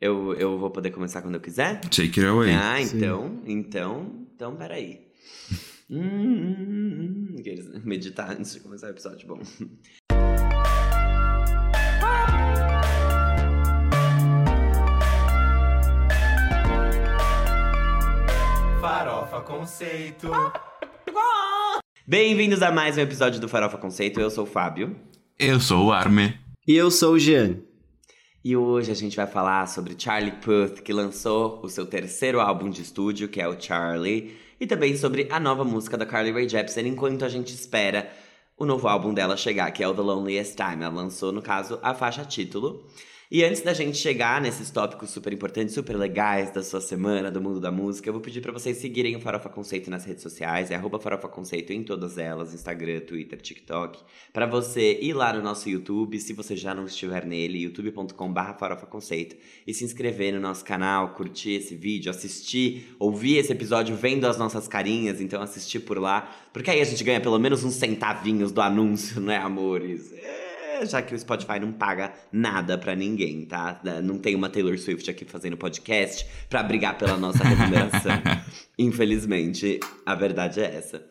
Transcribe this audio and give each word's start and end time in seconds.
Eu, 0.00 0.32
eu 0.34 0.56
vou 0.56 0.70
poder 0.70 0.92
começar 0.92 1.22
quando 1.22 1.34
eu 1.34 1.40
quiser? 1.40 1.80
Take 1.80 2.20
it 2.20 2.24
away. 2.24 2.52
Ah, 2.52 2.80
então, 2.80 3.42
então, 3.44 4.28
então, 4.32 4.54
peraí. 4.54 5.08
hum, 5.90 5.98
hum, 5.98 6.56
hum, 6.60 7.36
hum. 7.36 7.82
meditar 7.82 8.30
antes 8.30 8.52
de 8.52 8.60
começar 8.60 8.86
o 8.86 8.90
episódio, 8.90 9.26
bom. 9.26 9.40
Farofa 18.80 19.40
Conceito. 19.40 20.30
Bem-vindos 22.06 22.62
a 22.62 22.70
mais 22.70 22.96
um 22.96 23.00
episódio 23.00 23.40
do 23.40 23.48
Farofa 23.48 23.78
Conceito. 23.78 24.20
Eu 24.20 24.30
sou 24.30 24.44
o 24.44 24.46
Fábio. 24.46 24.94
Eu 25.36 25.58
sou 25.58 25.86
o 25.86 25.92
Arme. 25.92 26.38
E 26.68 26.76
eu 26.76 26.88
sou 26.88 27.14
o 27.14 27.18
Jean. 27.18 27.66
E 28.44 28.56
hoje 28.56 28.92
a 28.92 28.94
gente 28.94 29.16
vai 29.16 29.26
falar 29.26 29.66
sobre 29.66 29.96
Charlie 29.98 30.30
Puth, 30.30 30.80
que 30.82 30.92
lançou 30.92 31.60
o 31.60 31.68
seu 31.68 31.84
terceiro 31.84 32.40
álbum 32.40 32.70
de 32.70 32.82
estúdio, 32.82 33.28
que 33.28 33.40
é 33.40 33.48
o 33.48 33.60
Charlie, 33.60 34.36
e 34.60 34.66
também 34.66 34.96
sobre 34.96 35.26
a 35.28 35.40
nova 35.40 35.64
música 35.64 35.98
da 35.98 36.06
Carly 36.06 36.30
Rae 36.30 36.48
Jepsen, 36.48 36.86
enquanto 36.86 37.24
a 37.24 37.28
gente 37.28 37.52
espera 37.52 38.08
o 38.56 38.64
novo 38.64 38.86
álbum 38.86 39.12
dela 39.12 39.36
chegar, 39.36 39.70
que 39.72 39.82
é 39.82 39.88
o 39.88 39.94
The 39.94 40.02
Loneliest 40.02 40.54
Time. 40.54 40.84
Ela 40.84 40.94
lançou, 40.94 41.32
no 41.32 41.42
caso, 41.42 41.80
a 41.82 41.92
faixa 41.94 42.24
título. 42.24 42.86
E 43.30 43.44
antes 43.44 43.60
da 43.60 43.74
gente 43.74 43.98
chegar 43.98 44.40
nesses 44.40 44.70
tópicos 44.70 45.10
super 45.10 45.30
importantes, 45.34 45.74
super 45.74 45.94
legais 45.98 46.50
da 46.50 46.62
sua 46.62 46.80
semana, 46.80 47.30
do 47.30 47.42
mundo 47.42 47.60
da 47.60 47.70
música, 47.70 48.08
eu 48.08 48.12
vou 48.14 48.22
pedir 48.22 48.40
para 48.40 48.52
vocês 48.52 48.78
seguirem 48.78 49.16
o 49.16 49.20
Farofa 49.20 49.50
Conceito 49.50 49.90
nas 49.90 50.06
redes 50.06 50.22
sociais, 50.22 50.70
é 50.70 50.76
arroba 50.76 50.98
Farofa 50.98 51.28
Conceito 51.28 51.70
em 51.70 51.82
todas 51.82 52.16
elas, 52.16 52.54
Instagram, 52.54 53.00
Twitter, 53.00 53.38
TikTok. 53.38 54.02
Para 54.32 54.46
você 54.46 54.98
ir 55.02 55.12
lá 55.12 55.30
no 55.30 55.42
nosso 55.42 55.68
YouTube, 55.68 56.18
se 56.18 56.32
você 56.32 56.56
já 56.56 56.74
não 56.74 56.86
estiver 56.86 57.26
nele, 57.26 57.64
youtube.com.br 57.64 58.52
Farofa 58.58 58.86
Conceito, 58.86 59.36
e 59.66 59.74
se 59.74 59.84
inscrever 59.84 60.32
no 60.32 60.40
nosso 60.40 60.64
canal, 60.64 61.10
curtir 61.10 61.52
esse 61.52 61.76
vídeo, 61.76 62.08
assistir, 62.08 62.96
ouvir 62.98 63.36
esse 63.36 63.52
episódio 63.52 63.94
vendo 63.94 64.26
as 64.26 64.38
nossas 64.38 64.66
carinhas, 64.66 65.20
então 65.20 65.42
assistir 65.42 65.80
por 65.80 65.98
lá, 65.98 66.34
porque 66.50 66.70
aí 66.70 66.80
a 66.80 66.84
gente 66.84 67.04
ganha 67.04 67.20
pelo 67.20 67.38
menos 67.38 67.62
uns 67.62 67.74
centavinhos 67.74 68.52
do 68.52 68.62
anúncio, 68.62 69.20
né, 69.20 69.36
amores? 69.36 70.14
É 70.14 70.47
já 70.86 71.02
que 71.02 71.14
o 71.14 71.18
Spotify 71.18 71.58
não 71.60 71.72
paga 71.72 72.12
nada 72.32 72.76
para 72.76 72.94
ninguém, 72.94 73.44
tá? 73.44 73.80
Não 74.02 74.18
tem 74.18 74.34
uma 74.34 74.48
Taylor 74.48 74.78
Swift 74.78 75.10
aqui 75.10 75.24
fazendo 75.24 75.56
podcast 75.56 76.26
para 76.48 76.62
brigar 76.62 76.96
pela 76.98 77.16
nossa 77.16 77.42
remuneração. 77.44 78.12
Infelizmente, 78.78 79.80
a 80.04 80.14
verdade 80.14 80.60
é 80.60 80.76
essa. 80.76 81.04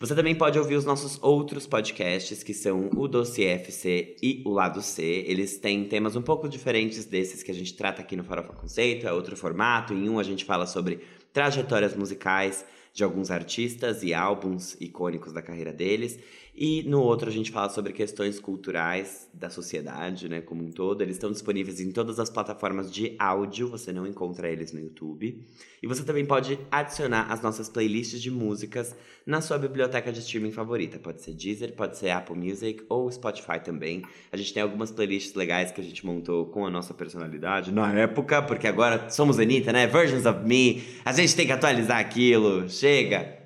Você 0.00 0.14
também 0.14 0.34
pode 0.34 0.58
ouvir 0.58 0.74
os 0.74 0.84
nossos 0.84 1.18
outros 1.22 1.66
podcasts, 1.66 2.42
que 2.42 2.52
são 2.52 2.90
o 2.94 3.06
Dossiê 3.06 3.46
FC 3.52 4.16
e 4.22 4.42
o 4.44 4.50
Lado 4.50 4.82
C. 4.82 5.24
Eles 5.26 5.56
têm 5.56 5.84
temas 5.84 6.16
um 6.16 6.22
pouco 6.22 6.48
diferentes 6.48 7.04
desses 7.04 7.42
que 7.42 7.50
a 7.50 7.54
gente 7.54 7.74
trata 7.74 8.02
aqui 8.02 8.16
no 8.16 8.24
Farofa 8.24 8.52
Conceito, 8.52 9.06
é 9.06 9.12
outro 9.12 9.36
formato. 9.36 9.94
Em 9.94 10.08
um 10.08 10.18
a 10.18 10.22
gente 10.22 10.44
fala 10.44 10.66
sobre 10.66 11.00
trajetórias 11.32 11.94
musicais 11.96 12.64
de 12.92 13.02
alguns 13.02 13.30
artistas 13.30 14.02
e 14.02 14.12
álbuns 14.12 14.76
icônicos 14.80 15.32
da 15.32 15.40
carreira 15.40 15.72
deles. 15.72 16.18
E 16.56 16.84
no 16.84 17.00
outro 17.00 17.28
a 17.28 17.32
gente 17.32 17.50
fala 17.50 17.68
sobre 17.68 17.92
questões 17.92 18.38
culturais 18.38 19.28
da 19.34 19.50
sociedade, 19.50 20.28
né, 20.28 20.40
como 20.40 20.62
um 20.62 20.70
todo. 20.70 21.02
Eles 21.02 21.16
estão 21.16 21.32
disponíveis 21.32 21.80
em 21.80 21.90
todas 21.90 22.20
as 22.20 22.30
plataformas 22.30 22.92
de 22.92 23.16
áudio, 23.18 23.68
você 23.68 23.92
não 23.92 24.06
encontra 24.06 24.48
eles 24.48 24.72
no 24.72 24.78
YouTube. 24.78 25.44
E 25.82 25.86
você 25.86 26.04
também 26.04 26.24
pode 26.24 26.56
adicionar 26.70 27.26
as 27.28 27.42
nossas 27.42 27.68
playlists 27.68 28.22
de 28.22 28.30
músicas 28.30 28.94
na 29.26 29.40
sua 29.40 29.58
biblioteca 29.58 30.12
de 30.12 30.20
streaming 30.20 30.52
favorita. 30.52 30.96
Pode 30.96 31.22
ser 31.22 31.32
Deezer, 31.32 31.72
pode 31.74 31.98
ser 31.98 32.10
Apple 32.10 32.36
Music 32.36 32.84
ou 32.88 33.10
Spotify 33.10 33.58
também. 33.62 34.04
A 34.30 34.36
gente 34.36 34.54
tem 34.54 34.62
algumas 34.62 34.92
playlists 34.92 35.34
legais 35.34 35.72
que 35.72 35.80
a 35.80 35.84
gente 35.84 36.06
montou 36.06 36.46
com 36.46 36.64
a 36.64 36.70
nossa 36.70 36.94
personalidade 36.94 37.72
na 37.72 37.92
época, 37.92 38.40
porque 38.40 38.68
agora 38.68 39.10
somos 39.10 39.40
Anitta, 39.40 39.72
né? 39.72 39.88
Versions 39.88 40.24
of 40.24 40.46
Me. 40.46 40.84
A 41.04 41.12
gente 41.12 41.34
tem 41.34 41.46
que 41.46 41.52
atualizar 41.52 41.98
aquilo. 41.98 42.68
Chega! 42.70 43.43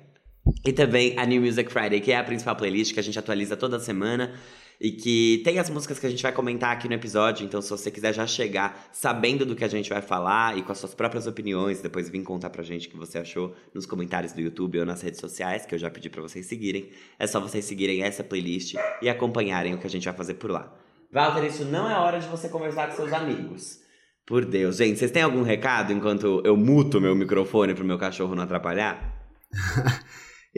E 0.65 0.73
também 0.73 1.17
a 1.17 1.25
New 1.25 1.41
Music 1.41 1.71
Friday, 1.71 2.01
que 2.01 2.11
é 2.11 2.17
a 2.17 2.23
principal 2.23 2.55
playlist 2.55 2.93
que 2.93 2.99
a 2.99 3.03
gente 3.03 3.17
atualiza 3.17 3.55
toda 3.55 3.79
semana 3.79 4.33
e 4.79 4.91
que 4.91 5.41
tem 5.43 5.59
as 5.59 5.69
músicas 5.69 5.99
que 5.99 6.05
a 6.05 6.09
gente 6.09 6.23
vai 6.23 6.31
comentar 6.31 6.71
aqui 6.71 6.87
no 6.87 6.93
episódio. 6.93 7.45
Então, 7.45 7.61
se 7.61 7.69
você 7.69 7.91
quiser 7.91 8.13
já 8.13 8.25
chegar 8.25 8.89
sabendo 8.93 9.45
do 9.45 9.55
que 9.55 9.63
a 9.63 9.67
gente 9.67 9.89
vai 9.89 10.01
falar 10.01 10.57
e 10.57 10.61
com 10.61 10.71
as 10.71 10.77
suas 10.77 10.93
próprias 10.93 11.27
opiniões, 11.27 11.81
depois 11.81 12.09
vir 12.09 12.23
contar 12.23 12.49
pra 12.49 12.63
gente 12.63 12.87
o 12.87 12.91
que 12.91 12.97
você 12.97 13.17
achou 13.17 13.53
nos 13.73 13.85
comentários 13.85 14.31
do 14.31 14.39
YouTube 14.39 14.79
ou 14.79 14.85
nas 14.85 15.01
redes 15.01 15.19
sociais, 15.19 15.65
que 15.65 15.75
eu 15.75 15.79
já 15.79 15.89
pedi 15.89 16.09
para 16.09 16.21
vocês 16.21 16.45
seguirem, 16.45 16.89
é 17.17 17.27
só 17.27 17.39
vocês 17.39 17.65
seguirem 17.65 18.03
essa 18.03 18.23
playlist 18.23 18.75
e 19.01 19.09
acompanharem 19.09 19.73
o 19.73 19.77
que 19.77 19.87
a 19.87 19.89
gente 19.89 20.05
vai 20.05 20.13
fazer 20.13 20.35
por 20.35 20.49
lá. 20.49 20.73
Walter, 21.11 21.45
isso 21.45 21.65
não 21.65 21.89
é 21.89 21.95
hora 21.95 22.19
de 22.19 22.27
você 22.27 22.47
conversar 22.47 22.87
com 22.89 22.95
seus 22.95 23.11
amigos. 23.11 23.79
Por 24.25 24.45
Deus, 24.45 24.77
gente, 24.77 24.99
vocês 24.99 25.11
têm 25.11 25.23
algum 25.23 25.41
recado 25.41 25.91
enquanto 25.91 26.41
eu 26.45 26.55
muto 26.55 27.01
meu 27.01 27.15
microfone 27.15 27.73
pro 27.73 27.83
meu 27.83 27.97
cachorro 27.97 28.35
não 28.35 28.43
atrapalhar? 28.43 29.17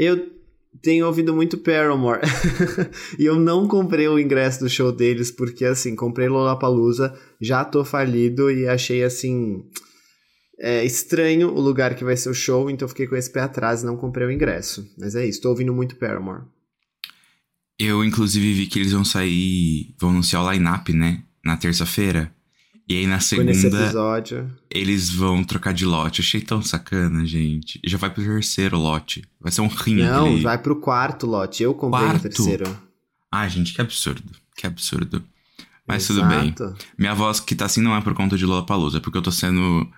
Eu 0.03 0.31
tenho 0.81 1.05
ouvido 1.05 1.31
muito 1.31 1.59
Paramore. 1.59 2.21
e 3.19 3.23
eu 3.23 3.35
não 3.39 3.67
comprei 3.67 4.07
o 4.07 4.17
ingresso 4.17 4.61
do 4.61 4.69
show 4.69 4.91
deles, 4.91 5.29
porque 5.29 5.63
assim, 5.63 5.95
comprei 5.95 6.27
Lollapalooza, 6.27 7.15
já 7.39 7.63
tô 7.63 7.85
falido 7.85 8.49
e 8.49 8.67
achei 8.67 9.03
assim. 9.03 9.63
É 10.59 10.83
estranho 10.83 11.49
o 11.49 11.61
lugar 11.61 11.93
que 11.93 12.03
vai 12.03 12.17
ser 12.17 12.29
o 12.29 12.33
show, 12.33 12.67
então 12.67 12.87
fiquei 12.87 13.05
com 13.05 13.15
esse 13.15 13.31
pé 13.31 13.41
atrás 13.41 13.83
e 13.83 13.85
não 13.85 13.95
comprei 13.95 14.25
o 14.25 14.31
ingresso. 14.31 14.91
Mas 14.97 15.13
é 15.13 15.23
isso, 15.23 15.39
tô 15.39 15.49
ouvindo 15.49 15.71
muito 15.71 15.95
Paramore. 15.97 16.45
Eu, 17.77 18.03
inclusive, 18.03 18.53
vi 18.53 18.65
que 18.65 18.79
eles 18.79 18.91
vão 18.91 19.05
sair. 19.05 19.93
vão 19.99 20.09
anunciar 20.09 20.43
o 20.43 20.51
line-up, 20.51 20.91
né? 20.93 21.23
Na 21.45 21.57
terça-feira. 21.57 22.33
E 22.91 22.97
aí 22.97 23.07
na 23.07 23.21
segunda. 23.21 23.53
Eles 24.69 25.09
vão 25.09 25.45
trocar 25.45 25.73
de 25.73 25.85
lote. 25.85 26.19
Achei 26.19 26.41
tão 26.41 26.61
sacana, 26.61 27.25
gente. 27.25 27.79
E 27.81 27.89
já 27.89 27.97
vai 27.97 28.09
pro 28.09 28.21
terceiro 28.21 28.77
lote. 28.77 29.23
Vai 29.39 29.49
ser 29.49 29.61
um 29.61 29.67
rim 29.67 30.03
Não, 30.03 30.25
aquele... 30.25 30.41
vai 30.41 30.57
pro 30.57 30.75
quarto 30.75 31.25
lote. 31.25 31.63
Eu 31.63 31.73
comprei 31.73 32.03
quarto? 32.03 32.19
o 32.19 32.23
terceiro. 32.23 32.77
Ah, 33.31 33.47
gente, 33.47 33.73
que 33.73 33.79
absurdo. 33.79 34.29
Que 34.57 34.67
absurdo. 34.67 35.23
Mas 35.87 36.09
Exato. 36.09 36.19
tudo 36.19 36.41
bem. 36.41 36.53
Minha 36.97 37.15
voz 37.15 37.39
que 37.39 37.55
tá 37.55 37.63
assim 37.63 37.81
não 37.81 37.95
é 37.95 38.01
por 38.01 38.13
conta 38.13 38.37
de 38.37 38.45
Lollapalooza, 38.45 38.97
é 38.97 38.99
porque 38.99 39.17
eu 39.17 39.21
tô 39.21 39.31
sendo 39.31 39.89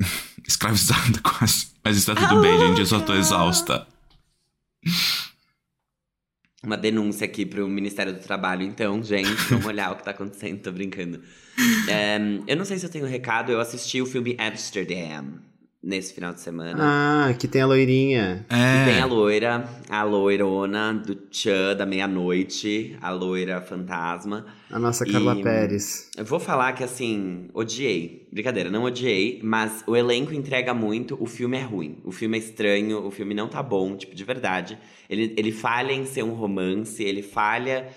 escravizada 0.44 1.18
quase. 1.22 1.68
Mas 1.84 1.96
está 1.96 2.16
tudo 2.16 2.40
bem, 2.42 2.58
gente. 2.58 2.80
Eu 2.80 2.86
só 2.86 2.98
tô 2.98 3.14
exausta 3.14 3.86
uma 6.64 6.76
denúncia 6.76 7.24
aqui 7.24 7.44
pro 7.44 7.68
Ministério 7.68 8.12
do 8.12 8.20
Trabalho, 8.20 8.62
então, 8.62 9.02
gente, 9.02 9.30
vamos 9.50 9.66
olhar 9.66 9.92
o 9.92 9.96
que 9.96 10.04
tá 10.04 10.12
acontecendo, 10.12 10.60
tô 10.60 10.72
brincando. 10.72 11.20
É, 11.88 12.18
eu 12.46 12.56
não 12.56 12.64
sei 12.64 12.78
se 12.78 12.86
eu 12.86 12.90
tenho 12.90 13.04
um 13.04 13.08
recado, 13.08 13.52
eu 13.52 13.60
assisti 13.60 14.00
o 14.00 14.06
filme 14.06 14.36
Amsterdam 14.38 15.51
nesse 15.82 16.14
final 16.14 16.32
de 16.32 16.40
semana. 16.40 16.78
Ah, 16.78 17.34
que 17.34 17.48
tem 17.48 17.60
a 17.60 17.66
loirinha. 17.66 18.46
É. 18.48 18.84
Que 18.84 18.92
tem 18.92 19.00
a 19.00 19.06
loira, 19.06 19.68
a 19.88 20.02
loirona 20.04 20.94
do 20.94 21.16
Tchan 21.16 21.74
da 21.76 21.84
meia-noite, 21.84 22.96
a 23.00 23.10
loira 23.10 23.60
fantasma. 23.60 24.46
A 24.70 24.78
nossa 24.78 25.04
Carla 25.04 25.36
e 25.38 25.42
Pérez. 25.42 26.08
Eu 26.16 26.24
vou 26.24 26.38
falar 26.38 26.72
que 26.74 26.84
assim, 26.84 27.48
odiei. 27.52 28.28
Brincadeira, 28.32 28.70
não 28.70 28.84
odiei, 28.84 29.40
mas 29.42 29.82
o 29.86 29.96
elenco 29.96 30.32
entrega 30.32 30.72
muito, 30.72 31.16
o 31.20 31.26
filme 31.26 31.56
é 31.58 31.62
ruim. 31.62 31.98
O 32.04 32.12
filme 32.12 32.38
é 32.38 32.40
estranho, 32.40 33.04
o 33.04 33.10
filme 33.10 33.34
não 33.34 33.48
tá 33.48 33.62
bom, 33.62 33.96
tipo, 33.96 34.14
de 34.14 34.24
verdade. 34.24 34.78
Ele, 35.10 35.34
ele 35.36 35.50
falha 35.50 35.92
em 35.92 36.06
ser 36.06 36.22
um 36.22 36.32
romance, 36.32 37.02
ele 37.02 37.22
falha 37.22 37.88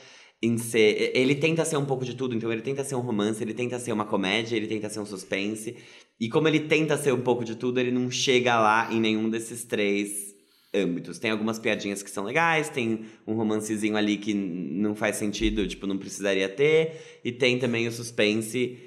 em 0.41 0.57
ser. 0.57 1.11
Ele 1.13 1.35
tenta 1.35 1.63
ser 1.63 1.77
um 1.77 1.85
pouco 1.85 2.03
de 2.03 2.15
tudo, 2.15 2.35
então 2.35 2.51
ele 2.51 2.61
tenta 2.61 2.83
ser 2.83 2.95
um 2.95 2.99
romance, 2.99 3.41
ele 3.41 3.53
tenta 3.53 3.79
ser 3.79 3.91
uma 3.91 4.05
comédia, 4.05 4.55
ele 4.55 4.67
tenta 4.67 4.89
ser 4.89 4.99
um 4.99 5.05
suspense. 5.05 5.75
E 6.19 6.29
como 6.29 6.47
ele 6.47 6.61
tenta 6.61 6.97
ser 6.97 7.13
um 7.13 7.21
pouco 7.21 7.43
de 7.43 7.55
tudo, 7.55 7.79
ele 7.79 7.91
não 7.91 8.09
chega 8.09 8.59
lá 8.59 8.91
em 8.91 8.99
nenhum 8.99 9.29
desses 9.29 9.63
três 9.63 10.33
âmbitos. 10.73 11.19
Tem 11.19 11.31
algumas 11.31 11.59
piadinhas 11.59 12.03
que 12.03 12.09
são 12.09 12.23
legais, 12.23 12.69
tem 12.69 13.05
um 13.25 13.33
romancezinho 13.33 13.95
ali 13.95 14.17
que 14.17 14.33
não 14.33 14.95
faz 14.95 15.15
sentido, 15.15 15.67
tipo, 15.67 15.87
não 15.87 15.97
precisaria 15.97 16.49
ter, 16.49 17.19
e 17.23 17.31
tem 17.31 17.57
também 17.59 17.87
o 17.87 17.91
suspense 17.91 18.77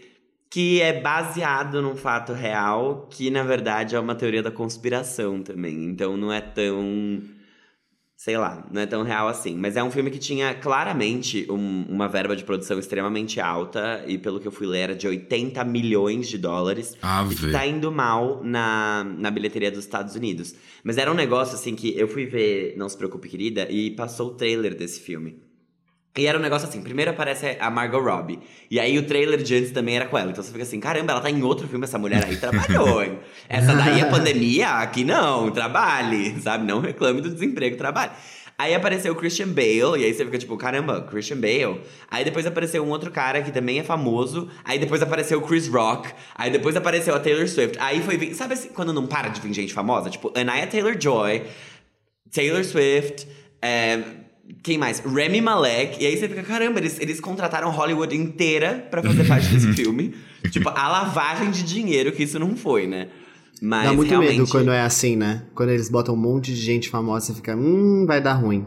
que 0.50 0.80
é 0.80 0.98
baseado 0.98 1.82
num 1.82 1.94
fato 1.94 2.32
real, 2.32 3.06
que 3.10 3.30
na 3.30 3.42
verdade 3.42 3.94
é 3.94 4.00
uma 4.00 4.14
teoria 4.14 4.42
da 4.42 4.50
conspiração 4.50 5.42
também. 5.42 5.84
Então 5.84 6.16
não 6.16 6.32
é 6.32 6.40
tão 6.40 7.22
sei 8.18 8.36
lá, 8.36 8.66
não 8.72 8.82
é 8.82 8.86
tão 8.86 9.04
real 9.04 9.28
assim. 9.28 9.54
Mas 9.54 9.76
é 9.76 9.82
um 9.82 9.92
filme 9.92 10.10
que 10.10 10.18
tinha 10.18 10.52
claramente 10.52 11.46
um, 11.48 11.84
uma 11.88 12.08
verba 12.08 12.34
de 12.34 12.42
produção 12.42 12.76
extremamente 12.76 13.40
alta, 13.40 14.02
e 14.08 14.18
pelo 14.18 14.40
que 14.40 14.48
eu 14.48 14.50
fui 14.50 14.66
ler, 14.66 14.80
era 14.80 14.94
de 14.96 15.06
80 15.06 15.62
milhões 15.62 16.28
de 16.28 16.36
dólares. 16.36 16.96
Ah, 17.00 17.24
e 17.30 17.34
que 17.34 17.52
tá 17.52 17.64
indo 17.64 17.92
mal 17.92 18.42
na, 18.42 19.04
na 19.04 19.30
bilheteria 19.30 19.70
dos 19.70 19.84
Estados 19.84 20.16
Unidos. 20.16 20.52
Mas 20.82 20.98
era 20.98 21.10
um 21.10 21.14
negócio 21.14 21.54
assim 21.54 21.76
que 21.76 21.96
eu 21.96 22.08
fui 22.08 22.26
ver 22.26 22.74
Não 22.76 22.88
Se 22.88 22.96
Preocupe, 22.96 23.28
Querida, 23.28 23.70
e 23.70 23.92
passou 23.92 24.30
o 24.30 24.34
trailer 24.34 24.76
desse 24.76 24.98
filme. 24.98 25.47
E 26.18 26.26
era 26.26 26.36
um 26.36 26.42
negócio 26.42 26.68
assim, 26.68 26.82
primeiro 26.82 27.12
aparece 27.12 27.56
a 27.60 27.70
Margot 27.70 28.00
Robbie. 28.00 28.40
E 28.68 28.80
aí 28.80 28.98
o 28.98 29.06
trailer 29.06 29.40
de 29.40 29.54
antes 29.54 29.70
também 29.70 29.94
era 29.94 30.06
com 30.06 30.18
ela. 30.18 30.32
Então 30.32 30.42
você 30.42 30.50
fica 30.50 30.64
assim, 30.64 30.80
caramba, 30.80 31.12
ela 31.12 31.20
tá 31.20 31.30
em 31.30 31.44
outro 31.44 31.68
filme, 31.68 31.84
essa 31.84 31.96
mulher 31.96 32.24
aí 32.24 32.36
trabalhou, 32.36 33.04
hein? 33.04 33.20
Essa 33.48 33.72
daí 33.72 34.00
é 34.00 34.04
pandemia, 34.04 34.68
aqui 34.68 35.04
não, 35.04 35.50
trabalhe, 35.52 36.38
sabe? 36.40 36.66
Não 36.66 36.80
reclame 36.80 37.20
do 37.20 37.30
desemprego, 37.30 37.76
trabalhe. 37.76 38.10
Aí 38.58 38.74
apareceu 38.74 39.12
o 39.12 39.16
Christian 39.16 39.50
Bale, 39.50 40.00
e 40.00 40.04
aí 40.04 40.12
você 40.12 40.24
fica 40.24 40.36
tipo, 40.36 40.56
caramba, 40.56 41.02
Christian 41.02 41.36
Bale. 41.36 41.80
Aí 42.10 42.24
depois 42.24 42.44
apareceu 42.44 42.84
um 42.84 42.88
outro 42.88 43.12
cara 43.12 43.40
que 43.40 43.52
também 43.52 43.78
é 43.78 43.84
famoso. 43.84 44.50
Aí 44.64 44.80
depois 44.80 45.00
apareceu 45.00 45.38
o 45.38 45.42
Chris 45.42 45.68
Rock. 45.68 46.12
Aí 46.34 46.50
depois 46.50 46.74
apareceu 46.74 47.14
a 47.14 47.20
Taylor 47.20 47.46
Swift. 47.46 47.78
Aí 47.78 48.02
foi. 48.02 48.34
Sabe 48.34 48.54
assim, 48.54 48.70
quando 48.70 48.92
não 48.92 49.06
para 49.06 49.28
de 49.28 49.40
vir 49.40 49.54
gente 49.54 49.72
famosa? 49.72 50.10
Tipo, 50.10 50.36
Anaya 50.36 50.66
Taylor 50.66 51.00
Joy, 51.00 51.44
Taylor 52.34 52.64
Swift. 52.64 53.28
É, 53.62 54.02
quem 54.62 54.78
mais? 54.78 55.00
Remy 55.00 55.40
Malek. 55.40 56.02
E 56.02 56.06
aí 56.06 56.16
você 56.16 56.28
fica, 56.28 56.42
caramba, 56.42 56.78
eles, 56.78 57.00
eles 57.00 57.20
contrataram 57.20 57.70
Hollywood 57.70 58.16
inteira 58.16 58.86
para 58.90 59.02
fazer 59.02 59.24
parte 59.24 59.48
desse 59.48 59.72
filme. 59.74 60.14
Tipo, 60.50 60.70
a 60.70 60.88
lavagem 60.88 61.50
de 61.50 61.62
dinheiro 61.62 62.12
que 62.12 62.22
isso 62.22 62.38
não 62.38 62.56
foi, 62.56 62.86
né? 62.86 63.08
Mas 63.60 63.88
Dá 63.88 63.92
muito 63.92 64.08
realmente... 64.08 64.38
medo 64.38 64.50
quando 64.50 64.70
é 64.70 64.80
assim, 64.80 65.16
né? 65.16 65.44
Quando 65.54 65.70
eles 65.70 65.90
botam 65.90 66.14
um 66.14 66.18
monte 66.18 66.54
de 66.54 66.60
gente 66.60 66.88
famosa, 66.88 67.26
você 67.26 67.34
fica, 67.34 67.56
hum, 67.56 68.04
vai 68.06 68.20
dar 68.20 68.34
ruim. 68.34 68.64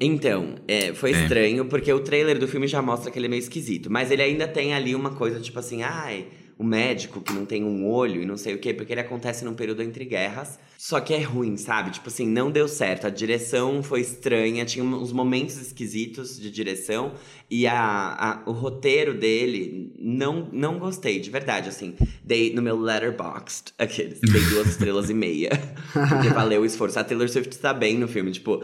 Então, 0.00 0.54
é, 0.68 0.94
foi 0.94 1.12
é. 1.12 1.22
estranho, 1.22 1.64
porque 1.64 1.92
o 1.92 2.00
trailer 2.00 2.38
do 2.38 2.46
filme 2.46 2.68
já 2.68 2.80
mostra 2.80 3.10
que 3.10 3.18
ele 3.18 3.26
é 3.26 3.28
meio 3.28 3.40
esquisito. 3.40 3.90
Mas 3.90 4.10
ele 4.10 4.22
ainda 4.22 4.46
tem 4.46 4.72
ali 4.72 4.94
uma 4.94 5.10
coisa, 5.10 5.40
tipo 5.40 5.58
assim, 5.58 5.82
ai, 5.82 6.26
o 6.56 6.64
médico 6.64 7.20
que 7.20 7.32
não 7.32 7.44
tem 7.44 7.64
um 7.64 7.88
olho 7.88 8.22
e 8.22 8.26
não 8.26 8.36
sei 8.36 8.54
o 8.54 8.58
quê, 8.58 8.72
porque 8.72 8.92
ele 8.92 9.00
acontece 9.00 9.44
num 9.44 9.54
período 9.54 9.82
entre 9.82 10.04
guerras. 10.04 10.58
Só 10.80 11.00
que 11.00 11.12
é 11.12 11.20
ruim, 11.20 11.56
sabe? 11.56 11.90
Tipo 11.90 12.06
assim, 12.06 12.24
não 12.24 12.52
deu 12.52 12.68
certo. 12.68 13.08
A 13.08 13.10
direção 13.10 13.82
foi 13.82 14.00
estranha, 14.00 14.64
tinha 14.64 14.84
uns 14.84 15.12
momentos 15.12 15.60
esquisitos 15.60 16.38
de 16.38 16.52
direção. 16.52 17.14
E 17.50 17.66
a, 17.66 17.74
a, 17.76 18.42
o 18.48 18.52
roteiro 18.52 19.12
dele, 19.12 19.92
não, 19.98 20.48
não 20.52 20.78
gostei, 20.78 21.18
de 21.18 21.30
verdade, 21.30 21.68
assim. 21.68 21.96
Dei 22.22 22.54
no 22.54 22.62
meu 22.62 22.80
letterboxd, 22.80 23.74
aqueles, 23.76 24.20
dei 24.20 24.40
duas 24.50 24.68
estrelas 24.70 25.10
e 25.10 25.14
meia. 25.14 25.50
Porque 25.92 26.28
valeu 26.28 26.62
o 26.62 26.64
esforço. 26.64 26.96
A 26.96 27.02
Taylor 27.02 27.28
Swift 27.28 27.58
tá 27.58 27.74
bem 27.74 27.98
no 27.98 28.06
filme, 28.06 28.30
tipo 28.30 28.62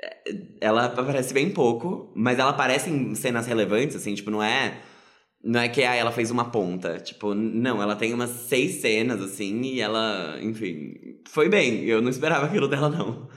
é, 0.00 0.36
ela 0.60 0.84
aparece 0.84 1.34
bem 1.34 1.50
pouco, 1.50 2.12
mas 2.14 2.38
ela 2.38 2.50
aparece 2.50 2.88
em 2.88 3.16
cenas 3.16 3.48
relevantes, 3.48 3.96
assim, 3.96 4.14
tipo, 4.14 4.30
não 4.30 4.40
é 4.40 4.78
não 5.42 5.60
é 5.60 5.68
que 5.68 5.82
ah, 5.82 5.94
ela 5.94 6.12
fez 6.12 6.30
uma 6.30 6.46
ponta. 6.46 6.98
Tipo, 6.98 7.34
não, 7.34 7.80
ela 7.80 7.96
tem 7.96 8.12
umas 8.12 8.30
seis 8.30 8.80
cenas, 8.80 9.20
assim, 9.20 9.60
e 9.62 9.80
ela, 9.80 10.38
enfim, 10.42 10.94
foi 11.28 11.48
bem. 11.48 11.84
Eu 11.84 12.02
não 12.02 12.10
esperava 12.10 12.46
aquilo 12.46 12.68
dela, 12.68 12.88
não. 12.88 13.28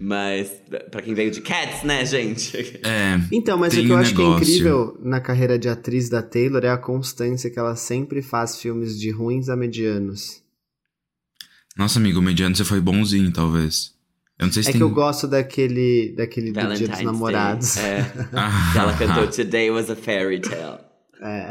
Mas, 0.00 0.52
para 0.92 1.02
quem 1.02 1.12
veio 1.12 1.30
de 1.30 1.40
Cats, 1.40 1.82
né, 1.82 2.06
gente? 2.06 2.56
É. 2.84 3.20
Então, 3.32 3.58
mas 3.58 3.72
o 3.72 3.76
que 3.76 3.88
eu 3.88 3.96
um 3.96 3.98
acho 3.98 4.16
negócio. 4.16 4.44
que 4.44 4.52
é 4.52 4.54
incrível 4.54 4.96
na 5.02 5.20
carreira 5.20 5.58
de 5.58 5.68
atriz 5.68 6.08
da 6.08 6.22
Taylor 6.22 6.64
é 6.64 6.70
a 6.70 6.78
constância 6.78 7.50
que 7.50 7.58
ela 7.58 7.74
sempre 7.74 8.22
faz 8.22 8.60
filmes 8.60 8.98
de 8.98 9.10
ruins 9.10 9.48
a 9.48 9.56
medianos. 9.56 10.40
Nossa, 11.76 11.98
amigo, 11.98 12.20
o 12.20 12.22
mediano 12.22 12.54
você 12.54 12.64
foi 12.64 12.80
bonzinho, 12.80 13.32
talvez. 13.32 13.92
Eu 14.38 14.46
não 14.46 14.52
sei 14.52 14.62
se 14.62 14.68
é 14.68 14.72
tem... 14.72 14.78
que 14.78 14.84
eu 14.84 14.90
gosto 14.90 15.26
daquele, 15.26 16.14
daquele 16.16 16.52
do 16.52 16.74
Dia 16.74 16.88
dos 16.88 17.02
Namorados. 17.02 17.74
Day. 17.74 17.84
É. 17.84 18.12
ela 18.78 18.96
cantou 18.96 19.26
Today 19.26 19.70
Was 19.70 19.90
a 19.90 19.96
Fairy 19.96 20.40
Tale. 20.40 20.87
É. 21.20 21.50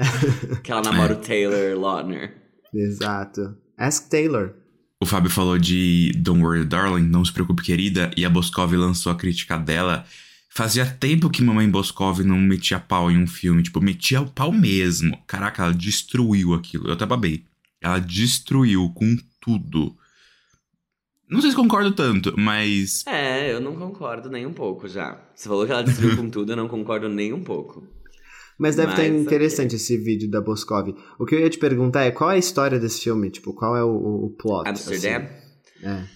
que 0.64 0.72
ela 0.72 0.82
namora 0.82 1.14
o 1.14 1.18
Taylor 1.18 1.80
Lautner. 1.80 2.36
Exato. 2.74 3.56
Ask 3.78 4.10
Taylor. 4.10 4.54
O 5.00 5.06
Fábio 5.06 5.30
falou 5.30 5.60
de 5.60 6.12
Don't 6.18 6.42
Worry 6.42 6.66
Darling, 6.66 7.04
Não 7.04 7.24
Se 7.24 7.32
Preocupe 7.32 7.62
Querida, 7.62 8.10
e 8.18 8.26
a 8.26 8.30
Boscov 8.30 8.74
lançou 8.74 9.12
a 9.12 9.16
crítica 9.16 9.58
dela. 9.58 10.06
Fazia 10.50 10.86
tempo 10.86 11.30
que 11.30 11.44
Mamãe 11.44 11.70
Boscov 11.70 12.22
não 12.24 12.40
metia 12.40 12.80
pau 12.80 13.12
em 13.12 13.22
um 13.22 13.28
filme, 13.28 13.62
tipo, 13.62 13.80
metia 13.80 14.22
o 14.22 14.28
pau 14.28 14.52
mesmo. 14.52 15.16
Caraca, 15.28 15.64
ela 15.64 15.74
destruiu 15.74 16.56
aquilo. 16.56 16.88
Eu 16.88 16.94
até 16.94 17.06
babei. 17.06 17.46
Ela 17.80 18.00
destruiu 18.00 18.90
com 18.96 19.16
tudo. 19.40 19.96
Não 21.30 21.42
sei 21.42 21.52
se 21.52 21.56
concordo 21.56 21.92
tanto, 21.92 22.34
mas. 22.36 23.06
É, 23.06 23.54
eu 23.54 23.60
não 23.60 23.76
concordo 23.76 24.32
nem 24.32 24.48
um 24.48 24.54
pouco 24.54 24.88
já. 24.88 25.20
Você 25.36 25.48
falou 25.48 25.66
que 25.66 25.72
ela 25.72 25.84
destruiu 25.84 26.16
com 26.16 26.28
tudo, 26.32 26.54
eu 26.54 26.56
não 26.58 26.68
concordo 26.68 27.08
nem 27.08 27.34
um 27.34 27.44
pouco. 27.44 27.86
Mas 28.58 28.76
deve 28.76 28.92
estar 28.92 29.06
interessante 29.06 29.76
okay. 29.76 29.78
esse 29.78 29.98
vídeo 29.98 30.30
da 30.30 30.42
Boscov. 30.42 30.90
O 31.20 31.26
que 31.26 31.36
eu 31.36 31.40
ia 31.40 31.50
te 31.50 31.60
perguntar 31.60 32.04
é 32.04 32.12
qual 32.12 32.32
é 32.32 32.36
a 32.36 32.40
história 32.40 32.80
desse 32.80 33.02
filme? 33.02 33.30
Tipo, 33.30 33.54
qual 33.54 33.78
é 33.78 33.84
o, 33.84 34.26
o 34.26 34.30
plot? 34.32 34.68
Amsterdã? 34.68 35.26
Assim? 35.26 35.88
É. 35.88 36.08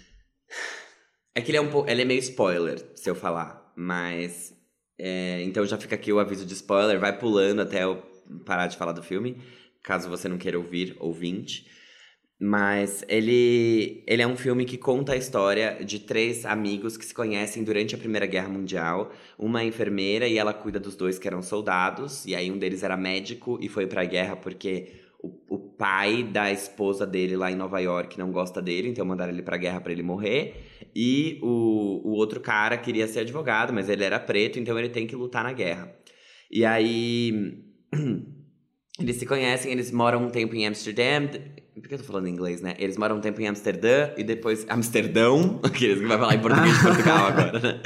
É 1.36 1.42
que 1.42 1.52
ele 1.52 1.58
é, 1.58 1.62
um 1.62 1.88
ele 1.88 2.02
é 2.02 2.06
meio 2.06 2.20
spoiler, 2.20 2.84
se 2.96 3.10
eu 3.10 3.16
falar. 3.16 3.72
Mas. 3.76 4.54
É, 5.00 5.42
então 5.44 5.66
já 5.66 5.78
fica 5.78 5.96
aqui 5.96 6.12
o 6.12 6.20
aviso 6.20 6.46
de 6.46 6.54
spoiler. 6.54 7.00
Vai 7.00 7.18
pulando 7.18 7.62
até 7.62 7.84
eu 7.84 8.02
parar 8.46 8.68
de 8.68 8.78
falar 8.78 8.92
do 8.92 9.04
filme. 9.04 9.42
Caso 9.84 10.10
você 10.10 10.28
não 10.28 10.38
queira 10.38 10.58
ouvir, 10.58 10.96
ouvinte. 11.00 11.66
Mas 12.44 13.06
ele, 13.08 14.04
ele 14.08 14.24
é 14.24 14.26
um 14.26 14.36
filme 14.36 14.66
que 14.66 14.76
conta 14.76 15.14
a 15.14 15.16
história 15.16 15.78
de 15.86 16.00
três 16.00 16.44
amigos 16.44 16.98
que 16.98 17.06
se 17.06 17.14
conhecem 17.14 17.64
durante 17.64 17.94
a 17.94 18.00
Primeira 18.00 18.26
Guerra 18.26 18.50
Mundial. 18.50 19.12
Uma 19.38 19.62
é 19.62 19.66
enfermeira 19.66 20.28
e 20.28 20.40
ela 20.40 20.52
cuida 20.52 20.80
dos 20.80 20.96
dois 20.96 21.20
que 21.20 21.28
eram 21.28 21.44
soldados. 21.44 22.26
E 22.26 22.34
aí 22.34 22.50
um 22.50 22.58
deles 22.58 22.82
era 22.82 22.98
médico 22.98 23.60
e 23.62 23.70
foi 23.70 23.86
pra 23.86 24.04
guerra 24.06 24.36
porque 24.36 24.88
o, 25.22 25.56
o 25.56 25.60
pai 25.60 26.24
da 26.24 26.52
esposa 26.52 27.06
dele 27.06 27.38
lá 27.38 27.52
em 27.52 27.56
Nova 27.56 27.80
York 27.80 28.18
não 28.18 28.32
gosta 28.32 28.60
dele, 28.60 28.90
então 28.90 29.06
mandaram 29.06 29.32
ele 29.32 29.44
pra 29.44 29.56
guerra 29.56 29.80
para 29.80 29.92
ele 29.92 30.02
morrer. 30.02 30.88
E 30.96 31.38
o, 31.44 32.10
o 32.10 32.12
outro 32.14 32.40
cara 32.40 32.76
queria 32.76 33.08
ser 33.08 33.20
advogado, 33.20 33.72
mas 33.72 33.88
ele 33.88 34.04
era 34.04 34.20
preto, 34.20 34.58
então 34.58 34.80
ele 34.80 34.90
tem 34.90 35.06
que 35.06 35.16
lutar 35.16 35.44
na 35.44 35.54
guerra. 35.54 35.96
E 36.50 36.66
aí. 36.66 37.64
Eles 39.00 39.16
se 39.16 39.26
conhecem, 39.26 39.72
eles 39.72 39.92
moram 39.92 40.26
um 40.26 40.30
tempo 40.30 40.56
em 40.56 40.68
Amsterdã. 40.68 41.28
Por 41.74 41.88
que 41.88 41.94
eu 41.94 41.98
tô 41.98 42.04
falando 42.04 42.28
em 42.28 42.32
inglês, 42.32 42.62
né? 42.62 42.76
Eles 42.78 42.98
moram 42.98 43.18
um 43.18 43.22
tempo 43.22 43.42
em 43.42 43.48
Amsterdã 43.48 44.12
e 44.18 44.24
depois. 44.24 44.66
Amsterdão, 44.70 45.60
aqueles 45.64 46.00
que 46.00 46.06
vai 46.06 46.18
falar 46.18 46.36
em 46.36 46.40
português 46.40 46.76
de 46.76 46.84
Portugal 46.84 47.26
agora, 47.28 47.60
né? 47.60 47.82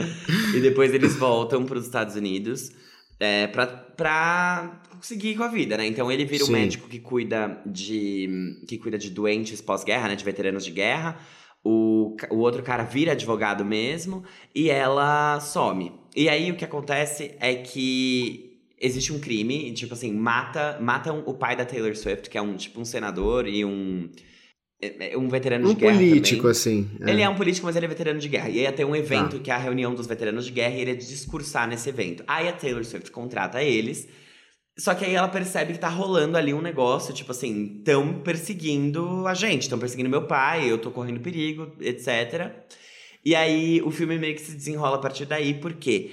E 0.55 0.59
depois 0.59 0.93
eles 0.93 1.15
voltam 1.15 1.63
para 1.63 1.77
os 1.77 1.85
Estados 1.85 2.15
Unidos 2.15 2.71
é, 3.19 3.47
pra, 3.47 3.67
pra 3.67 4.81
seguir 5.01 5.37
com 5.37 5.43
a 5.43 5.47
vida, 5.47 5.77
né? 5.77 5.85
Então 5.85 6.11
ele 6.11 6.25
vira 6.25 6.43
o 6.43 6.47
um 6.47 6.51
médico 6.51 6.87
que 6.89 6.99
cuida 6.99 7.61
de. 7.65 8.59
que 8.67 8.77
cuida 8.77 8.97
de 8.97 9.09
doentes 9.09 9.61
pós-guerra, 9.61 10.09
né? 10.09 10.15
De 10.15 10.25
veteranos 10.25 10.65
de 10.65 10.71
guerra. 10.71 11.17
O, 11.63 12.15
o 12.29 12.37
outro 12.37 12.61
cara 12.61 12.83
vira 12.83 13.13
advogado 13.13 13.65
mesmo 13.65 14.23
e 14.53 14.69
ela 14.69 15.39
some. 15.39 15.93
E 16.15 16.29
aí 16.29 16.51
o 16.51 16.55
que 16.55 16.65
acontece 16.65 17.35
é 17.39 17.55
que 17.55 18.44
existe 18.85 19.11
um 19.11 19.19
crime, 19.19 19.71
tipo 19.73 19.93
assim, 19.93 20.13
mata, 20.13 20.77
matam 20.79 21.23
o 21.25 21.33
pai 21.33 21.55
da 21.55 21.65
Taylor 21.65 21.95
Swift, 21.95 22.29
que 22.29 22.37
é 22.37 22.41
um 22.41 22.55
tipo 22.55 22.79
um 22.79 22.85
senador 22.85 23.47
e 23.47 23.65
um 23.65 24.09
é, 24.81 25.13
é 25.13 25.17
um 25.17 25.27
veterano 25.29 25.69
um 25.69 25.73
de 25.73 25.79
guerra 25.79 25.97
político, 25.97 26.41
também. 26.41 26.51
assim. 26.51 26.89
É. 27.01 27.09
Ele 27.09 27.21
é 27.21 27.29
um 27.29 27.35
político, 27.35 27.65
mas 27.65 27.75
ele 27.75 27.85
é 27.85 27.89
veterano 27.89 28.19
de 28.19 28.27
guerra. 28.27 28.49
E 28.49 28.59
aí 28.59 28.63
ia 28.63 28.71
ter 28.71 28.85
um 28.85 28.95
evento, 28.95 29.37
tá. 29.37 29.43
que 29.43 29.51
é 29.51 29.53
a 29.53 29.57
reunião 29.57 29.93
dos 29.95 30.07
veteranos 30.07 30.45
de 30.45 30.51
guerra, 30.51 30.75
e 30.75 30.81
ele 30.81 30.91
ia 30.91 30.97
discursar 30.97 31.67
nesse 31.67 31.89
evento. 31.89 32.23
Aí 32.27 32.47
a 32.47 32.53
Taylor 32.53 32.83
Swift 32.83 33.09
contrata 33.11 33.63
eles, 33.63 34.07
só 34.77 34.93
que 34.93 35.05
aí 35.05 35.15
ela 35.15 35.29
percebe 35.29 35.73
que 35.73 35.79
tá 35.79 35.87
rolando 35.87 36.37
ali 36.37 36.53
um 36.53 36.61
negócio, 36.61 37.13
tipo 37.13 37.31
assim, 37.31 37.81
tão 37.85 38.19
perseguindo 38.19 39.25
a 39.25 39.33
gente, 39.33 39.63
estão 39.63 39.79
perseguindo 39.79 40.09
meu 40.09 40.27
pai, 40.27 40.69
eu 40.69 40.77
tô 40.77 40.91
correndo 40.91 41.21
perigo, 41.21 41.71
etc. 41.79 42.51
E 43.23 43.33
aí 43.33 43.81
o 43.81 43.89
filme 43.89 44.19
meio 44.19 44.35
que 44.35 44.41
se 44.41 44.51
desenrola 44.51 44.97
a 44.97 44.99
partir 44.99 45.25
daí, 45.25 45.53
porque 45.53 46.11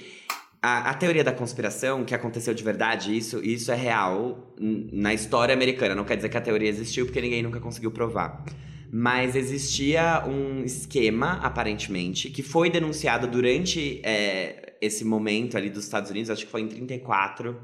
a, 0.63 0.91
a, 0.91 0.93
teoria 0.93 1.25
da 1.25 1.33
conspiração, 1.33 2.05
que 2.05 2.15
aconteceu 2.15 2.53
de 2.53 2.63
verdade, 2.63 3.15
isso, 3.15 3.43
isso 3.43 3.69
é 3.69 3.75
real 3.75 4.55
na 4.57 5.13
história 5.13 5.53
americana. 5.53 5.93
Não 5.93 6.05
quer 6.05 6.15
dizer 6.15 6.29
que 6.29 6.37
a 6.37 6.41
teoria 6.41 6.69
existiu, 6.69 7.05
porque 7.05 7.19
ninguém 7.19 7.43
nunca 7.43 7.59
conseguiu 7.59 7.91
provar. 7.91 8.45
Mas 8.89 9.35
existia 9.35 10.23
um 10.25 10.63
esquema, 10.63 11.33
aparentemente, 11.43 12.29
que 12.29 12.41
foi 12.41 12.69
denunciado 12.69 13.27
durante 13.27 13.99
é, 14.05 14.77
esse 14.79 15.03
momento 15.03 15.57
ali 15.57 15.69
dos 15.69 15.83
Estados 15.83 16.09
Unidos, 16.09 16.29
acho 16.29 16.45
que 16.45 16.51
foi 16.51 16.61
em 16.61 16.69
34, 16.69 17.59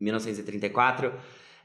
1934, 0.00 1.12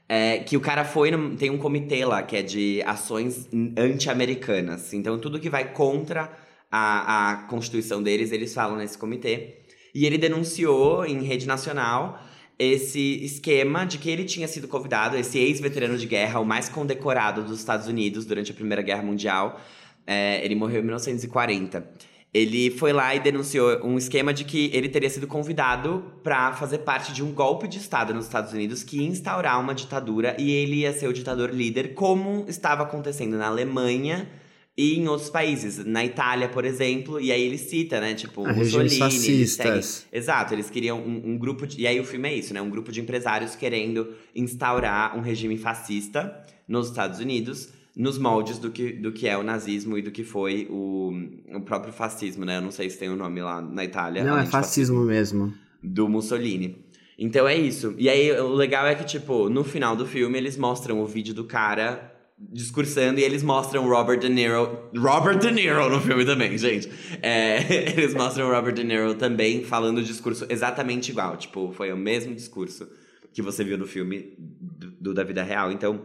é, 0.06 0.40
que 0.40 0.58
o 0.58 0.60
cara 0.60 0.84
foi. 0.84 1.10
No, 1.10 1.34
tem 1.36 1.48
um 1.48 1.56
comitê 1.56 2.04
lá 2.04 2.22
que 2.22 2.36
é 2.36 2.42
de 2.42 2.82
ações 2.84 3.48
anti-americanas. 3.78 4.92
Então, 4.92 5.18
tudo 5.18 5.40
que 5.40 5.48
vai 5.48 5.72
contra 5.72 6.30
a, 6.70 7.30
a 7.30 7.36
Constituição 7.44 8.02
deles, 8.02 8.30
eles 8.30 8.52
falam 8.52 8.76
nesse 8.76 8.98
comitê. 8.98 9.63
E 9.94 10.04
ele 10.06 10.18
denunciou 10.18 11.06
em 11.06 11.22
rede 11.22 11.46
nacional 11.46 12.20
esse 12.58 13.24
esquema 13.24 13.84
de 13.84 13.98
que 13.98 14.10
ele 14.10 14.24
tinha 14.24 14.48
sido 14.48 14.66
convidado, 14.68 15.16
esse 15.16 15.38
ex-veterano 15.38 15.96
de 15.96 16.06
guerra, 16.06 16.40
o 16.40 16.44
mais 16.44 16.68
condecorado 16.68 17.42
dos 17.42 17.58
Estados 17.58 17.86
Unidos 17.86 18.24
durante 18.24 18.50
a 18.50 18.54
Primeira 18.54 18.82
Guerra 18.82 19.02
Mundial. 19.02 19.60
É, 20.06 20.44
ele 20.44 20.54
morreu 20.54 20.80
em 20.80 20.84
1940. 20.84 21.88
Ele 22.32 22.72
foi 22.72 22.92
lá 22.92 23.14
e 23.14 23.20
denunciou 23.20 23.80
um 23.86 23.96
esquema 23.96 24.34
de 24.34 24.44
que 24.44 24.68
ele 24.72 24.88
teria 24.88 25.08
sido 25.08 25.26
convidado 25.28 26.04
para 26.24 26.52
fazer 26.52 26.78
parte 26.78 27.12
de 27.12 27.22
um 27.22 27.32
golpe 27.32 27.68
de 27.68 27.78
Estado 27.78 28.12
nos 28.12 28.24
Estados 28.24 28.52
Unidos 28.52 28.82
que 28.82 28.98
ia 28.98 29.06
instaurar 29.06 29.60
uma 29.60 29.72
ditadura 29.72 30.36
e 30.36 30.50
ele 30.50 30.80
ia 30.80 30.92
ser 30.92 31.06
o 31.06 31.12
ditador 31.12 31.50
líder, 31.50 31.94
como 31.94 32.44
estava 32.48 32.82
acontecendo 32.82 33.36
na 33.36 33.46
Alemanha 33.46 34.28
e 34.76 34.98
em 34.98 35.06
outros 35.06 35.30
países, 35.30 35.84
na 35.84 36.04
Itália, 36.04 36.48
por 36.48 36.64
exemplo, 36.64 37.20
e 37.20 37.30
aí 37.30 37.42
ele 37.42 37.58
cita, 37.58 38.00
né, 38.00 38.12
tipo, 38.12 38.44
a 38.44 38.52
Mussolini, 38.52 38.98
fascistas. 38.98 40.04
Exato, 40.12 40.52
eles 40.52 40.68
queriam 40.68 40.98
um, 40.98 41.30
um, 41.30 41.38
grupo 41.38 41.64
de, 41.64 41.80
e 41.80 41.86
aí 41.86 42.00
o 42.00 42.04
filme 42.04 42.28
é 42.28 42.34
isso, 42.34 42.52
né, 42.52 42.60
um 42.60 42.68
grupo 42.68 42.90
de 42.90 43.00
empresários 43.00 43.54
querendo 43.54 44.14
instaurar 44.34 45.16
um 45.16 45.20
regime 45.20 45.56
fascista 45.56 46.44
nos 46.66 46.88
Estados 46.88 47.20
Unidos, 47.20 47.68
nos 47.96 48.18
moldes 48.18 48.58
do 48.58 48.70
que, 48.72 48.92
do 48.92 49.12
que 49.12 49.28
é 49.28 49.38
o 49.38 49.44
nazismo 49.44 49.96
e 49.96 50.02
do 50.02 50.10
que 50.10 50.24
foi 50.24 50.66
o, 50.68 51.12
o 51.54 51.60
próprio 51.60 51.92
fascismo, 51.92 52.44
né? 52.44 52.56
Eu 52.56 52.62
não 52.62 52.72
sei 52.72 52.90
se 52.90 52.98
tem 52.98 53.08
o 53.08 53.12
um 53.12 53.16
nome 53.16 53.40
lá 53.40 53.62
na 53.62 53.84
Itália. 53.84 54.24
Não, 54.24 54.36
é 54.36 54.44
fascismo, 54.46 54.50
fascismo 54.50 55.04
mesmo. 55.04 55.54
Do 55.80 56.08
Mussolini. 56.08 56.84
Então 57.16 57.46
é 57.46 57.56
isso. 57.56 57.94
E 57.96 58.08
aí 58.08 58.32
o 58.40 58.48
legal 58.48 58.84
é 58.84 58.96
que, 58.96 59.04
tipo, 59.04 59.48
no 59.48 59.62
final 59.62 59.94
do 59.94 60.06
filme 60.06 60.36
eles 60.36 60.56
mostram 60.56 61.00
o 61.00 61.06
vídeo 61.06 61.32
do 61.32 61.44
cara 61.44 62.13
discursando 62.36 63.20
e 63.20 63.22
eles 63.22 63.42
mostram 63.42 63.88
Robert 63.88 64.18
De 64.18 64.28
Niro. 64.28 64.90
Robert 64.96 65.38
De 65.38 65.50
Niro 65.50 65.88
no 65.88 66.00
filme 66.00 66.24
também, 66.24 66.56
gente. 66.58 66.90
É, 67.22 67.92
eles 67.96 68.14
mostram 68.14 68.50
Robert 68.50 68.74
De 68.74 68.84
Niro 68.84 69.14
também 69.14 69.64
falando 69.64 69.98
o 69.98 70.02
discurso 70.02 70.46
exatamente 70.48 71.10
igual. 71.10 71.36
Tipo, 71.36 71.72
foi 71.72 71.92
o 71.92 71.96
mesmo 71.96 72.34
discurso 72.34 72.88
que 73.32 73.42
você 73.42 73.64
viu 73.64 73.78
no 73.78 73.86
filme 73.86 74.34
do, 74.38 74.90
do 74.90 75.14
da 75.14 75.24
vida 75.24 75.42
real. 75.42 75.70
Então, 75.70 76.04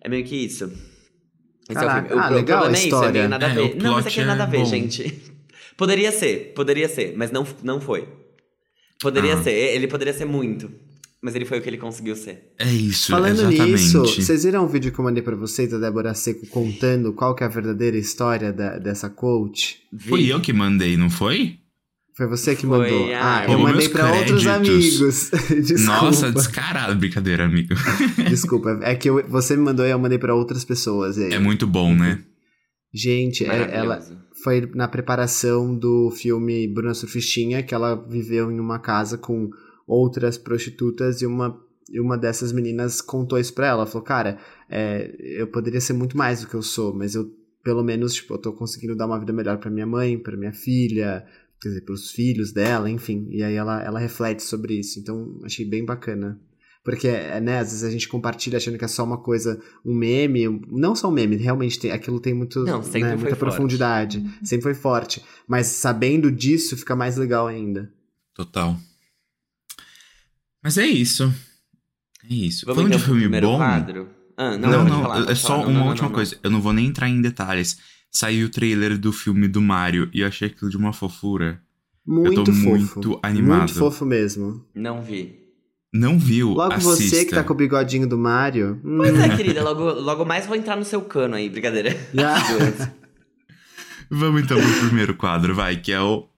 é 0.00 0.08
meio 0.08 0.24
que 0.24 0.36
isso. 0.36 0.64
Esse 1.68 1.80
Caraca, 1.80 2.00
é 2.00 2.04
o 2.04 2.08
filme. 2.08 2.22
O, 2.22 2.24
ah, 2.24 2.28
legal 2.30 2.60
problema 2.60 2.82
a 2.82 2.86
história. 2.86 3.06
é 3.06 3.08
isso, 3.08 3.08
é 3.08 3.12
meio 3.12 3.28
nada 3.28 3.46
a 3.46 3.50
é, 3.50 3.54
ver. 3.54 3.76
não, 3.82 3.92
mas 3.94 4.06
aqui 4.06 4.20
é 4.20 4.24
nada 4.24 4.42
a 4.42 4.46
ver, 4.46 4.58
bom. 4.58 4.64
gente. 4.64 5.34
Poderia 5.76 6.12
ser, 6.12 6.52
poderia 6.54 6.88
ser, 6.88 7.16
mas 7.16 7.32
não, 7.32 7.44
não 7.64 7.80
foi. 7.80 8.08
Poderia 9.00 9.34
ah. 9.34 9.42
ser, 9.42 9.50
ele 9.50 9.88
poderia 9.88 10.12
ser 10.12 10.24
muito. 10.24 10.70
Mas 11.24 11.34
ele 11.34 11.46
foi 11.46 11.58
o 11.58 11.62
que 11.62 11.70
ele 11.70 11.78
conseguiu 11.78 12.14
ser. 12.14 12.52
É 12.58 12.70
isso, 12.70 13.10
Falando 13.10 13.40
exatamente. 13.40 13.70
nisso, 13.70 14.04
vocês 14.04 14.44
viram 14.44 14.62
um 14.62 14.68
vídeo 14.68 14.92
que 14.92 14.98
eu 14.98 15.04
mandei 15.06 15.22
pra 15.22 15.34
vocês 15.34 15.70
da 15.70 15.78
Débora 15.78 16.12
Seco 16.12 16.46
contando 16.48 17.14
qual 17.14 17.34
que 17.34 17.42
é 17.42 17.46
a 17.46 17.48
verdadeira 17.48 17.96
história 17.96 18.52
da, 18.52 18.78
dessa 18.78 19.08
coach? 19.08 19.78
Foi 20.06 20.26
eu 20.26 20.38
que 20.38 20.52
mandei, 20.52 20.98
não 20.98 21.08
foi? 21.08 21.60
Foi 22.14 22.26
você 22.26 22.54
que 22.54 22.66
foi, 22.66 22.78
mandou. 22.78 23.14
Ah, 23.14 23.38
ah 23.38 23.50
eu 23.50 23.58
mandei 23.58 23.88
para 23.88 24.12
outros 24.12 24.46
amigos. 24.46 25.30
Nossa, 25.86 26.30
descarado, 26.30 26.94
brincadeira, 26.94 27.46
amigo. 27.46 27.74
Desculpa, 28.28 28.78
é 28.82 28.94
que 28.94 29.08
eu, 29.08 29.26
você 29.26 29.56
me 29.56 29.62
mandou 29.62 29.86
e 29.86 29.90
eu 29.92 29.98
mandei 29.98 30.18
para 30.18 30.34
outras 30.34 30.62
pessoas. 30.62 31.16
É 31.16 31.38
muito 31.38 31.66
bom, 31.66 31.94
né? 31.94 32.22
Gente, 32.92 33.46
é, 33.46 33.74
ela 33.74 33.98
foi 34.42 34.70
na 34.74 34.86
preparação 34.86 35.74
do 35.74 36.10
filme 36.10 36.68
Bruna 36.68 36.92
Surfistinha 36.92 37.62
que 37.62 37.74
ela 37.74 37.94
viveu 37.94 38.52
em 38.52 38.60
uma 38.60 38.78
casa 38.78 39.16
com 39.16 39.48
outras 39.86 40.38
prostitutas 40.38 41.22
e 41.22 41.26
uma 41.26 41.62
e 41.90 42.00
uma 42.00 42.16
dessas 42.16 42.52
meninas 42.52 43.00
contou 43.00 43.38
isso 43.38 43.52
pra 43.54 43.66
ela. 43.66 43.82
Ela 43.82 43.86
falou, 43.86 44.04
cara, 44.04 44.38
é, 44.68 45.14
eu 45.20 45.46
poderia 45.46 45.80
ser 45.80 45.92
muito 45.92 46.16
mais 46.16 46.40
do 46.40 46.48
que 46.48 46.54
eu 46.54 46.62
sou, 46.62 46.94
mas 46.94 47.14
eu, 47.14 47.30
pelo 47.62 47.82
menos, 47.82 48.14
tipo, 48.14 48.34
eu 48.34 48.38
tô 48.38 48.52
conseguindo 48.52 48.96
dar 48.96 49.06
uma 49.06 49.18
vida 49.18 49.32
melhor 49.32 49.58
para 49.58 49.70
minha 49.70 49.86
mãe, 49.86 50.18
para 50.18 50.36
minha 50.36 50.52
filha, 50.52 51.26
quer 51.60 51.68
dizer, 51.68 51.80
para 51.82 51.94
os 51.94 52.10
filhos 52.10 52.52
dela, 52.52 52.90
enfim. 52.90 53.28
E 53.30 53.42
aí 53.42 53.54
ela, 53.54 53.82
ela 53.82 53.98
reflete 53.98 54.42
sobre 54.42 54.74
isso. 54.74 54.98
Então, 54.98 55.40
achei 55.44 55.64
bem 55.64 55.84
bacana. 55.84 56.40
Porque, 56.84 57.08
é, 57.08 57.40
né, 57.40 57.60
às 57.60 57.70
vezes 57.70 57.82
a 57.84 57.90
gente 57.90 58.08
compartilha 58.08 58.58
achando 58.58 58.76
que 58.76 58.84
é 58.84 58.88
só 58.88 59.02
uma 59.04 59.16
coisa, 59.16 59.58
um 59.84 59.94
meme. 59.94 60.60
Não 60.68 60.94
só 60.94 61.08
um 61.08 61.12
meme, 61.12 61.36
realmente 61.36 61.78
tem, 61.78 61.90
aquilo 61.90 62.20
tem 62.20 62.34
muito, 62.34 62.62
não, 62.64 62.82
né, 62.82 63.16
muita 63.16 63.36
profundidade. 63.36 64.18
Uhum. 64.18 64.44
Sempre 64.44 64.64
foi 64.64 64.74
forte. 64.74 65.24
Mas 65.48 65.68
sabendo 65.68 66.30
disso, 66.30 66.76
fica 66.76 66.94
mais 66.94 67.16
legal 67.16 67.46
ainda. 67.46 67.90
Total. 68.34 68.76
Mas 70.64 70.78
é 70.78 70.86
isso. 70.86 71.32
É 72.28 72.34
isso. 72.34 72.64
Vamos 72.64 72.82
Falando 72.82 72.98
de 72.98 73.04
filme 73.04 73.40
bom. 73.40 73.58
Quadro? 73.58 74.08
Ah, 74.36 74.58
não, 74.58 74.70
não, 74.70 74.84
não 74.84 75.02
falar, 75.02 75.30
é 75.30 75.34
só 75.34 75.48
falar. 75.48 75.66
uma 75.66 75.80
não, 75.80 75.88
última 75.88 76.10
coisa. 76.10 76.36
Eu 76.42 76.50
não 76.50 76.60
vou 76.60 76.72
nem 76.72 76.86
entrar 76.86 77.08
em 77.08 77.20
detalhes 77.20 77.78
saiu 78.14 78.46
o 78.46 78.48
trailer 78.48 78.96
do 78.96 79.12
filme 79.12 79.48
do 79.48 79.60
Mario 79.60 80.08
e 80.14 80.20
eu 80.20 80.28
achei 80.28 80.46
aquilo 80.48 80.70
de 80.70 80.76
uma 80.76 80.92
fofura. 80.92 81.60
Muito 82.06 82.40
eu 82.40 82.44
tô 82.44 82.52
fofo. 82.52 82.68
muito 82.68 83.18
animado. 83.22 83.58
Muito 83.58 83.74
fofo 83.74 84.06
mesmo. 84.06 84.64
Não 84.74 85.02
vi. 85.02 85.42
Não 85.92 86.18
viu? 86.18 86.50
Logo 86.50 86.74
assista. 86.74 86.96
você 86.96 87.24
que 87.24 87.34
tá 87.34 87.42
com 87.42 87.52
o 87.52 87.56
bigodinho 87.56 88.06
do 88.06 88.16
Mario. 88.16 88.80
Pois 88.82 89.18
é, 89.18 89.26
hum. 89.26 89.36
querida. 89.36 89.62
Logo, 89.62 89.90
logo 89.90 90.24
mais 90.24 90.46
vou 90.46 90.56
entrar 90.56 90.76
no 90.76 90.84
seu 90.84 91.02
cano 91.02 91.34
aí, 91.34 91.48
brincadeira. 91.48 91.96
Vamos 94.10 94.42
então 94.42 94.60
pro 94.60 94.86
primeiro 94.86 95.14
quadro, 95.14 95.54
vai, 95.54 95.76
que 95.76 95.90
é 95.92 96.00
o. 96.00 96.28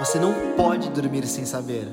Você 0.00 0.18
não 0.18 0.56
pode 0.56 0.90
dormir 0.90 1.26
sem 1.26 1.46
saber. 1.46 1.86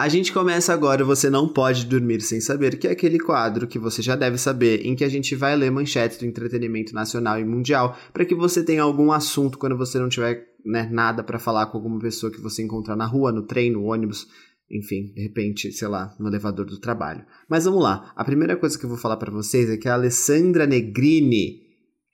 A 0.00 0.08
gente 0.08 0.32
começa 0.32 0.72
agora 0.72 1.04
Você 1.04 1.28
Não 1.28 1.46
Pode 1.46 1.84
Dormir 1.84 2.22
Sem 2.22 2.40
Saber, 2.40 2.78
que 2.78 2.88
é 2.88 2.92
aquele 2.92 3.18
quadro 3.18 3.68
que 3.68 3.78
você 3.78 4.00
já 4.00 4.16
deve 4.16 4.38
saber, 4.38 4.86
em 4.86 4.96
que 4.96 5.04
a 5.04 5.10
gente 5.10 5.36
vai 5.36 5.54
ler 5.54 5.70
manchetes 5.70 6.16
do 6.16 6.24
entretenimento 6.24 6.94
nacional 6.94 7.38
e 7.38 7.44
mundial, 7.44 7.94
para 8.10 8.24
que 8.24 8.34
você 8.34 8.64
tenha 8.64 8.82
algum 8.82 9.12
assunto 9.12 9.58
quando 9.58 9.76
você 9.76 9.98
não 9.98 10.08
tiver 10.08 10.54
né, 10.64 10.88
nada 10.90 11.22
para 11.22 11.38
falar 11.38 11.66
com 11.66 11.76
alguma 11.76 11.98
pessoa 11.98 12.32
que 12.32 12.40
você 12.40 12.62
encontrar 12.62 12.96
na 12.96 13.04
rua, 13.04 13.30
no 13.30 13.42
trem, 13.42 13.70
no 13.70 13.84
ônibus, 13.84 14.26
enfim, 14.70 15.12
de 15.14 15.20
repente, 15.20 15.70
sei 15.70 15.88
lá, 15.88 16.16
no 16.18 16.28
elevador 16.28 16.64
do 16.64 16.80
trabalho. 16.80 17.22
Mas 17.46 17.66
vamos 17.66 17.82
lá. 17.82 18.10
A 18.16 18.24
primeira 18.24 18.56
coisa 18.56 18.78
que 18.78 18.86
eu 18.86 18.88
vou 18.88 18.98
falar 18.98 19.18
para 19.18 19.30
vocês 19.30 19.68
é 19.68 19.76
que 19.76 19.86
a 19.86 19.92
Alessandra 19.92 20.66
Negrini 20.66 21.60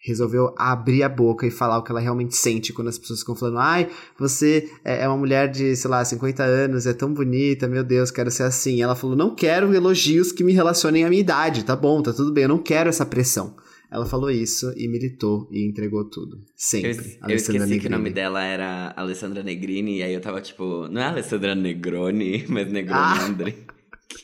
resolveu 0.06 0.54
abrir 0.56 1.02
a 1.02 1.08
boca 1.08 1.46
e 1.46 1.50
falar 1.50 1.78
o 1.78 1.82
que 1.82 1.90
ela 1.90 2.00
realmente 2.00 2.36
sente 2.36 2.72
quando 2.72 2.88
as 2.88 2.98
pessoas 2.98 3.20
ficam 3.20 3.34
falando: 3.34 3.58
ai, 3.58 3.88
você 4.16 4.70
é, 4.84 5.02
é 5.02 5.08
uma 5.08 5.16
mulher 5.16 5.50
de, 5.50 5.74
sei 5.74 5.90
lá, 5.90 6.04
50 6.04 6.42
anos, 6.44 6.86
é 6.86 6.94
tão 6.94 7.12
bonita, 7.12 7.66
meu 7.66 7.82
Deus, 7.82 8.10
quero 8.10 8.30
ser 8.30 8.44
assim. 8.44 8.80
Ela 8.80 8.94
falou: 8.94 9.16
não 9.16 9.34
quero 9.34 9.74
elogios 9.74 10.30
que 10.30 10.44
me 10.44 10.52
relacionem 10.52 11.04
à 11.04 11.08
minha 11.08 11.20
idade, 11.20 11.64
tá 11.64 11.74
bom, 11.74 12.00
tá 12.02 12.12
tudo 12.12 12.32
bem, 12.32 12.44
eu 12.44 12.48
não 12.48 12.58
quero 12.58 12.88
essa 12.88 13.04
pressão. 13.04 13.54
Ela 13.90 14.04
falou 14.04 14.30
isso 14.30 14.72
e 14.76 14.88
militou 14.88 15.48
e 15.50 15.64
entregou 15.64 16.04
tudo. 16.04 16.44
Sempre. 16.56 17.18
Eu, 17.22 17.30
eu 17.30 17.36
esqueci 17.36 17.58
Negrini. 17.58 17.80
que 17.80 17.86
o 17.86 17.90
nome 17.90 18.10
dela 18.10 18.42
era 18.42 18.92
Alessandra 18.96 19.42
Negrini, 19.42 19.98
e 19.98 20.02
aí 20.02 20.12
eu 20.12 20.20
tava 20.20 20.40
tipo, 20.40 20.88
não 20.88 21.00
é 21.00 21.04
Alessandra 21.06 21.54
Negroni, 21.54 22.44
mas 22.50 22.70
Negroni 22.70 23.00
ah. 23.00 23.18
é 23.20 23.24
um 23.24 23.34
drink. 23.34 23.66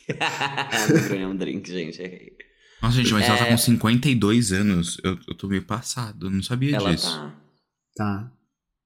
Negroni 0.93 1.23
é 1.23 1.27
um 1.27 1.37
drink, 1.37 1.71
gente, 1.71 2.03
errei. 2.03 2.32
Nossa, 2.83 2.97
gente, 2.97 3.13
mas 3.13 3.25
é... 3.25 3.29
ela 3.29 3.39
tá 3.39 3.47
com 3.47 3.57
52 3.57 4.53
é. 4.53 4.57
anos. 4.57 4.99
Eu, 5.05 5.17
eu 5.29 5.35
tô 5.35 5.47
meio 5.47 5.63
passado, 5.63 6.29
não 6.29 6.43
sabia 6.43 6.77
ela 6.77 6.91
disso. 6.91 7.17
Tá. 7.17 7.33
Tá. 7.97 8.33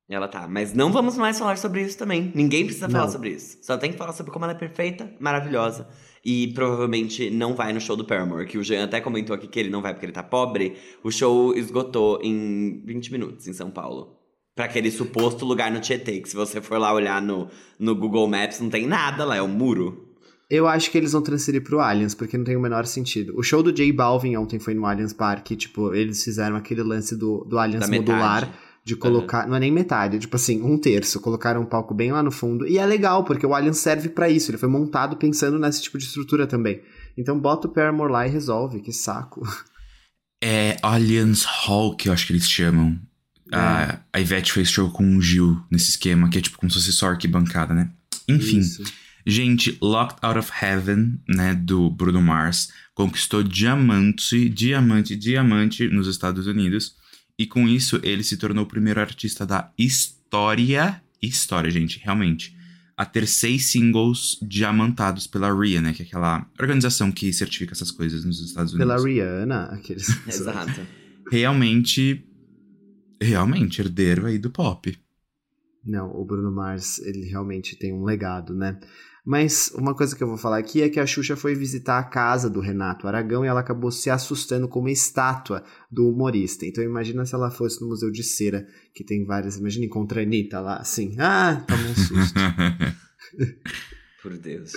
Ela 0.09 0.29
tá. 0.29 0.47
Mas 0.47 0.73
não 0.73 0.93
vamos 0.93 1.17
mais 1.17 1.39
falar 1.39 1.57
sobre 1.57 1.83
isso 1.83 1.99
também. 1.99 2.31
Ninguém 2.35 2.65
precisa 2.65 2.87
não. 2.87 3.01
falar 3.01 3.11
sobre 3.11 3.31
isso. 3.31 3.59
Só 3.63 3.77
tem 3.77 3.91
que 3.91 3.99
falar 3.99 4.13
sobre 4.13 4.31
como 4.31 4.45
ela 4.45 4.53
é 4.53 4.57
perfeita, 4.57 5.11
maravilhosa. 5.19 5.89
E 6.25 6.49
provavelmente 6.49 7.31
não 7.31 7.55
vai 7.55 7.73
no 7.73 7.81
show 7.81 7.97
do 7.97 8.05
Paramore, 8.05 8.47
que 8.47 8.59
o 8.59 8.63
Jean 8.63 8.85
até 8.85 9.01
comentou 9.01 9.35
aqui 9.35 9.49
que 9.49 9.59
ele 9.59 9.71
não 9.71 9.83
vai 9.83 9.95
porque 9.95 10.07
ele 10.07 10.13
tá 10.13 10.23
pobre. 10.23 10.77
O 11.03 11.11
show 11.11 11.57
esgotou 11.57 12.21
em 12.23 12.83
20 12.85 13.13
minutos 13.13 13.49
em 13.49 13.53
São 13.53 13.71
Paulo. 13.71 14.17
Pra 14.55 14.67
aquele 14.67 14.91
suposto 14.91 15.45
lugar 15.45 15.71
no 15.71 15.81
Tietê, 15.81 16.21
que 16.21 16.29
se 16.29 16.37
você 16.37 16.61
for 16.61 16.79
lá 16.79 16.93
olhar 16.93 17.21
no, 17.21 17.49
no 17.79 17.95
Google 17.95 18.27
Maps, 18.27 18.61
não 18.61 18.71
tem 18.71 18.87
nada 18.87 19.25
lá, 19.25 19.37
é 19.37 19.43
um 19.43 19.49
muro. 19.49 20.06
Eu 20.49 20.69
acho 20.69 20.91
que 20.91 20.97
eles 20.99 21.13
vão 21.13 21.23
transferir 21.23 21.63
pro 21.63 21.81
Allianz, 21.81 22.15
porque 22.15 22.39
não 22.39 22.45
tem 22.45 22.57
o 22.57 22.61
menor 22.61 22.87
sentido. 22.87 23.37
O 23.37 23.43
show 23.43 23.63
do 23.63 23.73
J 23.73 23.93
Balvin 23.93 24.37
ontem 24.37 24.61
foi 24.61 24.75
no 24.75 24.87
Allianz 24.87 25.13
Parque, 25.13 25.57
tipo, 25.57 25.93
eles 25.93 26.23
fizeram 26.23 26.57
aquele 26.57 26.83
lance 26.83 27.17
do, 27.17 27.45
do 27.45 27.59
Allianz 27.59 27.89
da 27.89 27.97
modular. 27.97 28.41
Metade. 28.43 28.67
De 28.87 28.95
colocar, 28.95 29.43
uhum. 29.43 29.49
não 29.49 29.57
é 29.57 29.59
nem 29.59 29.73
metade, 29.73 30.17
tipo 30.17 30.37
assim, 30.37 30.63
um 30.63 30.79
terço. 30.79 31.19
Colocaram 31.19 31.61
um 31.61 31.67
palco 31.67 31.93
bem 31.93 32.13
lá 32.13 32.23
no 32.23 32.31
fundo. 32.31 32.65
E 32.69 32.79
é 32.79 32.87
legal, 32.87 33.25
porque 33.25 33.45
o 33.45 33.53
Allianz 33.53 33.79
serve 33.79 34.09
para 34.09 34.31
isso. 34.31 34.49
Ele 34.49 34.59
foi 34.59 34.69
montado 34.69 35.17
pensando 35.17 35.59
nesse 35.59 35.83
tipo 35.83 35.99
de 35.99 36.05
estrutura 36.05 36.47
também. 36.47 36.81
Então 37.19 37.37
bota 37.37 37.67
o 37.67 37.71
Paramore 37.73 38.13
lá 38.13 38.29
e 38.29 38.31
resolve, 38.31 38.79
que 38.79 38.93
saco. 38.93 39.43
É 40.41 40.77
Allianz 40.83 41.43
Hall, 41.43 41.97
que 41.97 42.09
eu 42.09 42.13
acho 42.13 42.29
que 42.29 42.33
eles 42.33 42.49
chamam. 42.49 42.97
É. 43.53 43.57
A, 43.57 44.01
a 44.13 44.21
Ivete 44.21 44.53
fez 44.53 44.71
show 44.71 44.89
com 44.91 45.17
o 45.17 45.21
Gil 45.21 45.61
nesse 45.69 45.91
esquema, 45.91 46.29
que 46.29 46.39
é 46.39 46.41
tipo 46.41 46.57
como 46.57 46.71
se 46.71 46.79
fosse 46.79 46.93
só 46.93 47.09
arquibancada, 47.09 47.75
né? 47.75 47.91
Enfim. 48.29 48.59
Isso. 48.59 48.85
Gente, 49.29 49.77
Locked 49.83 50.19
Out 50.23 50.39
of 50.39 50.53
Heaven, 50.63 51.21
né, 51.29 51.53
do 51.53 51.91
Bruno 51.91 52.23
Mars, 52.23 52.73
conquistou 52.95 53.43
diamante, 53.43 54.49
diamante, 54.49 55.17
diamante 55.17 55.89
nos 55.89 56.07
Estados 56.07 56.47
Unidos. 56.47 56.95
E 57.37 57.45
com 57.45 57.69
isso, 57.69 57.99
ele 58.05 58.23
se 58.23 58.37
tornou 58.37 58.63
o 58.63 58.69
primeiro 58.69 59.01
artista 59.01 59.45
da 59.45 59.73
história, 59.77 61.03
história, 61.21 61.69
gente, 61.73 61.99
realmente, 61.99 62.57
a 62.97 63.05
ter 63.05 63.27
seis 63.27 63.67
singles 63.67 64.39
diamantados 64.41 65.27
pela 65.27 65.53
RIA, 65.53 65.81
né, 65.81 65.93
que 65.93 66.03
é 66.03 66.07
aquela 66.07 66.49
organização 66.61 67.11
que 67.11 67.33
certifica 67.33 67.73
essas 67.73 67.91
coisas 67.91 68.25
nos 68.25 68.41
Estados 68.41 68.75
Unidos. 68.75 68.95
Pela 68.95 69.05
Rihanna, 69.05 69.65
aqueles... 69.73 70.09
Exato. 70.29 70.87
Realmente, 71.33 72.25
realmente, 73.21 73.81
herdeiro 73.81 74.27
aí 74.27 74.39
do 74.39 74.51
pop. 74.51 74.97
Não, 75.85 76.11
o 76.11 76.25
Bruno 76.25 76.53
Mars, 76.53 76.99
ele 77.01 77.25
realmente 77.29 77.77
tem 77.77 77.93
um 77.93 78.05
legado, 78.05 78.55
né? 78.55 78.79
Mas 79.27 79.73
uma 79.75 79.93
coisa 79.93 80.15
que 80.15 80.23
eu 80.23 80.29
vou 80.29 80.39
falar 80.39 80.59
aqui 80.59 80.81
é 80.81 80.89
que 80.89 81.01
a 81.01 81.07
Xuxa 81.07 81.35
foi 81.35 81.57
visitar 81.57 81.99
a 81.99 82.05
casa 82.05 82.49
do 82.49 82.61
Renato 82.61 83.09
Aragão 83.09 83.45
e 83.45 83.49
ela 83.49 83.59
acabou 83.59 83.91
se 83.91 84.09
assustando 84.09 84.69
com 84.69 84.79
uma 84.79 84.91
estátua 84.93 85.65
do 85.91 86.09
humorista. 86.09 86.65
Então 86.65 86.85
imagina 86.85 87.27
se 87.27 87.35
ela 87.35 87.51
fosse 87.51 87.81
no 87.81 87.89
Museu 87.89 88.13
de 88.13 88.23
Cera, 88.23 88.65
que 88.95 89.03
tem 89.03 89.25
várias. 89.27 89.57
Imagina 89.57 89.85
encontrar 89.85 90.21
a 90.21 90.23
Anitta 90.23 90.61
lá, 90.61 90.77
assim. 90.77 91.17
Ah, 91.19 91.65
toma 91.67 91.83
um 91.83 91.95
susto. 91.97 92.39
Por 94.23 94.39
Deus. 94.39 94.73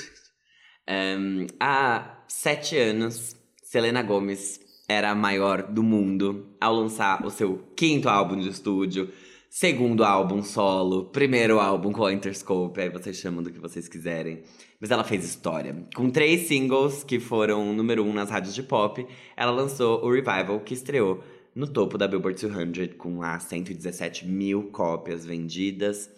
Um, 0.90 1.46
há 1.60 2.24
sete 2.28 2.76
anos, 2.76 3.36
Selena 3.64 4.02
Gomes 4.02 4.60
era 4.88 5.12
a 5.12 5.16
maior 5.16 5.62
do 5.62 5.84
mundo 5.84 6.56
ao 6.60 6.74
lançar 6.74 7.24
o 7.24 7.30
seu 7.30 7.72
quinto 7.76 8.10
álbum 8.10 8.40
de 8.40 8.50
estúdio 8.50 9.12
segundo 9.50 10.04
álbum 10.04 10.44
solo, 10.44 11.06
primeiro 11.06 11.60
álbum 11.60 11.92
com 11.92 12.06
a 12.06 12.14
Interscope, 12.14 12.80
aí 12.80 12.90
vocês 12.90 13.18
chamam 13.18 13.42
do 13.42 13.52
que 13.52 13.60
vocês 13.60 13.88
quiserem. 13.88 14.44
Mas 14.80 14.92
ela 14.92 15.04
fez 15.04 15.26
história. 15.26 15.76
Com 15.96 16.10
três 16.10 16.48
singles 16.48 17.04
que 17.04 17.20
foram 17.20 17.74
número 17.74 18.04
um 18.06 18.14
nas 18.14 18.30
rádios 18.30 18.54
de 18.54 18.62
pop, 18.62 19.06
ela 19.36 19.52
lançou 19.52 20.06
o 20.06 20.12
Revival, 20.12 20.60
que 20.60 20.74
estreou 20.74 21.24
no 21.56 21.68
topo 21.68 21.98
da 21.98 22.08
Billboard 22.08 22.40
200 22.40 22.96
com 22.96 23.18
lá 23.18 23.40
117 23.40 24.28
mil 24.28 24.70
cópias 24.72 25.26
vendidas. 25.26 26.10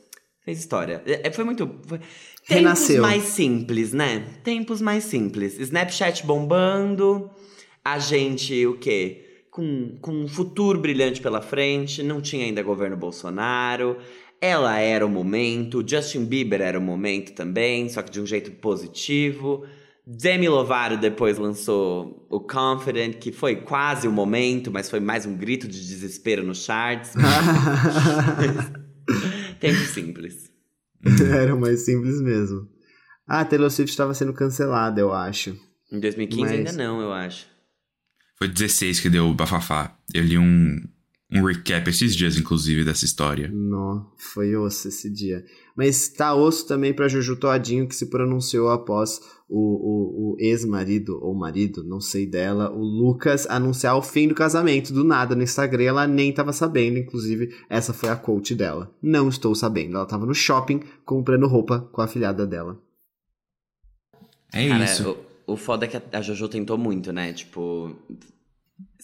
Fez 0.44 0.60
história. 0.60 1.02
É, 1.06 1.28
é, 1.28 1.32
foi 1.32 1.44
muito. 1.44 1.70
Foi... 1.88 2.00
Tempos 2.48 2.90
mais 2.98 3.24
simples, 3.24 3.94
né? 3.94 4.28
Tempos 4.44 4.82
mais 4.82 5.04
simples. 5.06 5.58
Snapchat 5.58 6.26
bombando. 6.26 7.30
A 7.84 7.98
gente, 7.98 8.66
o 8.68 8.78
quê? 8.78 9.31
Com, 9.52 9.98
com 10.02 10.12
um 10.12 10.28
futuro 10.28 10.80
brilhante 10.80 11.22
pela 11.22 11.42
frente. 11.42 12.02
Não 12.02 12.20
tinha 12.22 12.46
ainda 12.46 12.64
governo 12.64 12.98
Bolsonaro. 12.98 13.98
Ela 14.40 14.80
era 14.80 15.06
o 15.06 15.10
momento. 15.10 15.84
Justin 15.86 16.26
Bieber 16.26 16.62
era 16.62 16.80
o 16.80 16.82
momento 16.82 17.34
também, 17.34 17.88
só 17.90 18.02
que 18.02 18.10
de 18.10 18.20
um 18.20 18.26
jeito 18.26 18.50
positivo. 18.52 19.64
Demi 20.06 20.50
Lovato 20.50 20.98
depois 20.98 21.38
lançou 21.38 22.26
o 22.30 22.40
Confident, 22.40 23.18
que 23.18 23.32
foi 23.32 23.58
quase 23.58 24.08
o 24.08 24.12
momento, 24.12 24.72
mas 24.72 24.90
foi 24.90 25.00
mais 25.00 25.28
um 25.28 25.38
grito 25.38 25.68
de 25.68 25.80
desespero 25.80 26.44
nos 26.44 26.66
charts. 26.66 27.14
Tempo 29.60 29.80
simples. 29.82 30.52
Era 31.32 31.56
mais 31.56 31.82
simples 31.82 32.20
mesmo. 32.20 32.68
Ah, 33.28 33.46
Taylor 33.46 33.70
Swift 33.70 33.92
estava 33.92 34.14
sendo 34.14 34.34
cancelada, 34.34 35.00
eu 35.00 35.14
acho. 35.14 35.56
Em 35.92 36.00
2015 36.00 36.42
mas... 36.42 36.52
ainda 36.52 36.72
não, 36.74 37.00
eu 37.00 37.14
acho. 37.14 37.48
Foi 38.42 38.48
16 38.48 39.02
que 39.02 39.08
deu 39.08 39.28
o 39.28 39.36
bafafá. 39.36 39.96
Eu 40.12 40.24
li 40.24 40.36
um, 40.36 40.82
um 41.32 41.44
recap 41.44 41.88
esses 41.88 42.16
dias, 42.16 42.38
inclusive, 42.38 42.84
dessa 42.84 43.06
história. 43.06 43.48
Não, 43.54 44.12
foi 44.18 44.56
osso 44.56 44.88
esse 44.88 45.12
dia. 45.12 45.46
Mas 45.78 46.10
tá 46.10 46.34
osso 46.34 46.66
também 46.66 46.92
pra 46.92 47.08
Juju 47.08 47.36
Todinho, 47.36 47.88
que 47.88 47.96
se 47.96 48.08
pronunciou 48.08 48.72
após 48.72 49.22
o, 49.48 49.60
o, 49.60 50.32
o 50.34 50.36
ex-marido, 50.40 51.20
ou 51.22 51.36
marido, 51.36 51.84
não 51.84 52.02
sei 52.02 52.26
dela, 52.26 52.72
o 52.72 52.82
Lucas, 52.82 53.46
anunciar 53.48 53.96
o 53.96 54.02
fim 54.02 54.28
do 54.28 54.34
casamento 54.34 54.92
do 54.92 55.04
nada 55.04 55.36
no 55.36 55.44
Instagram. 55.44 55.84
Ela 55.84 56.08
nem 56.08 56.34
tava 56.34 56.52
sabendo, 56.52 56.98
inclusive, 56.98 57.56
essa 57.70 57.94
foi 57.94 58.10
a 58.10 58.16
coach 58.16 58.56
dela. 58.56 58.92
Não 59.00 59.30
estou 59.30 59.54
sabendo. 59.54 59.98
Ela 59.98 60.08
tava 60.08 60.26
no 60.26 60.34
shopping 60.34 60.80
comprando 61.06 61.46
roupa 61.46 61.80
com 61.92 62.02
a 62.02 62.08
filhada 62.08 62.48
dela. 62.48 62.82
É 64.52 64.68
Cara, 64.68 64.84
isso. 64.84 65.12
O, 65.12 65.31
o 65.52 65.58
foda 65.58 65.86
é 65.86 65.88
que 65.88 66.02
a 66.16 66.22
Jojo 66.22 66.48
tentou 66.48 66.78
muito, 66.78 67.12
né? 67.12 67.34
Tipo. 67.34 67.96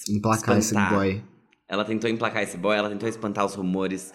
Emplacar 0.09 0.57
esse 0.57 0.73
boy. 0.73 1.23
Ela 1.67 1.83
tentou 1.83 2.09
emplacar 2.09 2.43
esse 2.43 2.57
boy, 2.57 2.75
ela 2.75 2.89
tentou 2.89 3.09
espantar 3.09 3.45
os 3.45 3.55
rumores 3.55 4.13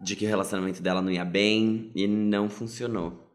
de 0.00 0.16
que 0.16 0.26
o 0.26 0.28
relacionamento 0.28 0.82
dela 0.82 1.00
não 1.00 1.10
ia 1.12 1.24
bem 1.24 1.92
e 1.94 2.06
não 2.08 2.50
funcionou. 2.50 3.30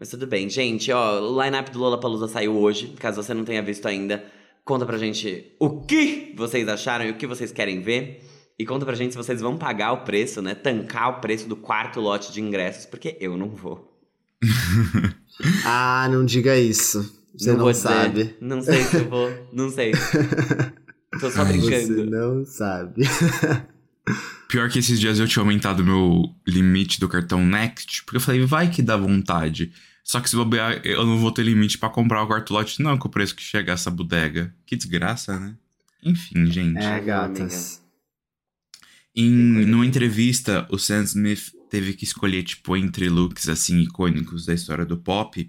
Mas 0.00 0.08
tudo 0.08 0.26
bem, 0.26 0.48
gente, 0.48 0.90
ó, 0.90 1.20
o 1.20 1.42
line-up 1.42 1.70
do 1.70 1.78
Lollapalooza 1.78 2.26
saiu 2.26 2.56
hoje, 2.56 2.88
caso 2.98 3.22
você 3.22 3.34
não 3.34 3.44
tenha 3.44 3.62
visto 3.62 3.86
ainda. 3.86 4.24
Conta 4.64 4.86
pra 4.86 4.96
gente 4.96 5.54
o 5.60 5.82
que 5.82 6.34
vocês 6.36 6.66
acharam 6.66 7.04
e 7.04 7.10
o 7.10 7.16
que 7.16 7.26
vocês 7.26 7.52
querem 7.52 7.80
ver. 7.80 8.24
E 8.58 8.64
conta 8.64 8.86
pra 8.86 8.94
gente 8.94 9.12
se 9.12 9.16
vocês 9.16 9.40
vão 9.40 9.56
pagar 9.56 9.92
o 9.92 10.04
preço, 10.04 10.40
né? 10.40 10.54
Tancar 10.54 11.10
o 11.10 11.20
preço 11.20 11.48
do 11.48 11.56
quarto 11.56 12.00
lote 12.00 12.32
de 12.32 12.40
ingressos, 12.40 12.86
porque 12.86 13.16
eu 13.20 13.36
não 13.36 13.50
vou. 13.50 14.00
ah, 15.64 16.08
não 16.10 16.24
diga 16.24 16.56
isso. 16.58 17.21
Você 17.36 17.52
não, 17.52 17.66
não 17.66 17.74
sabe. 17.74 18.24
Dizer. 18.24 18.38
Não 18.40 18.62
sei 18.62 18.82
se 18.82 18.96
eu 18.96 19.08
vou. 19.08 19.48
Não 19.52 19.70
sei. 19.70 19.92
Tô 21.20 21.30
só 21.30 21.44
brincando. 21.44 21.94
Você 21.94 22.04
não 22.04 22.44
sabe. 22.44 23.02
Pior 24.48 24.68
que 24.68 24.80
esses 24.80 24.98
dias 25.00 25.18
eu 25.18 25.28
tinha 25.28 25.42
aumentado 25.42 25.84
meu 25.84 26.24
limite 26.46 27.00
do 27.00 27.08
cartão 27.08 27.44
Next, 27.44 28.04
porque 28.04 28.16
eu 28.16 28.20
falei, 28.20 28.44
vai 28.44 28.70
que 28.70 28.82
dá 28.82 28.96
vontade. 28.96 29.72
Só 30.04 30.20
que 30.20 30.28
se 30.28 30.36
bobear, 30.36 30.80
eu 30.84 31.06
não 31.06 31.18
vou 31.18 31.30
ter 31.30 31.42
limite 31.42 31.78
para 31.78 31.88
comprar 31.88 32.22
o 32.22 32.26
quarto 32.26 32.52
lote, 32.52 32.82
não, 32.82 32.98
com 32.98 33.08
o 33.08 33.10
preço 33.10 33.36
que 33.36 33.42
chega 33.42 33.72
essa 33.72 33.90
bodega. 33.90 34.52
Que 34.66 34.76
desgraça, 34.76 35.38
né? 35.38 35.54
Enfim, 36.02 36.46
gente. 36.46 36.78
É, 36.78 37.00
gatas. 37.00 37.80
Em, 39.14 39.30
numa 39.30 39.86
entrevista, 39.86 40.66
o 40.70 40.78
Sam 40.78 41.04
Smith 41.04 41.52
teve 41.70 41.92
que 41.94 42.04
escolher, 42.04 42.42
tipo, 42.42 42.76
entre 42.76 43.08
looks, 43.08 43.48
assim, 43.48 43.78
icônicos 43.80 44.46
da 44.46 44.54
história 44.54 44.84
do 44.84 44.96
pop. 44.96 45.48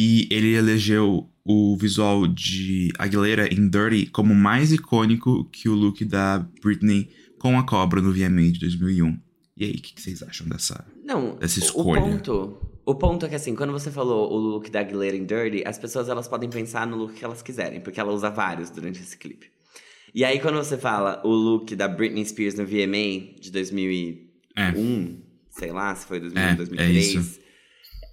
E 0.00 0.28
ele 0.30 0.54
elegeu 0.54 1.28
o 1.44 1.76
visual 1.76 2.28
de 2.28 2.92
Aguilera 3.00 3.52
em 3.52 3.68
Dirty 3.68 4.06
como 4.06 4.32
mais 4.32 4.72
icônico 4.72 5.44
que 5.46 5.68
o 5.68 5.74
look 5.74 6.04
da 6.04 6.46
Britney 6.62 7.10
com 7.36 7.58
a 7.58 7.66
cobra 7.66 8.00
no 8.00 8.12
VMA 8.12 8.52
de 8.52 8.60
2001. 8.60 9.18
E 9.56 9.64
aí, 9.64 9.72
o 9.72 9.74
que, 9.74 9.94
que, 9.94 10.00
vocês 10.00 10.22
acham 10.22 10.46
dessa, 10.46 10.86
Não, 11.04 11.34
dessa 11.34 11.58
escolha? 11.58 12.00
O 12.00 12.10
ponto, 12.12 12.58
o 12.86 12.94
ponto 12.94 13.26
é 13.26 13.28
que 13.28 13.34
assim, 13.34 13.56
quando 13.56 13.72
você 13.72 13.90
falou 13.90 14.32
o 14.32 14.36
look 14.36 14.70
da 14.70 14.78
Aguilera 14.78 15.16
em 15.16 15.26
Dirty, 15.26 15.64
as 15.66 15.76
pessoas 15.76 16.08
elas 16.08 16.28
podem 16.28 16.48
pensar 16.48 16.86
no 16.86 16.96
look 16.96 17.14
que 17.14 17.24
elas 17.24 17.42
quiserem, 17.42 17.80
porque 17.80 17.98
ela 17.98 18.12
usa 18.12 18.30
vários 18.30 18.70
durante 18.70 19.00
esse 19.00 19.18
clipe. 19.18 19.50
E 20.14 20.24
aí, 20.24 20.38
quando 20.38 20.58
você 20.58 20.78
fala 20.78 21.20
o 21.24 21.32
look 21.32 21.74
da 21.74 21.88
Britney 21.88 22.24
Spears 22.24 22.54
no 22.54 22.64
VMA 22.64 23.34
de 23.40 23.50
2001, 23.50 24.30
é. 24.56 24.74
sei 25.50 25.72
lá, 25.72 25.92
se 25.96 26.06
foi 26.06 26.20
2001, 26.20 26.40
é, 26.40 26.54
2003, 26.54 27.16
é, 27.16 27.18
é 27.18 27.47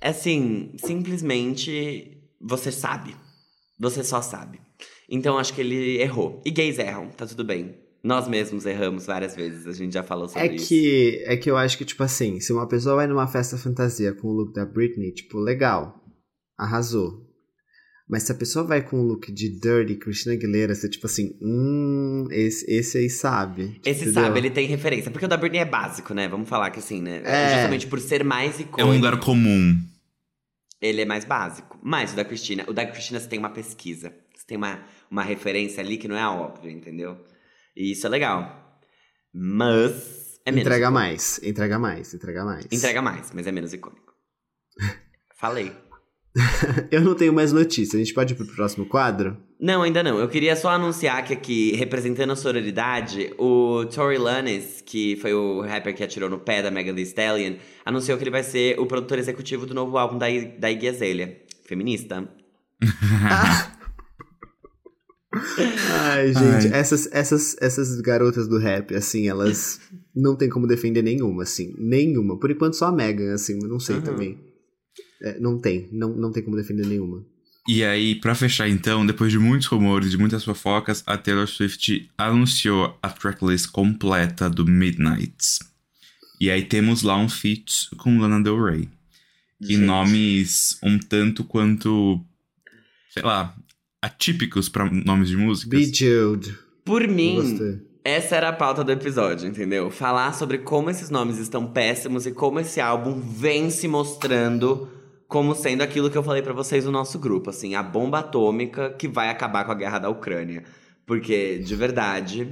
assim, 0.01 0.73
simplesmente 0.77 2.21
você 2.39 2.71
sabe. 2.71 3.15
Você 3.79 4.03
só 4.03 4.21
sabe. 4.21 4.59
Então 5.09 5.37
acho 5.37 5.53
que 5.53 5.61
ele 5.61 6.01
errou. 6.01 6.41
E 6.45 6.51
gays 6.51 6.79
erram, 6.79 7.09
tá 7.09 7.25
tudo 7.25 7.43
bem. 7.43 7.75
Nós 8.03 8.27
mesmos 8.27 8.65
erramos 8.67 9.07
várias 9.07 9.35
vezes, 9.35 9.65
a 9.65 9.73
gente 9.73 9.93
já 9.93 10.03
falou 10.03 10.27
sobre 10.27 10.47
é 10.47 10.53
isso. 10.53 10.67
Que, 10.67 11.23
é 11.25 11.35
que 11.35 11.49
eu 11.49 11.57
acho 11.57 11.75
que, 11.75 11.83
tipo 11.83 12.03
assim, 12.03 12.39
se 12.39 12.53
uma 12.53 12.67
pessoa 12.67 12.97
vai 12.97 13.07
numa 13.07 13.25
festa 13.25 13.57
fantasia 13.57 14.13
com 14.13 14.27
o 14.27 14.31
look 14.31 14.53
da 14.53 14.63
Britney, 14.63 15.11
tipo, 15.11 15.39
legal, 15.39 16.05
arrasou. 16.55 17.24
Mas 18.07 18.23
se 18.23 18.31
a 18.31 18.35
pessoa 18.35 18.63
vai 18.63 18.83
com 18.83 18.99
o 18.99 19.03
look 19.03 19.31
de 19.31 19.49
Dirty, 19.49 19.95
Christina 19.95 20.35
Aguilera, 20.35 20.75
você 20.75 20.87
tipo 20.87 21.07
assim, 21.07 21.35
hum, 21.41 22.27
esse, 22.29 22.69
esse 22.71 22.99
aí 22.99 23.09
sabe. 23.09 23.81
Esse 23.83 24.03
entendeu? 24.03 24.23
sabe, 24.23 24.39
ele 24.39 24.51
tem 24.51 24.67
referência. 24.67 25.09
Porque 25.09 25.25
o 25.25 25.27
da 25.27 25.35
Britney 25.35 25.61
é 25.61 25.65
básico, 25.65 26.13
né? 26.13 26.27
Vamos 26.27 26.47
falar 26.47 26.69
que 26.69 26.77
assim, 26.77 27.01
né? 27.01 27.23
É. 27.25 27.55
Justamente 27.55 27.87
por 27.87 27.99
ser 27.99 28.23
mais 28.23 28.59
icônico. 28.59 28.79
É 28.79 28.85
um 28.85 28.93
lugar 28.93 29.19
comum. 29.19 29.75
Ele 30.79 31.01
é 31.01 31.05
mais 31.05 31.25
básico. 31.25 31.79
Mas 31.81 32.13
o 32.13 32.15
da 32.15 32.23
Cristina, 32.23 32.63
o 32.67 32.73
da 32.73 32.85
Cristina 32.85 33.19
você 33.19 33.27
tem 33.27 33.39
uma 33.39 33.49
pesquisa. 33.49 34.13
Você 34.35 34.45
tem 34.45 34.57
uma, 34.57 34.83
uma 35.09 35.23
referência 35.23 35.81
ali 35.81 35.97
que 35.97 36.07
não 36.07 36.15
é 36.15 36.27
óbvio, 36.27 36.69
entendeu? 36.69 37.17
E 37.75 37.91
isso 37.91 38.05
é 38.05 38.09
legal. 38.09 38.79
Mas 39.33 40.39
é 40.45 40.51
menos. 40.51 40.67
Entrega 40.67 40.85
icônico. 40.85 40.93
mais, 40.93 41.39
entrega 41.41 41.79
mais, 41.79 42.13
entrega 42.13 42.45
mais. 42.45 42.65
Entrega 42.71 43.01
mais, 43.01 43.31
mas 43.33 43.47
é 43.47 43.51
menos 43.51 43.73
icônico. 43.73 44.13
Falei. 45.35 45.75
eu 46.91 47.01
não 47.01 47.15
tenho 47.15 47.33
mais 47.33 47.53
notícia. 47.53 47.95
A 47.97 47.99
gente 47.99 48.13
pode 48.13 48.33
ir 48.33 48.35
pro 48.35 48.45
próximo 48.45 48.85
quadro? 48.85 49.37
Não, 49.59 49.81
ainda 49.81 50.03
não. 50.03 50.19
Eu 50.19 50.27
queria 50.27 50.55
só 50.55 50.69
anunciar 50.69 51.23
que 51.23 51.33
aqui, 51.33 51.75
representando 51.75 52.31
a 52.31 52.35
sororidade, 52.35 53.33
o 53.37 53.85
Tory 53.85 54.17
Lanez, 54.17 54.81
que 54.85 55.15
foi 55.17 55.33
o 55.33 55.61
rapper 55.61 55.95
que 55.95 56.03
atirou 56.03 56.29
no 56.29 56.37
pé 56.37 56.61
da 56.61 56.69
Megan 56.69 56.93
Thee 56.93 57.03
Stallion, 57.03 57.55
anunciou 57.85 58.17
que 58.17 58.23
ele 58.23 58.31
vai 58.31 58.43
ser 58.43 58.77
o 58.79 58.85
produtor 58.85 59.17
executivo 59.17 59.65
do 59.65 59.73
novo 59.73 59.97
álbum 59.97 60.17
da, 60.17 60.27
da 60.59 60.69
Iggy 60.69 60.89
Azalea. 60.89 61.37
Feminista. 61.63 62.27
Ai, 65.91 66.27
gente, 66.27 66.73
Ai. 66.73 66.79
Essas, 66.79 67.09
essas, 67.11 67.57
essas 67.61 67.99
garotas 68.01 68.47
do 68.47 68.57
rap, 68.57 68.93
assim, 68.95 69.27
elas 69.27 69.79
não 70.15 70.35
tem 70.35 70.49
como 70.49 70.67
defender 70.67 71.01
nenhuma, 71.01 71.43
assim. 71.43 71.73
Nenhuma. 71.77 72.39
Por 72.39 72.51
enquanto 72.51 72.75
só 72.75 72.87
a 72.87 72.91
Megan, 72.91 73.33
assim, 73.33 73.57
não 73.59 73.79
sei 73.79 73.97
uhum. 73.97 74.01
também. 74.01 74.44
É, 75.21 75.39
não 75.39 75.59
tem, 75.59 75.87
não, 75.91 76.09
não 76.09 76.31
tem 76.31 76.43
como 76.43 76.57
defender 76.57 76.85
nenhuma. 76.85 77.23
E 77.67 77.83
aí, 77.83 78.13
para 78.15 78.35
fechar 78.35 78.69
então, 78.69 79.05
depois 79.05 79.31
de 79.31 79.39
muitos 79.39 79.67
rumores, 79.67 80.11
de 80.11 80.17
muitas 80.17 80.43
fofocas, 80.43 81.03
a 81.07 81.17
Taylor 81.17 81.47
Swift 81.47 82.09
anunciou 82.15 82.95
a 83.01 83.09
tracklist 83.09 83.71
completa 83.71 84.47
do 84.47 84.65
Midnights. 84.65 85.59
E 86.39 86.51
aí 86.51 86.63
temos 86.63 87.01
lá 87.01 87.17
um 87.17 87.27
feat 87.27 87.89
com 87.97 88.19
Lana 88.19 88.41
Del 88.41 88.63
Rey. 88.63 88.89
Gente. 89.59 89.73
E 89.73 89.77
nomes 89.77 90.77
um 90.83 90.99
tanto 90.99 91.43
quanto, 91.43 92.23
sei 93.09 93.23
lá, 93.23 93.55
atípicos 93.99 94.69
para 94.69 94.85
nomes 94.91 95.29
de 95.29 95.37
músicas. 95.37 95.79
Bejeweled. 95.79 96.55
Por 96.83 97.07
mim, 97.07 97.81
essa 98.03 98.35
era 98.35 98.49
a 98.49 98.53
pauta 98.53 98.83
do 98.83 98.91
episódio, 98.91 99.47
entendeu? 99.47 99.89
Falar 99.89 100.33
sobre 100.35 100.59
como 100.59 100.91
esses 100.91 101.09
nomes 101.09 101.39
estão 101.39 101.65
péssimos 101.65 102.27
e 102.27 102.31
como 102.31 102.59
esse 102.59 102.79
álbum 102.79 103.19
vem 103.19 103.71
se 103.71 103.87
mostrando 103.87 104.87
como 105.27 105.55
sendo 105.55 105.81
aquilo 105.81 106.09
que 106.09 106.17
eu 106.17 106.23
falei 106.23 106.41
para 106.41 106.53
vocês 106.53 106.85
no 106.85 106.91
nosso 106.91 107.19
grupo, 107.19 107.49
assim, 107.49 107.75
a 107.75 107.83
bomba 107.83 108.19
atômica 108.19 108.91
que 108.91 109.07
vai 109.07 109.29
acabar 109.29 109.65
com 109.65 109.71
a 109.71 109.75
guerra 109.75 109.99
da 109.99 110.09
Ucrânia. 110.09 110.63
Porque, 111.05 111.59
de 111.59 111.75
verdade, 111.75 112.51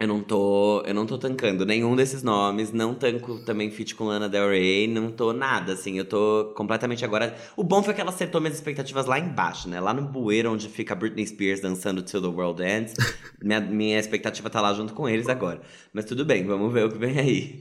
Eu 0.00 0.08
não 0.08 0.20
tô, 0.20 0.82
eu 0.84 0.92
não 0.92 1.06
tô 1.06 1.16
tancando 1.16 1.64
nenhum 1.64 1.94
desses 1.94 2.20
nomes, 2.24 2.72
não 2.72 2.94
tanco 2.96 3.38
também 3.44 3.70
feat 3.70 3.94
com 3.94 4.06
Lana 4.06 4.28
Del 4.28 4.48
Rey, 4.50 4.88
não 4.88 5.08
tô 5.12 5.32
nada, 5.32 5.74
assim, 5.74 5.96
eu 5.96 6.04
tô 6.04 6.52
completamente 6.56 7.04
agora... 7.04 7.32
O 7.56 7.62
bom 7.62 7.80
foi 7.80 7.94
que 7.94 8.00
ela 8.00 8.10
acertou 8.10 8.40
minhas 8.40 8.56
expectativas 8.56 9.06
lá 9.06 9.20
embaixo, 9.20 9.68
né? 9.68 9.78
Lá 9.80 9.94
no 9.94 10.02
bueiro, 10.02 10.52
onde 10.52 10.68
fica 10.68 10.96
Britney 10.96 11.24
Spears 11.24 11.60
dançando 11.60 12.02
Till 12.02 12.20
the 12.20 12.26
World 12.26 12.60
Ends, 12.60 12.94
minha, 13.40 13.60
minha 13.60 13.98
expectativa 14.00 14.50
tá 14.50 14.60
lá 14.60 14.74
junto 14.74 14.92
com 14.94 15.08
eles 15.08 15.28
agora. 15.28 15.60
Mas 15.92 16.04
tudo 16.04 16.24
bem, 16.24 16.44
vamos 16.44 16.72
ver 16.72 16.86
o 16.86 16.90
que 16.90 16.98
vem 16.98 17.16
aí. 17.18 17.60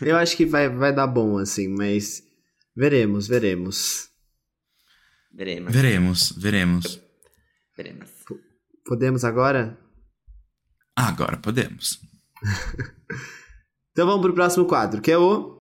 Eu 0.00 0.16
acho 0.16 0.36
que 0.36 0.46
vai, 0.46 0.68
vai 0.68 0.94
dar 0.94 1.08
bom, 1.08 1.36
assim, 1.38 1.66
mas 1.66 2.22
veremos, 2.74 3.28
veremos. 3.28 4.08
Veremos. 5.30 5.72
Veremos, 5.72 6.32
veremos. 6.36 7.00
Veremos. 7.76 8.10
Podemos 8.84 9.24
agora? 9.24 9.78
Agora 10.94 11.38
podemos. 11.38 12.00
então 13.92 14.06
vamos 14.06 14.22
pro 14.22 14.34
próximo 14.34 14.66
quadro, 14.66 15.00
que 15.00 15.10
é 15.10 15.18
o. 15.18 15.56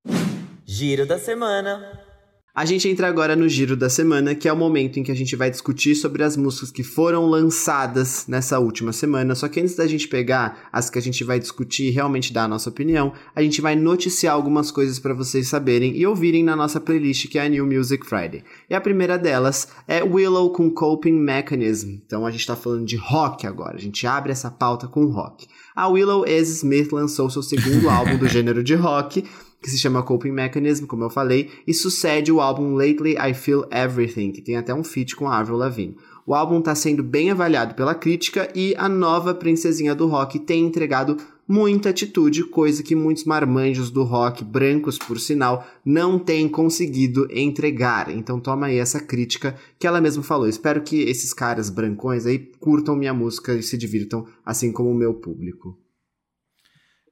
Giro 0.66 1.06
da 1.06 1.20
Semana. 1.20 2.09
A 2.54 2.66
gente 2.66 2.90
entra 2.90 3.08
agora 3.08 3.36
no 3.36 3.48
giro 3.48 3.78
da 3.78 3.90
semana, 3.90 4.34
que 4.34 4.48
é 4.48 4.52
o 4.52 4.58
momento 4.58 5.00
em 5.00 5.04
que 5.04 5.12
a 5.12 5.16
gente 5.16 5.36
vai 5.36 5.52
discutir 5.52 5.94
sobre 5.94 6.24
as 6.24 6.36
músicas 6.36 6.72
que 6.72 6.82
foram 6.82 7.28
lançadas 7.28 8.26
nessa 8.28 8.60
última 8.60 8.92
semana. 8.92 9.36
Só 9.36 9.48
que 9.48 9.60
antes 9.60 9.76
da 9.76 9.86
gente 9.86 10.08
pegar 10.08 10.68
as 10.74 10.90
que 10.90 10.98
a 10.98 11.02
gente 11.02 11.24
vai 11.24 11.40
discutir 11.40 11.86
e 11.86 11.92
realmente 11.92 12.34
dar 12.34 12.46
a 12.46 12.48
nossa 12.48 12.70
opinião, 12.70 13.14
a 13.36 13.44
gente 13.44 13.62
vai 13.62 13.76
noticiar 13.76 14.34
algumas 14.34 14.72
coisas 14.72 14.98
para 14.98 15.14
vocês 15.14 15.48
saberem 15.48 15.96
e 15.96 16.08
ouvirem 16.08 16.44
na 16.44 16.56
nossa 16.56 16.80
playlist, 16.80 17.28
que 17.28 17.38
é 17.38 17.46
a 17.46 17.48
New 17.48 17.68
Music 17.68 18.04
Friday. 18.06 18.44
E 18.68 18.74
a 18.74 18.82
primeira 18.82 19.18
delas 19.18 19.68
é 19.88 20.04
Willow 20.04 20.52
com 20.52 20.72
Coping 20.72 21.14
Mechanism. 21.14 22.00
Então 22.04 22.26
a 22.26 22.32
gente 22.32 22.48
tá 22.48 22.56
falando 22.56 22.86
de 22.86 22.96
rock 22.96 23.46
agora. 23.46 23.78
A 23.78 23.82
gente 23.82 24.08
abre 24.08 24.32
essa 24.32 24.50
pauta 24.50 24.88
com 24.88 25.06
rock. 25.06 25.48
A 25.76 25.88
Willow 25.88 26.26
S. 26.26 26.52
Smith 26.52 26.92
lançou 26.92 27.30
seu 27.30 27.44
segundo 27.44 27.88
álbum 27.92 28.18
do 28.18 28.28
gênero 28.28 28.64
de 28.64 28.74
rock 28.74 29.24
que 29.62 29.70
se 29.70 29.78
chama 29.78 30.04
Coping 30.04 30.32
Mechanism, 30.32 30.86
como 30.86 31.04
eu 31.04 31.10
falei, 31.10 31.50
e 31.68 31.74
sucede 31.74 32.32
o 32.32 32.40
álbum 32.42 32.74
Lately 32.76 33.16
I 33.18 33.34
Feel 33.34 33.66
Everything, 33.72 34.32
que 34.32 34.42
tem 34.42 34.56
até 34.56 34.74
um 34.74 34.84
feat 34.84 35.16
com 35.16 35.28
a 35.28 35.38
Avril 35.38 35.58
Lavigne. 35.58 35.98
O 36.26 36.34
álbum 36.34 36.60
está 36.60 36.76
sendo 36.76 37.04
bem 37.04 37.32
avaliado 37.32 37.74
pela 37.74 37.96
crítica 37.96 38.50
e 38.54 38.76
a 38.78 38.88
nova 38.88 39.34
princesinha 39.34 39.96
do 39.96 40.08
rock 40.08 40.38
tem 40.38 40.66
entregado 40.66 41.18
muita 41.48 41.90
atitude, 41.90 42.44
coisa 42.44 42.84
que 42.84 42.94
muitos 42.94 43.24
marmanjos 43.24 43.90
do 43.90 44.04
rock, 44.04 44.44
brancos 44.44 45.00
por 45.00 45.20
sinal, 45.20 45.66
não 45.84 46.20
têm 46.20 46.48
conseguido 46.48 47.28
entregar. 47.32 48.12
Então 48.16 48.40
toma 48.40 48.68
aí 48.68 48.78
essa 48.78 49.00
crítica 49.00 49.56
que 49.80 49.88
ela 49.88 50.00
mesma 50.00 50.22
falou. 50.22 50.48
Espero 50.48 50.84
que 50.84 51.02
esses 51.02 51.34
caras 51.34 51.72
brancões 51.72 52.28
aí 52.28 52.38
curtam 52.60 52.96
minha 52.96 53.14
música 53.14 53.56
e 53.56 53.64
se 53.64 53.76
divirtam, 53.76 54.28
assim 54.46 54.72
como 54.72 54.92
o 54.92 54.96
meu 54.96 55.16
público. 55.16 55.76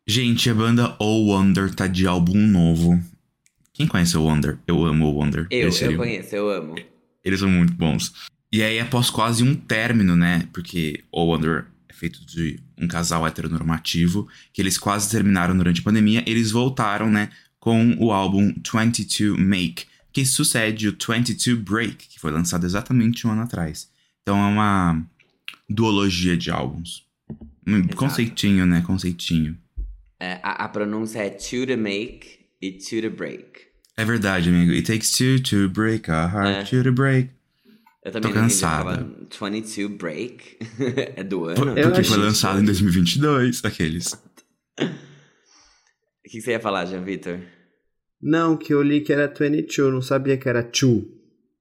Gente, 0.09 0.49
a 0.49 0.53
banda 0.53 0.95
O 0.99 1.25
Wonder 1.27 1.75
tá 1.75 1.85
de 1.85 2.07
álbum 2.07 2.37
novo. 2.37 2.97
Quem 3.73 3.85
conhece 3.85 4.17
o 4.17 4.23
Wonder? 4.23 4.57
Eu 4.65 4.85
amo 4.85 5.07
o 5.07 5.15
Wonder. 5.15 5.47
Eu, 5.51 5.69
eu 5.69 5.97
conheço, 5.97 6.33
eu 6.33 6.49
amo. 6.49 6.75
Eles 7.25 7.41
são 7.41 7.49
muito 7.49 7.73
bons. 7.73 8.13
E 8.49 8.63
aí, 8.63 8.79
após 8.79 9.09
quase 9.09 9.43
um 9.43 9.53
término, 9.53 10.15
né? 10.15 10.47
Porque 10.53 11.03
o 11.11 11.25
Wonder 11.25 11.65
é 11.89 11.93
feito 11.93 12.25
de 12.25 12.57
um 12.77 12.87
casal 12.87 13.27
heteronormativo, 13.27 14.29
que 14.53 14.61
eles 14.61 14.77
quase 14.77 15.09
terminaram 15.11 15.57
durante 15.57 15.81
a 15.81 15.83
pandemia, 15.83 16.23
eles 16.25 16.51
voltaram, 16.51 17.11
né? 17.11 17.29
Com 17.59 17.97
o 17.99 18.13
álbum 18.13 18.55
22 18.63 19.37
Make, 19.37 19.87
que 20.13 20.25
sucede 20.25 20.87
o 20.87 20.95
22 20.97 21.59
Break, 21.59 22.07
que 22.07 22.17
foi 22.17 22.31
lançado 22.31 22.65
exatamente 22.65 23.27
um 23.27 23.31
ano 23.31 23.41
atrás. 23.41 23.89
Então 24.21 24.37
é 24.37 24.47
uma 24.47 25.05
duologia 25.69 26.37
de 26.37 26.49
álbuns. 26.49 27.03
Um 27.67 27.79
Exato. 27.79 27.97
conceitinho, 27.97 28.65
né? 28.65 28.81
Conceitinho. 28.87 29.57
É, 30.19 30.39
a, 30.41 30.65
a, 30.65 30.69
pronúncia 30.69 31.19
é 31.19 31.29
to 31.29 31.65
the 31.65 31.75
make 31.75 32.47
e 32.61 32.71
to 32.71 33.01
the 33.01 33.09
break. 33.09 33.67
É 33.95 34.03
verdade, 34.03 34.49
amigo. 34.49 34.71
It 34.71 34.83
takes 34.83 35.11
two 35.11 35.39
to 35.41 35.69
break 35.69 36.09
a 36.09 36.27
heart, 36.27 36.57
é. 36.57 36.63
to 36.63 36.83
the 36.83 36.91
break. 36.91 37.37
Eu 38.07 38.11
também 38.11 38.31
Tô 38.31 38.39
cansada. 38.39 39.05
22 39.37 39.97
Break 39.97 40.57
é 41.17 41.23
do 41.25 41.43
ano. 41.43 41.75
Porque 41.75 42.03
foi 42.03 42.17
lançado 42.17 42.61
em 42.61 42.63
2022, 42.63 43.65
aqueles. 43.65 44.13
O 44.79 46.29
que 46.29 46.39
você 46.39 46.51
ia 46.51 46.59
falar, 46.59 46.85
Jean 46.85 47.03
Vitor? 47.03 47.39
Não, 48.21 48.55
que 48.55 48.73
eu 48.73 48.81
li 48.81 49.01
que 49.01 49.11
era 49.11 49.27
22, 49.27 49.93
não 49.93 50.01
sabia 50.01 50.37
que 50.37 50.47
era 50.47 50.61
2. 50.61 51.03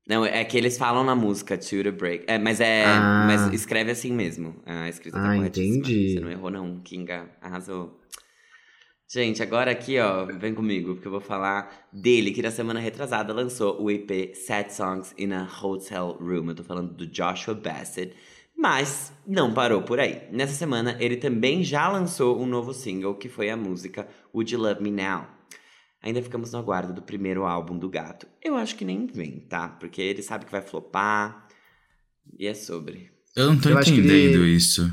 Não, 0.09 0.25
é 0.25 0.45
que 0.45 0.57
eles 0.57 0.79
falam 0.79 1.03
na 1.03 1.16
música 1.16 1.59
To 1.59 1.83
The 1.83 1.90
Break. 1.90 2.25
É, 2.29 2.38
mas 2.38 2.61
é. 2.61 2.85
Ah. 2.85 3.25
Mas 3.27 3.53
escreve 3.53 3.90
assim 3.90 4.12
mesmo. 4.12 4.55
A 4.64 4.88
escrita 4.88 5.19
tá 5.19 5.33
ah, 5.33 5.35
corretíssima. 5.35 5.79
Entendi. 5.79 6.12
Você 6.12 6.21
não 6.21 6.31
errou, 6.31 6.51
não. 6.51 6.81
Kinga 6.81 7.29
arrasou. 7.42 8.01
Gente, 9.09 9.40
agora 9.40 9.71
aqui, 9.71 10.01
ó, 10.01 10.27
vem 10.27 10.53
comigo, 10.53 10.95
porque 10.95 11.07
eu 11.07 11.12
vou 11.12 11.21
falar 11.21 11.88
dele, 11.92 12.33
que 12.33 12.42
na 12.42 12.51
semana 12.51 12.81
retrasada 12.81 13.33
lançou 13.33 13.81
o 13.81 13.88
EP 13.88 14.35
Sad 14.35 14.73
Songs 14.73 15.14
in 15.16 15.33
a 15.33 15.49
Hotel 15.62 16.19
Room. 16.21 16.49
Eu 16.49 16.57
tô 16.57 16.64
falando 16.64 16.92
do 16.92 17.07
Joshua 17.07 17.55
Bassett. 17.55 18.14
Mas 18.57 19.12
não 19.25 19.55
parou 19.55 19.83
por 19.83 20.01
aí. 20.01 20.27
Nessa 20.33 20.55
semana, 20.55 20.97
ele 20.99 21.16
também 21.16 21.62
já 21.62 21.88
lançou 21.88 22.40
um 22.40 22.47
novo 22.47 22.73
single, 22.75 23.14
que 23.14 23.29
foi 23.29 23.49
a 23.49 23.57
música 23.57 24.09
Would 24.35 24.53
You 24.53 24.61
Love 24.61 24.83
Me 24.83 24.90
Now? 24.90 25.29
Ainda 26.03 26.21
ficamos 26.21 26.53
no 26.53 26.59
aguardo 26.59 26.92
do 26.92 27.03
primeiro 27.03 27.45
álbum 27.45 27.79
do 27.79 27.88
gato. 27.88 28.27
Eu 28.42 28.57
acho 28.57 28.75
que 28.75 28.85
nem 28.85 29.07
vem, 29.07 29.38
tá? 29.40 29.69
Porque 29.69 30.03
ele 30.03 30.23
sabe 30.23 30.47
que 30.47 30.53
vai 30.53 30.62
flopar. 30.62 31.47
E 32.37 32.47
é 32.47 32.55
sobre. 32.55 33.12
Eu 33.37 33.53
não 33.53 33.61
tô 33.61 33.69
eu 33.69 33.79
entendendo 33.79 34.45
ele... 34.45 34.57
isso. 34.57 34.90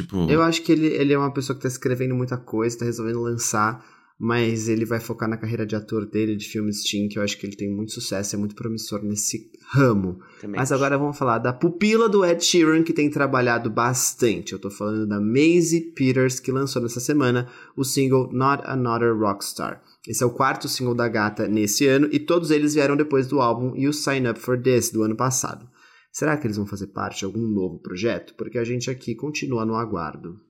Tipo... 0.00 0.30
Eu 0.30 0.42
acho 0.42 0.62
que 0.62 0.72
ele, 0.72 0.86
ele 0.86 1.12
é 1.12 1.18
uma 1.18 1.32
pessoa 1.32 1.56
que 1.56 1.62
tá 1.62 1.68
escrevendo 1.68 2.14
muita 2.14 2.36
coisa, 2.36 2.78
tá 2.78 2.84
resolvendo 2.84 3.20
lançar, 3.20 3.84
mas 4.18 4.68
ele 4.68 4.84
vai 4.84 4.98
focar 4.98 5.28
na 5.28 5.36
carreira 5.36 5.64
de 5.64 5.76
ator 5.76 6.04
dele, 6.04 6.34
de 6.34 6.48
filmes 6.48 6.82
teen, 6.82 7.08
que 7.08 7.18
eu 7.18 7.22
acho 7.22 7.38
que 7.38 7.46
ele 7.46 7.56
tem 7.56 7.70
muito 7.70 7.92
sucesso, 7.92 8.34
é 8.34 8.38
muito 8.38 8.54
promissor 8.54 9.02
nesse 9.02 9.50
ramo. 9.70 10.18
Também 10.40 10.58
mas 10.58 10.72
agora 10.72 10.98
vamos 10.98 11.16
falar 11.16 11.38
da 11.38 11.52
pupila 11.52 12.08
do 12.08 12.24
Ed 12.24 12.44
Sheeran, 12.44 12.82
que 12.82 12.92
tem 12.92 13.08
trabalhado 13.08 13.70
bastante. 13.70 14.52
Eu 14.52 14.58
tô 14.58 14.70
falando 14.70 15.06
da 15.06 15.20
Maisie 15.20 15.92
Peters, 15.92 16.40
que 16.40 16.50
lançou 16.50 16.82
nessa 16.82 17.00
semana 17.00 17.48
o 17.76 17.84
single 17.84 18.28
Not 18.32 18.62
Another 18.66 19.16
Rockstar. 19.16 19.82
Esse 20.06 20.24
é 20.24 20.26
o 20.26 20.30
quarto 20.30 20.68
single 20.68 20.94
da 20.94 21.06
gata 21.06 21.46
nesse 21.46 21.86
ano, 21.86 22.08
e 22.10 22.18
todos 22.18 22.50
eles 22.50 22.74
vieram 22.74 22.96
depois 22.96 23.28
do 23.28 23.40
álbum 23.40 23.76
You 23.76 23.92
Sign 23.92 24.28
Up 24.28 24.40
For 24.40 24.60
This, 24.60 24.90
do 24.90 25.02
ano 25.02 25.16
passado. 25.16 25.68
Será 26.10 26.36
que 26.36 26.46
eles 26.46 26.56
vão 26.56 26.66
fazer 26.66 26.88
parte 26.88 27.20
de 27.20 27.24
algum 27.24 27.46
novo 27.46 27.78
projeto? 27.78 28.34
Porque 28.34 28.58
a 28.58 28.64
gente 28.64 28.90
aqui 28.90 29.14
continua 29.14 29.64
no 29.64 29.76
aguardo. 29.76 30.40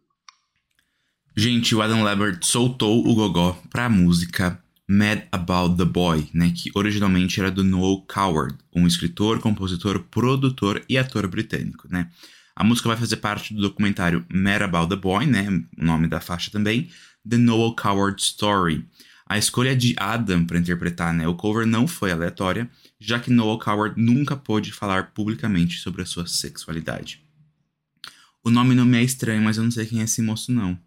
Gente, 1.37 1.75
o 1.75 1.83
Adam 1.83 2.03
Lambert 2.03 2.41
soltou 2.43 3.07
o 3.07 3.15
gogó 3.15 3.61
pra 3.71 3.89
música 3.89 4.63
Mad 4.89 5.21
About 5.31 5.77
the 5.77 5.85
Boy, 5.85 6.29
né, 6.33 6.53
que 6.57 6.71
originalmente 6.75 7.39
era 7.39 7.51
do 7.51 7.63
Noel 7.63 8.05
Coward, 8.13 8.57
um 8.75 8.87
escritor, 8.87 9.39
compositor, 9.39 10.01
produtor 10.11 10.83
e 10.89 10.97
ator 10.97 11.29
britânico, 11.29 11.87
né. 11.91 12.11
A 12.57 12.65
música 12.65 12.89
vai 12.89 12.97
fazer 12.97 13.19
parte 13.19 13.55
do 13.55 13.61
documentário 13.61 14.27
Mad 14.33 14.63
About 14.63 14.89
the 14.89 14.97
Boy, 14.97 15.27
né, 15.27 15.47
o 15.79 15.85
nome 15.85 16.09
da 16.09 16.21
faixa 16.21 16.51
também, 16.51 16.89
The 17.29 17.37
Noel 17.37 17.77
Coward 17.77 18.21
Story. 18.21 18.85
A 19.27 19.37
escolha 19.37 19.77
de 19.77 19.95
Adam 19.99 20.45
para 20.45 20.59
interpretar 20.59 21.13
né, 21.13 21.29
o 21.29 21.35
cover 21.35 21.67
não 21.67 21.87
foi 21.87 22.11
aleatória, 22.11 22.69
já 22.99 23.21
que 23.21 23.31
Noel 23.31 23.59
Coward 23.59 24.01
nunca 24.01 24.37
pôde 24.37 24.73
falar 24.73 25.13
publicamente 25.13 25.79
sobre 25.79 26.03
a 26.03 26.07
sua 26.07 26.27
sexualidade. 26.27 27.25
O 28.45 28.51
nome 28.51 28.75
não 28.75 28.85
me 28.85 28.99
é 28.99 29.03
estranho, 29.03 29.43
mas 29.43 29.57
eu 29.57 29.65
não 29.65 29.71
sei 29.71 29.87
quem 29.87 30.01
é 30.01 30.05
esse 30.05 30.23
moço, 30.23 30.53
não. 30.53 30.79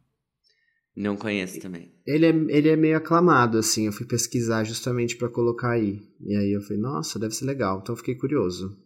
Não 0.95 1.15
conheço 1.15 1.60
também. 1.60 1.93
Ele 2.06 2.26
é, 2.26 2.30
ele 2.30 2.69
é 2.69 2.76
meio 2.76 2.97
aclamado, 2.97 3.58
assim. 3.58 3.86
Eu 3.86 3.93
fui 3.93 4.06
pesquisar 4.06 4.63
justamente 4.63 5.15
para 5.15 5.30
colocar 5.30 5.71
aí. 5.71 6.02
E 6.19 6.36
aí 6.36 6.52
eu 6.52 6.62
falei, 6.62 6.82
nossa, 6.82 7.17
deve 7.17 7.34
ser 7.34 7.45
legal. 7.45 7.80
Então 7.82 7.93
eu 7.93 7.97
fiquei 7.97 8.15
curioso. 8.15 8.78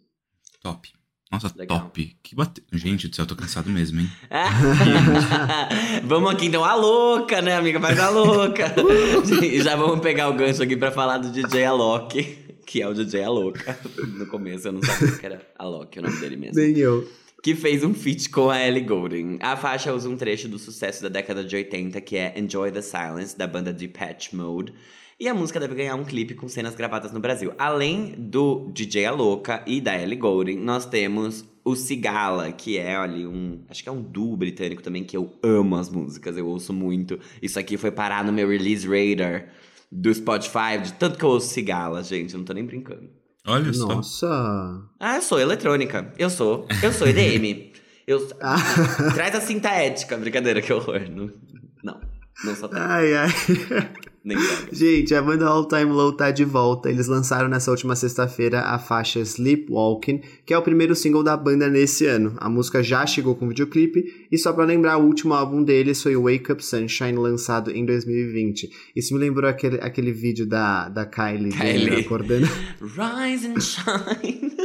Top. 0.61 0.91
Nossa, 1.31 1.51
Legal. 1.55 1.79
top. 1.79 2.17
Que 2.21 2.35
bate... 2.35 2.63
Gente 2.71 3.07
do 3.07 3.15
céu, 3.15 3.23
eu 3.23 3.27
tô 3.27 3.35
cansado 3.35 3.69
mesmo, 3.69 3.99
hein? 3.99 4.09
vamos 6.05 6.31
aqui 6.31 6.45
então, 6.45 6.63
a 6.63 6.75
louca, 6.75 7.41
né, 7.41 7.57
amiga? 7.57 7.79
Faz 7.79 7.99
a 7.99 8.09
louca. 8.09 8.73
e 9.43 9.59
já 9.63 9.75
vamos 9.75 9.99
pegar 10.01 10.29
o 10.29 10.33
gancho 10.33 10.61
aqui 10.61 10.77
pra 10.77 10.91
falar 10.91 11.17
do 11.17 11.31
DJ 11.31 11.65
Alok, 11.65 12.44
que 12.65 12.81
é 12.81 12.87
o 12.87 12.93
DJ 12.93 13.23
Aloca. 13.23 13.77
No 14.15 14.25
começo 14.27 14.67
eu 14.67 14.71
não 14.71 14.81
sabia 14.81 15.17
que 15.17 15.25
era 15.25 15.41
Alok, 15.57 15.99
o 15.99 16.01
nome 16.01 16.17
dele 16.17 16.37
mesmo. 16.37 16.55
Nem 16.55 16.77
eu. 16.77 17.07
Que 17.43 17.53
fez 17.53 17.83
um 17.83 17.93
feat 17.93 18.29
com 18.29 18.49
a 18.49 18.65
Ellie 18.65 18.83
Goulding. 18.83 19.37
A 19.41 19.55
faixa 19.55 19.93
usa 19.93 20.09
um 20.09 20.17
trecho 20.17 20.47
do 20.47 20.57
sucesso 20.57 21.03
da 21.03 21.09
década 21.09 21.43
de 21.43 21.55
80, 21.55 22.01
que 22.01 22.17
é 22.17 22.33
Enjoy 22.37 22.71
the 22.71 22.81
Silence, 22.81 23.37
da 23.37 23.45
banda 23.45 23.71
Depeche 23.71 24.35
Mode. 24.35 24.73
E 25.19 25.27
a 25.27 25.33
música 25.33 25.59
deve 25.59 25.75
ganhar 25.75 25.95
um 25.95 26.03
clipe 26.03 26.33
com 26.33 26.47
cenas 26.47 26.75
gravadas 26.75 27.11
no 27.11 27.19
Brasil. 27.19 27.53
Além 27.57 28.15
do 28.17 28.69
DJ 28.73 29.05
Aloca 29.05 29.63
e 29.67 29.79
da 29.79 29.95
Ellie 30.01 30.17
Goulding, 30.17 30.57
nós 30.57 30.85
temos 30.85 31.45
o 31.63 31.75
Cigala, 31.75 32.51
que 32.51 32.77
é 32.77 32.95
ali 32.95 33.25
um. 33.25 33.61
Acho 33.69 33.81
que 33.81 33.89
é 33.89 33.91
um 33.91 34.01
duo 34.01 34.35
britânico 34.35 34.81
também, 34.81 35.03
que 35.03 35.15
eu 35.15 35.33
amo 35.41 35.75
as 35.77 35.89
músicas, 35.89 36.37
eu 36.37 36.47
ouço 36.47 36.73
muito. 36.73 37.19
Isso 37.41 37.59
aqui 37.59 37.77
foi 37.77 37.91
parar 37.91 38.23
no 38.23 38.33
meu 38.33 38.47
release 38.47 38.87
radar 38.87 39.49
do 39.91 40.13
Spotify, 40.13 40.79
de 40.81 40.93
tanto 40.93 41.17
que 41.17 41.23
eu 41.23 41.29
ouço 41.29 41.49
Cigala, 41.49 42.03
gente, 42.03 42.33
eu 42.33 42.37
não 42.39 42.45
tô 42.45 42.53
nem 42.53 42.65
brincando. 42.65 43.09
Olha 43.47 43.71
só. 43.73 43.87
Nossa! 43.87 44.89
Ah, 44.99 45.17
eu 45.17 45.21
sou 45.21 45.39
eletrônica. 45.39 46.11
Eu 46.17 46.29
sou. 46.29 46.67
Eu 46.81 46.91
sou 46.91 47.07
EDM. 47.07 47.71
Eu, 48.07 48.27
ah. 48.41 48.57
Traz 49.13 49.35
a 49.35 49.41
cinta 49.41 49.69
ética, 49.69 50.17
brincadeira, 50.17 50.61
que 50.61 50.73
horror. 50.73 51.01
Não, 51.09 51.31
não, 51.83 52.01
não 52.43 52.55
só 52.55 52.67
tem. 52.67 52.79
Ai, 52.79 53.13
ai. 53.13 53.29
Nem 54.25 54.37
Gente, 54.71 55.13
a 55.13 55.21
banda 55.21 55.45
All 55.45 55.67
Time 55.67 55.91
Low 55.91 56.11
tá 56.11 56.31
de 56.31 56.43
volta. 56.43 56.89
Eles 56.89 57.05
lançaram 57.05 57.47
nessa 57.47 57.69
última 57.69 57.95
sexta-feira 57.95 58.61
a 58.61 58.79
faixa 58.79 59.19
Sleepwalking, 59.19 60.19
que 60.43 60.51
é 60.51 60.57
o 60.57 60.63
primeiro 60.63 60.95
single 60.95 61.23
da 61.23 61.37
banda 61.37 61.69
nesse 61.69 62.07
ano. 62.07 62.35
A 62.37 62.49
música 62.49 62.81
já 62.81 63.05
chegou 63.05 63.35
com 63.35 63.47
videoclipe, 63.47 64.27
e 64.31 64.37
só 64.39 64.51
para 64.51 64.65
lembrar, 64.65 64.97
o 64.97 65.05
último 65.05 65.35
álbum 65.35 65.63
deles 65.63 66.01
foi 66.01 66.15
Wake 66.15 66.51
Up 66.51 66.65
Sunshine, 66.65 67.13
lançado 67.13 67.69
em 67.69 67.85
2020. 67.85 68.67
Isso 68.95 69.13
me 69.13 69.19
lembrou 69.19 69.47
aquele, 69.47 69.79
aquele 69.79 70.11
vídeo 70.11 70.47
da, 70.47 70.89
da 70.89 71.05
Kylie, 71.05 71.51
Kylie. 71.51 71.99
acordando. 71.99 72.47
Rise 72.81 73.47
and 73.47 73.59
shine. 73.59 74.55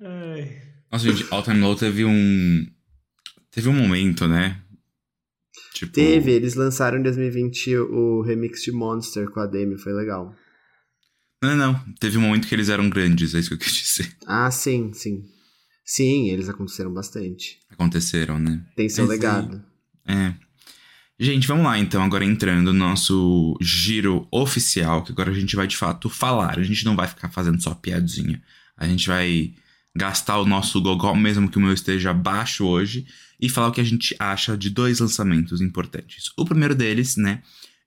Nossa, 0.90 1.04
gente, 1.04 1.24
All 1.30 1.44
Time 1.44 1.60
Low 1.60 1.76
teve 1.76 2.04
um. 2.04 2.66
Teve 3.52 3.68
um 3.68 3.72
momento, 3.72 4.26
né? 4.26 4.60
Tipo... 5.80 5.92
Teve, 5.92 6.32
eles 6.32 6.56
lançaram 6.56 6.98
em 6.98 7.02
2020 7.02 7.74
o 7.74 8.20
remix 8.20 8.62
de 8.62 8.70
Monster 8.70 9.30
com 9.30 9.40
a 9.40 9.46
Demi, 9.46 9.78
foi 9.78 9.94
legal. 9.94 10.34
Não, 11.42 11.56
não, 11.56 11.80
teve 11.98 12.18
um 12.18 12.20
momento 12.20 12.46
que 12.46 12.54
eles 12.54 12.68
eram 12.68 12.90
grandes, 12.90 13.34
é 13.34 13.38
isso 13.38 13.48
que 13.48 13.54
eu 13.54 13.58
quis 13.58 13.72
dizer. 13.72 14.14
Ah, 14.26 14.50
sim, 14.50 14.92
sim. 14.92 15.24
Sim, 15.82 16.28
eles 16.28 16.50
aconteceram 16.50 16.92
bastante. 16.92 17.58
Aconteceram, 17.70 18.38
né? 18.38 18.62
Tem 18.76 18.90
seu 18.90 19.04
Esse 19.04 19.10
legado. 19.10 19.64
É. 20.06 20.34
Gente, 21.18 21.48
vamos 21.48 21.64
lá 21.64 21.78
então, 21.78 22.02
agora 22.02 22.26
entrando 22.26 22.74
no 22.74 22.78
nosso 22.78 23.56
giro 23.58 24.28
oficial, 24.30 25.02
que 25.02 25.12
agora 25.12 25.30
a 25.30 25.34
gente 25.34 25.56
vai 25.56 25.66
de 25.66 25.78
fato 25.78 26.10
falar. 26.10 26.58
A 26.58 26.62
gente 26.62 26.84
não 26.84 26.94
vai 26.94 27.08
ficar 27.08 27.30
fazendo 27.30 27.62
só 27.62 27.74
piadinha. 27.74 28.42
A 28.76 28.86
gente 28.86 29.08
vai 29.08 29.54
gastar 29.96 30.38
o 30.38 30.44
nosso 30.44 30.78
gogó, 30.82 31.14
mesmo 31.14 31.50
que 31.50 31.56
o 31.56 31.60
meu 31.60 31.72
esteja 31.72 32.12
baixo 32.12 32.66
hoje, 32.66 33.06
e 33.40 33.48
falar 33.48 33.68
o 33.68 33.72
que 33.72 33.80
a 33.80 33.84
gente 33.84 34.14
acha 34.18 34.56
de 34.56 34.68
dois 34.70 35.00
lançamentos 35.00 35.60
importantes. 35.60 36.30
O 36.36 36.44
primeiro 36.44 36.74
deles, 36.74 37.16
né, 37.16 37.42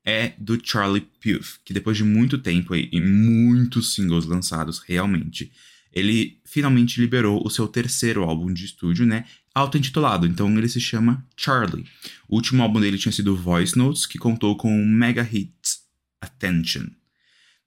é 0.06 0.34
do 0.38 0.60
Charlie 0.62 1.08
Puth, 1.22 1.60
que 1.64 1.74
depois 1.74 1.96
de 1.96 2.04
muito 2.04 2.38
tempo 2.38 2.76
e 2.76 3.00
muitos 3.00 3.94
singles 3.94 4.26
lançados 4.26 4.80
realmente, 4.80 5.52
ele 5.92 6.40
finalmente 6.44 7.00
liberou 7.00 7.42
o 7.46 7.50
seu 7.50 7.68
terceiro 7.68 8.24
álbum 8.24 8.52
de 8.52 8.66
estúdio, 8.66 9.06
né, 9.06 9.26
auto-intitulado, 9.54 10.26
então 10.26 10.58
ele 10.58 10.68
se 10.68 10.82
chama 10.82 11.26
Charlie. 11.38 11.86
O 12.28 12.36
último 12.36 12.64
álbum 12.64 12.82
dele 12.82 12.98
tinha 12.98 13.12
sido 13.12 13.36
Voice 13.36 13.78
Notes, 13.78 14.06
que 14.06 14.18
contou 14.18 14.58
com 14.58 14.76
o 14.76 14.86
mega 14.86 15.22
hit 15.22 15.54
Attention. 16.20 16.88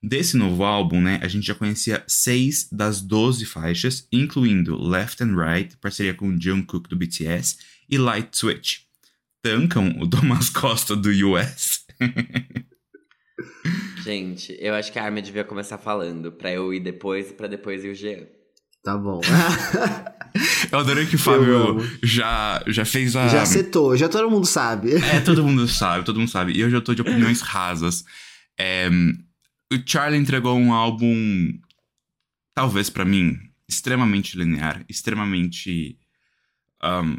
Desse 0.03 0.37
novo 0.37 0.63
álbum, 0.63 1.01
né, 1.01 1.19
a 1.23 1.29
gente 1.29 1.47
já 1.47 1.55
conhecia 1.55 2.05
seis 2.07 2.69
das 2.71 3.01
12 3.01 3.45
faixas, 3.47 4.07
incluindo 4.13 4.81
Left 4.81 5.23
and 5.23 5.35
Right, 5.37 5.77
parceria 5.79 6.15
com 6.15 6.39
Jungkook 6.39 6.89
do 6.89 6.97
BTS, 6.97 7.57
e 7.89 7.99
Light 7.99 8.37
Switch. 8.37 8.81
Tancam 9.43 9.97
o 10.01 10.09
Thomas 10.11 10.51
Costa 10.51 10.97
do 10.97 11.11
US. 11.11 11.85
gente, 14.03 14.57
eu 14.61 14.75
acho 14.75 14.93
que 14.93 14.99
a 14.99 15.05
Armin 15.05 15.23
devia 15.23 15.45
começar 15.45 15.79
falando, 15.79 16.33
pra 16.33 16.53
eu 16.53 16.73
ir 16.73 16.81
depois, 16.81 17.33
pra 17.33 17.47
depois 17.47 17.85
ir 17.85 17.91
o 17.91 17.95
Jean. 17.95 18.27
Tá 18.83 18.97
bom. 18.97 19.21
eu 20.71 20.79
adorei 20.79 21.07
que 21.07 21.17
o 21.17 21.19
Fábio 21.19 21.79
já, 22.05 22.63
já 22.69 22.85
fez 22.85 23.17
a. 23.17 23.27
Já 23.27 23.45
setou, 23.45 23.97
já 23.97 24.09
todo 24.09 24.31
mundo 24.31 24.47
sabe. 24.47 24.95
É, 24.95 25.21
todo 25.21 25.43
mundo 25.43 25.67
sabe, 25.67 26.05
todo 26.05 26.21
mundo 26.21 26.31
sabe. 26.31 26.53
E 26.53 26.65
hoje 26.65 26.77
eu 26.77 26.83
tô 26.83 26.95
de 26.95 27.03
opiniões 27.03 27.41
rasas. 27.41 28.05
É, 28.59 28.89
o 29.73 29.77
Charlie 29.85 30.21
entregou 30.21 30.57
um 30.57 30.73
álbum, 30.73 31.59
talvez 32.55 32.89
para 32.89 33.05
mim, 33.05 33.37
extremamente 33.69 34.39
linear, 34.39 34.85
extremamente 34.89 35.99
um, 36.83 37.17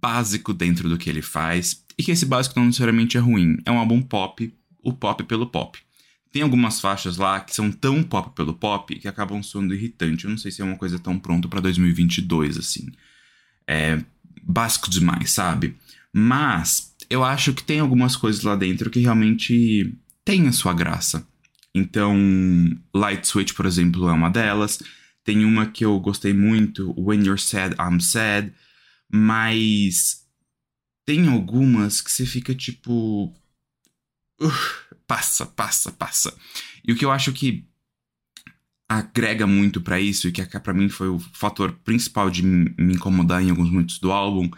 básico 0.00 0.52
dentro 0.52 0.88
do 0.88 0.98
que 0.98 1.08
ele 1.08 1.22
faz. 1.22 1.84
E 1.98 2.02
que 2.02 2.10
esse 2.10 2.26
básico 2.26 2.58
não 2.58 2.66
necessariamente 2.66 3.16
é 3.16 3.20
ruim. 3.20 3.58
É 3.64 3.70
um 3.70 3.78
álbum 3.78 4.02
pop, 4.02 4.52
o 4.82 4.92
pop 4.92 5.24
pelo 5.24 5.46
pop. 5.46 5.78
Tem 6.30 6.42
algumas 6.42 6.80
faixas 6.80 7.16
lá 7.16 7.40
que 7.40 7.54
são 7.54 7.72
tão 7.72 8.02
pop 8.02 8.34
pelo 8.34 8.52
pop 8.52 8.94
que 8.94 9.08
acabam 9.08 9.42
soando 9.42 9.74
irritante. 9.74 10.24
Eu 10.24 10.30
não 10.30 10.38
sei 10.38 10.50
se 10.50 10.60
é 10.60 10.64
uma 10.64 10.76
coisa 10.76 10.98
tão 10.98 11.18
pronta 11.18 11.48
para 11.48 11.60
2022 11.60 12.58
assim. 12.58 12.88
É 13.66 13.98
básico 14.42 14.90
demais, 14.90 15.30
sabe? 15.30 15.76
Mas 16.12 16.94
eu 17.08 17.24
acho 17.24 17.54
que 17.54 17.64
tem 17.64 17.80
algumas 17.80 18.16
coisas 18.16 18.42
lá 18.42 18.54
dentro 18.54 18.90
que 18.90 19.00
realmente 19.00 19.94
tem 20.24 20.46
a 20.46 20.52
sua 20.52 20.74
graça. 20.74 21.26
Então, 21.74 22.16
Light 22.94 23.26
Switch, 23.26 23.52
por 23.52 23.66
exemplo, 23.66 24.08
é 24.08 24.12
uma 24.12 24.30
delas. 24.30 24.82
Tem 25.24 25.44
uma 25.44 25.66
que 25.66 25.84
eu 25.84 25.98
gostei 26.00 26.32
muito, 26.32 26.94
When 26.98 27.24
You're 27.24 27.40
Sad, 27.40 27.76
I'm 27.78 28.00
Sad. 28.00 28.52
Mas 29.12 30.26
tem 31.04 31.28
algumas 31.28 32.00
que 32.00 32.10
você 32.10 32.26
fica 32.26 32.54
tipo. 32.54 33.34
Uh, 34.40 34.96
passa, 35.06 35.46
passa, 35.46 35.92
passa. 35.92 36.36
E 36.84 36.92
o 36.92 36.96
que 36.96 37.04
eu 37.04 37.10
acho 37.10 37.32
que 37.32 37.66
agrega 38.88 39.46
muito 39.46 39.80
para 39.80 40.00
isso, 40.00 40.28
e 40.28 40.32
que 40.32 40.44
para 40.60 40.74
mim 40.74 40.88
foi 40.88 41.08
o 41.08 41.18
fator 41.18 41.72
principal 41.72 42.30
de 42.30 42.42
me 42.44 42.94
incomodar 42.94 43.42
em 43.42 43.50
alguns 43.50 43.70
momentos 43.70 43.98
do 43.98 44.12
álbum, 44.12 44.48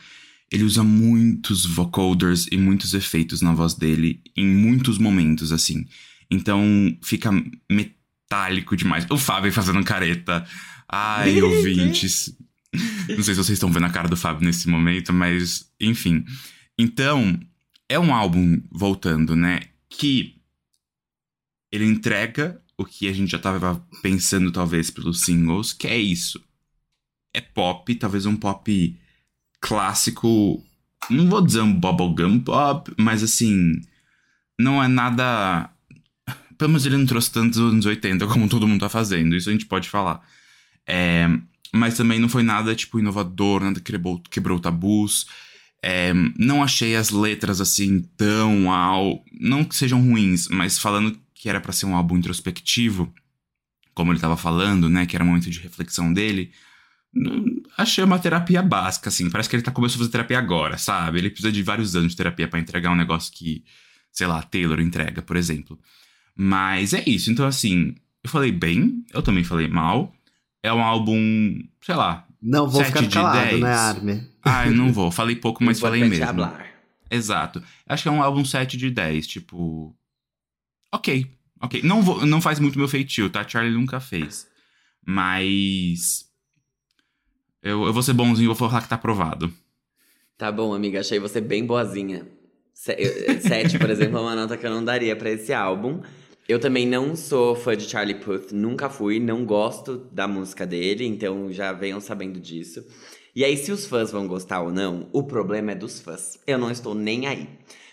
ele 0.50 0.64
usa 0.64 0.82
muitos 0.82 1.64
vocoders 1.64 2.46
e 2.50 2.56
muitos 2.56 2.94
efeitos 2.94 3.40
na 3.40 3.52
voz 3.52 3.74
dele 3.74 4.22
em 4.36 4.46
muitos 4.46 4.98
momentos, 4.98 5.52
assim. 5.52 5.86
Então 6.30 6.62
fica 7.02 7.30
metálico 7.70 8.76
demais. 8.76 9.06
O 9.10 9.18
Fábio 9.18 9.52
fazendo 9.52 9.82
careta. 9.84 10.46
Ai, 10.88 11.40
ouvintes. 11.42 12.34
Não 12.74 13.22
sei 13.22 13.34
se 13.34 13.36
vocês 13.36 13.50
estão 13.50 13.72
vendo 13.72 13.86
a 13.86 13.90
cara 13.90 14.08
do 14.08 14.16
Fábio 14.16 14.44
nesse 14.44 14.68
momento, 14.68 15.12
mas 15.12 15.70
enfim. 15.80 16.24
Então, 16.78 17.38
é 17.88 17.98
um 17.98 18.14
álbum, 18.14 18.60
voltando, 18.70 19.34
né? 19.34 19.62
Que 19.88 20.36
ele 21.72 21.84
entrega 21.84 22.60
o 22.76 22.84
que 22.84 23.08
a 23.08 23.12
gente 23.12 23.30
já 23.30 23.38
estava 23.38 23.84
pensando, 24.02 24.52
talvez, 24.52 24.90
pelos 24.90 25.22
singles, 25.22 25.72
que 25.72 25.86
é 25.86 25.96
isso. 25.96 26.42
É 27.34 27.40
pop, 27.40 27.94
talvez 27.94 28.26
um 28.26 28.36
pop 28.36 28.98
clássico. 29.60 30.62
Não 31.10 31.28
vou 31.28 31.40
dizer 31.40 31.62
um 31.62 31.72
bubblegum 31.72 32.40
pop, 32.40 32.92
mas 32.98 33.22
assim. 33.22 33.80
Não 34.60 34.82
é 34.82 34.88
nada 34.88 35.70
pelo 36.58 36.70
menos 36.70 36.84
ele 36.84 36.96
não 36.96 37.06
trouxe 37.06 37.30
tantos 37.30 37.58
anos 37.60 37.86
80 37.86 38.26
como 38.26 38.48
todo 38.48 38.66
mundo 38.66 38.80
tá 38.80 38.88
fazendo, 38.88 39.36
isso 39.36 39.48
a 39.48 39.52
gente 39.52 39.66
pode 39.66 39.88
falar. 39.88 40.20
É, 40.84 41.28
mas 41.72 41.96
também 41.96 42.18
não 42.18 42.28
foi 42.28 42.42
nada, 42.42 42.74
tipo, 42.74 42.98
inovador, 42.98 43.62
nada 43.62 43.80
que 43.80 43.92
quebrou, 43.92 44.22
quebrou 44.30 44.60
tabus. 44.60 45.26
É, 45.82 46.12
não 46.36 46.62
achei 46.62 46.96
as 46.96 47.10
letras 47.10 47.60
assim 47.60 48.00
tão 48.16 48.72
ao. 48.72 49.24
Não 49.40 49.64
que 49.64 49.76
sejam 49.76 50.02
ruins, 50.02 50.48
mas 50.48 50.78
falando 50.78 51.18
que 51.34 51.48
era 51.48 51.60
para 51.60 51.72
ser 51.72 51.86
um 51.86 51.94
álbum 51.94 52.16
introspectivo, 52.16 53.12
como 53.94 54.12
ele 54.12 54.20
tava 54.20 54.36
falando, 54.36 54.88
né? 54.88 55.06
Que 55.06 55.16
era 55.16 55.24
um 55.24 55.28
momento 55.28 55.50
de 55.50 55.60
reflexão 55.60 56.12
dele. 56.12 56.52
Achei 57.76 58.02
uma 58.02 58.18
terapia 58.18 58.62
básica, 58.62 59.08
assim. 59.08 59.30
Parece 59.30 59.48
que 59.48 59.56
ele 59.56 59.62
tá 59.62 59.70
começando 59.70 59.96
a 59.96 59.98
fazer 60.00 60.10
terapia 60.10 60.38
agora, 60.38 60.76
sabe? 60.76 61.18
Ele 61.18 61.30
precisa 61.30 61.52
de 61.52 61.62
vários 61.62 61.94
anos 61.94 62.12
de 62.12 62.16
terapia 62.16 62.48
para 62.48 62.60
entregar 62.60 62.90
um 62.90 62.96
negócio 62.96 63.32
que, 63.32 63.64
sei 64.12 64.26
lá, 64.26 64.42
Taylor 64.42 64.80
entrega, 64.80 65.22
por 65.22 65.36
exemplo. 65.36 65.78
Mas 66.36 66.92
é 66.92 67.02
isso. 67.06 67.30
Então, 67.30 67.46
assim, 67.46 67.94
eu 68.22 68.30
falei 68.30 68.52
bem, 68.52 69.04
eu 69.12 69.22
também 69.22 69.44
falei 69.44 69.68
mal. 69.68 70.14
É 70.62 70.72
um 70.72 70.82
álbum, 70.82 71.60
sei 71.80 71.94
lá. 71.94 72.26
Não 72.40 72.68
vou 72.68 72.84
ficar 72.84 73.08
calado, 73.08 73.50
10. 73.50 73.60
né, 73.60 73.72
Armin? 73.74 74.28
Ah, 74.42 74.66
eu 74.66 74.72
não 74.72 74.92
vou. 74.92 75.10
Falei 75.10 75.36
pouco, 75.36 75.62
mas 75.62 75.78
falei 75.80 76.04
mesmo. 76.04 76.24
Hablar. 76.24 76.66
Exato. 77.10 77.62
Acho 77.86 78.02
que 78.02 78.08
é 78.08 78.12
um 78.12 78.22
álbum 78.22 78.44
7 78.44 78.76
de 78.76 78.90
10, 78.90 79.26
tipo. 79.26 79.94
Ok, 80.92 81.26
ok. 81.60 81.82
Não, 81.82 82.02
vou, 82.02 82.24
não 82.26 82.40
faz 82.40 82.58
muito 82.60 82.78
meu 82.78 82.88
feitio, 82.88 83.28
tá? 83.30 83.46
Charlie 83.46 83.74
nunca 83.74 84.00
fez. 84.00 84.46
Mas. 85.04 86.26
Eu, 87.62 87.84
eu 87.86 87.92
vou 87.92 88.02
ser 88.02 88.12
bonzinho 88.12 88.46
e 88.46 88.54
vou 88.54 88.54
falar 88.54 88.82
que 88.82 88.88
tá 88.88 88.94
aprovado. 88.94 89.52
Tá 90.36 90.52
bom, 90.52 90.72
amiga. 90.72 91.00
Achei 91.00 91.18
você 91.18 91.40
bem 91.40 91.66
boazinha. 91.66 92.26
Sete, 92.72 93.78
por 93.78 93.90
exemplo, 93.90 94.18
é 94.18 94.20
uma 94.20 94.36
nota 94.36 94.56
que 94.56 94.64
eu 94.64 94.70
não 94.70 94.84
daria 94.84 95.16
para 95.16 95.30
esse 95.30 95.52
álbum. 95.52 96.00
Eu 96.48 96.58
também 96.58 96.86
não 96.86 97.14
sou 97.14 97.54
fã 97.54 97.76
de 97.76 97.84
Charlie 97.84 98.18
Puth, 98.20 98.52
nunca 98.52 98.88
fui, 98.88 99.20
não 99.20 99.44
gosto 99.44 99.98
da 100.10 100.26
música 100.26 100.66
dele, 100.66 101.04
então 101.04 101.52
já 101.52 101.74
venham 101.74 102.00
sabendo 102.00 102.40
disso. 102.40 102.82
E 103.36 103.44
aí, 103.44 103.54
se 103.54 103.70
os 103.70 103.86
fãs 103.86 104.10
vão 104.10 104.26
gostar 104.26 104.62
ou 104.62 104.72
não, 104.72 105.10
o 105.12 105.24
problema 105.24 105.72
é 105.72 105.74
dos 105.74 106.00
fãs. 106.00 106.40
Eu 106.46 106.56
não 106.56 106.70
estou 106.70 106.94
nem 106.94 107.26
aí. 107.26 107.46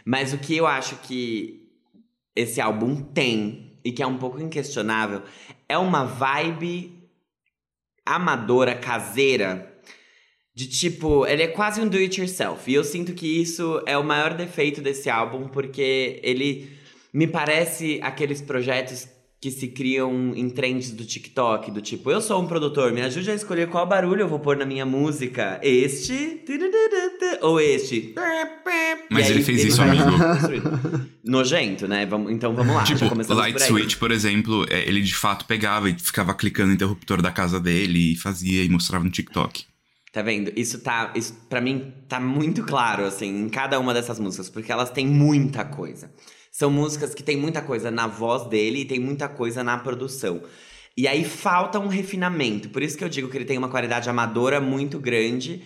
Mas 0.05 0.31
o 0.31 0.37
que 0.37 0.55
eu 0.55 0.65
acho 0.65 0.95
que 0.99 1.69
esse 2.33 2.61
álbum 2.61 2.95
tem, 2.95 3.77
e 3.83 3.91
que 3.91 4.01
é 4.01 4.07
um 4.07 4.17
pouco 4.17 4.41
inquestionável, 4.41 5.21
é 5.67 5.77
uma 5.77 6.05
vibe 6.05 7.09
amadora, 8.05 8.73
caseira, 8.73 9.77
de 10.53 10.69
tipo, 10.69 11.27
ele 11.27 11.43
é 11.43 11.47
quase 11.47 11.81
um 11.81 11.89
do 11.89 11.97
it 11.97 12.21
yourself. 12.21 12.71
E 12.71 12.73
eu 12.73 12.85
sinto 12.85 13.13
que 13.13 13.27
isso 13.27 13.83
é 13.85 13.97
o 13.97 14.03
maior 14.03 14.33
defeito 14.33 14.79
desse 14.79 15.09
álbum, 15.09 15.49
porque 15.49 16.21
ele 16.23 16.74
me 17.15 17.28
parece 17.28 17.97
aqueles 18.04 18.41
projetos 18.41 19.08
que 19.39 19.49
se 19.49 19.69
criam 19.69 20.34
em 20.36 20.49
trends 20.49 20.91
do 20.91 21.06
TikTok, 21.06 21.71
do 21.71 21.82
tipo, 21.82 22.12
eu 22.12 22.19
sou 22.19 22.41
um 22.41 22.47
produtor, 22.47 22.91
me 22.91 23.01
ajude 23.01 23.32
a 23.32 23.34
escolher 23.34 23.69
qual 23.69 23.88
barulho 23.88 24.21
eu 24.21 24.28
vou 24.28 24.39
pôr 24.39 24.58
na 24.58 24.65
minha 24.65 24.86
música. 24.86 25.58
Este 25.63 26.43
ou 27.41 27.62
este. 27.62 28.13
Mas 29.10 29.30
ele 29.30 29.43
fez 29.43 29.62
ele 29.62 29.69
isso, 29.69 29.82
amigo. 29.82 30.04
Nojento, 31.23 31.88
né? 31.88 32.06
Então 32.30 32.54
vamos 32.54 32.75
lá. 32.75 32.84
Tipo, 32.84 33.34
Light 33.34 33.62
Switch, 33.62 33.95
por 33.95 34.12
exemplo, 34.12 34.65
é, 34.69 34.86
ele 34.86 35.01
de 35.01 35.15
fato 35.15 35.45
pegava 35.45 35.89
e 35.89 35.97
ficava 35.97 36.34
clicando 36.34 36.67
no 36.67 36.73
interruptor 36.73 37.21
da 37.21 37.32
casa 37.32 37.62
dele 37.62 38.12
e 38.12 38.15
fazia 38.17 38.62
e 38.62 38.67
mostrava 38.67 39.06
no 39.06 39.10
TikTok. 39.10 39.63
Tá 40.12 40.21
vendo? 40.21 40.51
Isso 40.54 40.82
tá. 40.82 41.13
Isso, 41.15 41.34
pra 41.47 41.62
mim 41.62 41.93
tá 42.10 42.19
muito 42.19 42.63
claro, 42.63 43.06
assim, 43.06 43.43
em 43.43 43.47
cada 43.47 43.80
uma 43.80 43.93
dessas 43.93 44.19
músicas, 44.19 44.49
porque 44.49 44.69
elas 44.69 44.89
têm 44.89 45.08
muita 45.08 45.63
coisa. 45.63 46.10
São 46.57 46.71
músicas 46.71 47.13
que 47.13 47.21
tem 47.21 47.35
muita 47.35 47.61
coisa 47.61 47.91
na 47.91 48.07
voz 48.07 48.47
dele 48.47 48.79
e 48.79 48.85
tem 48.85 48.97
muita 48.97 49.27
coisa 49.27 49.61
na 49.61 49.77
produção. 49.77 50.41
E 50.95 51.05
aí 51.05 51.25
falta 51.25 51.77
um 51.77 51.87
refinamento. 51.87 52.69
Por 52.69 52.81
isso 52.81 52.97
que 52.97 53.03
eu 53.03 53.09
digo 53.09 53.27
que 53.27 53.37
ele 53.37 53.43
tem 53.43 53.57
uma 53.57 53.67
qualidade 53.67 54.09
amadora 54.09 54.61
muito 54.61 54.97
grande. 54.97 55.63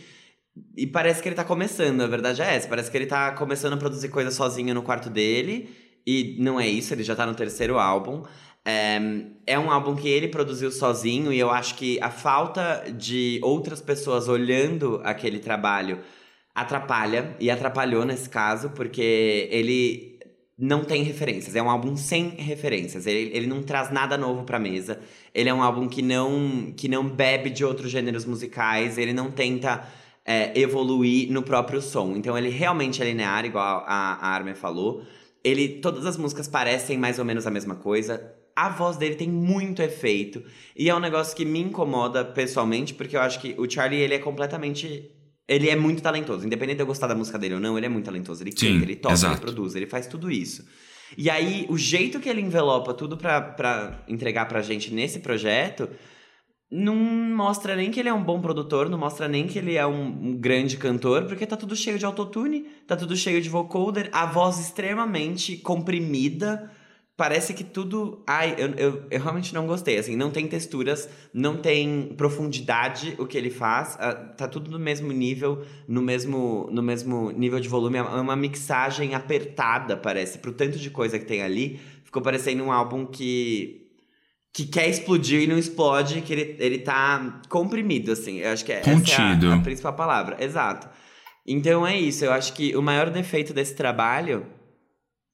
E 0.75 0.87
parece 0.87 1.21
que 1.21 1.29
ele 1.29 1.35
tá 1.35 1.43
começando, 1.43 2.01
a 2.01 2.07
verdade 2.07 2.41
é 2.41 2.55
essa. 2.55 2.67
Parece 2.67 2.89
que 2.89 2.97
ele 2.97 3.05
tá 3.05 3.33
começando 3.33 3.73
a 3.73 3.77
produzir 3.77 4.09
coisa 4.09 4.31
sozinho 4.31 4.73
no 4.73 4.81
quarto 4.81 5.11
dele. 5.11 5.69
E 6.07 6.37
não 6.39 6.59
é 6.59 6.67
isso, 6.67 6.91
ele 6.91 7.03
já 7.03 7.15
tá 7.15 7.23
no 7.23 7.35
terceiro 7.35 7.77
álbum. 7.77 8.23
É, 8.65 8.99
é 9.45 9.59
um 9.59 9.69
álbum 9.69 9.95
que 9.95 10.09
ele 10.09 10.27
produziu 10.27 10.71
sozinho, 10.71 11.31
e 11.31 11.37
eu 11.37 11.51
acho 11.51 11.75
que 11.75 11.99
a 12.01 12.09
falta 12.09 12.91
de 12.97 13.39
outras 13.43 13.79
pessoas 13.79 14.27
olhando 14.27 14.99
aquele 15.03 15.37
trabalho 15.37 15.99
atrapalha, 16.55 17.37
e 17.39 17.51
atrapalhou 17.51 18.03
nesse 18.05 18.27
caso, 18.27 18.71
porque 18.71 19.47
ele 19.51 20.08
não 20.59 20.83
tem 20.83 21.03
referências. 21.03 21.55
É 21.55 21.61
um 21.63 21.69
álbum 21.69 21.95
sem 21.95 22.31
referências. 22.31 23.07
Ele, 23.07 23.31
ele 23.33 23.47
não 23.47 23.63
traz 23.63 23.89
nada 23.89 24.17
novo 24.17 24.43
pra 24.43 24.59
mesa. 24.59 24.99
Ele 25.33 25.47
é 25.47 25.53
um 25.53 25.63
álbum 25.63 25.87
que 25.87 26.01
não, 26.01 26.73
que 26.75 26.89
não 26.89 27.07
bebe 27.07 27.49
de 27.49 27.63
outros 27.63 27.89
gêneros 27.89 28.25
musicais. 28.25 28.97
Ele 28.97 29.13
não 29.13 29.31
tenta 29.31 29.87
é, 30.25 30.51
evoluir 30.59 31.31
no 31.31 31.41
próprio 31.41 31.81
som. 31.81 32.13
Então 32.17 32.37
ele 32.37 32.49
realmente 32.49 33.01
é 33.01 33.05
linear, 33.05 33.45
igual 33.45 33.85
a, 33.87 34.15
a 34.15 34.27
Armin 34.27 34.53
falou. 34.53 35.01
Ele, 35.41 35.69
todas 35.69 36.05
as 36.05 36.17
músicas 36.17 36.47
parecem 36.47 36.97
mais 36.97 37.17
ou 37.19 37.23
menos 37.23 37.47
a 37.47 37.51
mesma 37.51 37.75
coisa. 37.75 38.35
A 38.53 38.67
voz 38.67 38.97
dele 38.97 39.15
tem 39.15 39.29
muito 39.29 39.81
efeito. 39.81 40.43
E 40.75 40.89
é 40.89 40.95
um 40.95 40.99
negócio 40.99 41.37
que 41.37 41.45
me 41.45 41.59
incomoda 41.59 42.25
pessoalmente, 42.25 42.93
porque 42.93 43.15
eu 43.15 43.21
acho 43.21 43.39
que 43.39 43.55
o 43.57 43.69
Charlie 43.69 44.01
ele 44.01 44.15
é 44.15 44.19
completamente 44.19 45.09
ele 45.49 45.67
é 45.67 45.75
muito 45.75 46.01
talentoso. 46.01 46.45
Independente 46.45 46.77
de 46.77 46.83
eu 46.83 46.87
gostar 46.87 47.07
da 47.07 47.15
música 47.15 47.39
dele 47.39 47.55
ou 47.55 47.59
não, 47.59 47.75
ele 47.75 47.87
é 47.87 47.89
muito 47.89 48.05
talentoso. 48.05 48.43
Ele 48.43 48.51
canta, 48.51 48.83
ele 48.85 48.95
toca, 48.95 49.13
exato. 49.15 49.33
ele 49.33 49.41
produz, 49.41 49.75
ele 49.75 49.87
faz 49.87 50.05
tudo 50.05 50.29
isso. 50.29 50.63
E 51.17 51.27
aí, 51.27 51.65
o 51.69 51.77
jeito 51.77 52.19
que 52.19 52.29
ele 52.29 52.39
envelopa 52.39 52.93
tudo 52.93 53.17
pra, 53.17 53.41
pra 53.41 54.03
entregar 54.07 54.47
pra 54.47 54.61
gente 54.61 54.93
nesse 54.93 55.19
projeto 55.19 55.89
não 56.71 56.95
mostra 56.95 57.75
nem 57.75 57.89
que 57.89 57.99
ele 57.99 58.09
é 58.09 58.13
um 58.13 58.23
bom 58.23 58.39
produtor, 58.39 58.89
não 58.89 58.97
mostra 58.97 59.27
nem 59.27 59.47
que 59.47 59.57
ele 59.57 59.75
é 59.75 59.87
um, 59.87 60.05
um, 60.05 60.37
grande 60.37 60.77
cantor, 60.77 61.25
porque 61.25 61.47
tá 61.47 61.57
tudo 61.57 61.75
cheio 61.75 61.97
de 61.97 62.05
autotune, 62.05 62.67
tá 62.85 62.95
tudo 62.95 63.15
cheio 63.15 63.41
de 63.41 63.49
vocoder, 63.49 64.07
a 64.11 64.27
voz 64.27 64.59
extremamente 64.59 65.57
comprimida, 65.57 66.71
parece 67.19 67.53
que 67.53 67.65
tudo. 67.65 68.23
Ai, 68.25 68.55
eu, 68.57 68.69
eu, 68.75 69.03
eu, 69.11 69.19
realmente 69.21 69.53
não 69.53 69.67
gostei. 69.67 69.97
Assim, 69.97 70.15
não 70.15 70.31
tem 70.31 70.47
texturas, 70.47 71.09
não 71.33 71.57
tem 71.57 72.13
profundidade 72.15 73.13
o 73.19 73.27
que 73.27 73.37
ele 73.37 73.49
faz. 73.49 73.95
Uh, 73.95 74.33
tá 74.37 74.47
tudo 74.47 74.71
no 74.71 74.79
mesmo 74.79 75.11
nível, 75.11 75.65
no 75.85 76.01
mesmo, 76.01 76.69
no 76.71 76.81
mesmo 76.81 77.29
nível 77.31 77.59
de 77.59 77.67
volume. 77.67 77.97
É 77.97 78.01
uma 78.01 78.37
mixagem 78.37 79.15
apertada, 79.15 79.97
parece, 79.97 80.39
pro 80.39 80.53
tanto 80.53 80.79
de 80.79 80.89
coisa 80.89 81.19
que 81.19 81.25
tem 81.25 81.41
ali. 81.41 81.81
Ficou 82.05 82.21
parecendo 82.21 82.63
um 82.63 82.71
álbum 82.71 83.05
que. 83.05 83.85
Que 84.51 84.65
quer 84.65 84.89
explodir 84.89 85.41
e 85.41 85.47
não 85.47 85.59
explode, 85.59 86.21
que 86.21 86.33
ele, 86.33 86.55
ele 86.57 86.79
tá 86.79 87.41
comprimido, 87.49 88.13
assim. 88.13 88.39
Eu 88.39 88.51
acho 88.51 88.65
que 88.65 88.71
é, 88.71 88.79
Contido. 88.79 89.47
é 89.47 89.51
a, 89.51 89.55
a 89.55 89.59
principal 89.59 89.93
palavra. 89.93 90.43
Exato. 90.43 90.89
Então 91.45 91.85
é 91.85 91.99
isso. 91.99 92.23
Eu 92.23 92.31
acho 92.31 92.53
que 92.53 92.75
o 92.75 92.81
maior 92.81 93.09
defeito 93.09 93.53
desse 93.53 93.75
trabalho 93.75 94.47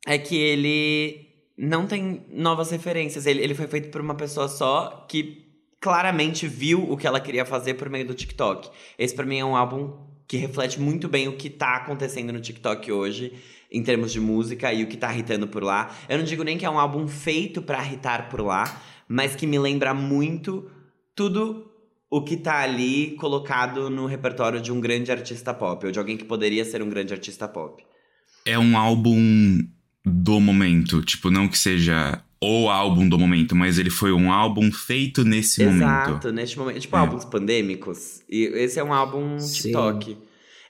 é 0.05 0.17
que 0.17 0.35
ele 0.35 1.24
não 1.57 1.87
tem 1.87 2.25
novas 2.29 2.71
referências. 2.71 3.25
Ele, 3.25 3.41
ele 3.41 3.55
foi 3.55 3.67
feito 3.67 3.89
por 3.89 4.01
uma 4.01 4.15
pessoa 4.15 4.47
só 4.47 5.05
que 5.07 5.45
claramente 5.79 6.47
viu 6.47 6.91
o 6.91 6.97
que 6.97 7.07
ela 7.07 7.19
queria 7.19 7.45
fazer 7.45 7.75
por 7.75 7.89
meio 7.89 8.07
do 8.07 8.13
TikTok. 8.13 8.69
Esse 8.97 9.13
para 9.13 9.25
mim 9.25 9.39
é 9.39 9.45
um 9.45 9.55
álbum 9.55 9.93
que 10.27 10.37
reflete 10.37 10.79
muito 10.79 11.07
bem 11.07 11.27
o 11.27 11.37
que 11.37 11.49
tá 11.49 11.75
acontecendo 11.75 12.33
no 12.33 12.41
TikTok 12.41 12.91
hoje, 12.91 13.33
em 13.71 13.83
termos 13.83 14.11
de 14.11 14.19
música 14.19 14.73
e 14.73 14.83
o 14.83 14.87
que 14.87 14.97
tá 14.97 15.13
irritando 15.13 15.47
por 15.47 15.63
lá. 15.63 15.95
Eu 16.09 16.17
não 16.17 16.25
digo 16.25 16.43
nem 16.43 16.57
que 16.57 16.65
é 16.65 16.69
um 16.69 16.79
álbum 16.79 17.07
feito 17.07 17.61
para 17.61 17.83
irritar 17.83 18.29
por 18.29 18.41
lá, 18.41 18.81
mas 19.07 19.35
que 19.35 19.45
me 19.45 19.59
lembra 19.59 19.93
muito 19.93 20.69
tudo 21.15 21.71
o 22.09 22.23
que 22.23 22.37
tá 22.37 22.61
ali 22.61 23.11
colocado 23.17 23.89
no 23.89 24.05
repertório 24.05 24.61
de 24.61 24.71
um 24.71 24.79
grande 24.79 25.11
artista 25.11 25.53
pop, 25.53 25.85
ou 25.85 25.91
de 25.91 25.99
alguém 25.99 26.17
que 26.17 26.25
poderia 26.25 26.65
ser 26.65 26.81
um 26.81 26.89
grande 26.89 27.13
artista 27.13 27.47
pop. 27.47 27.83
É 28.45 28.57
um 28.57 28.77
álbum 28.77 29.59
do 30.05 30.39
momento. 30.39 31.01
Tipo, 31.01 31.31
não 31.31 31.47
que 31.47 31.57
seja 31.57 32.21
o 32.41 32.69
álbum 32.69 33.09
do 33.09 33.17
momento, 33.17 33.55
mas 33.55 33.79
ele 33.79 33.89
foi 33.89 34.11
um 34.11 34.31
álbum 34.31 34.71
feito 34.71 35.23
nesse 35.23 35.63
Exato, 35.63 35.75
momento. 35.75 36.09
Exato, 36.09 36.31
neste 36.31 36.59
momento. 36.59 36.79
Tipo, 36.79 36.95
é. 36.95 36.99
álbuns 36.99 37.25
pandêmicos. 37.25 38.21
E 38.29 38.43
esse 38.43 38.79
é 38.79 38.83
um 38.83 38.93
álbum 38.93 39.37
TikTok. 39.37 40.11
Sim. 40.11 40.17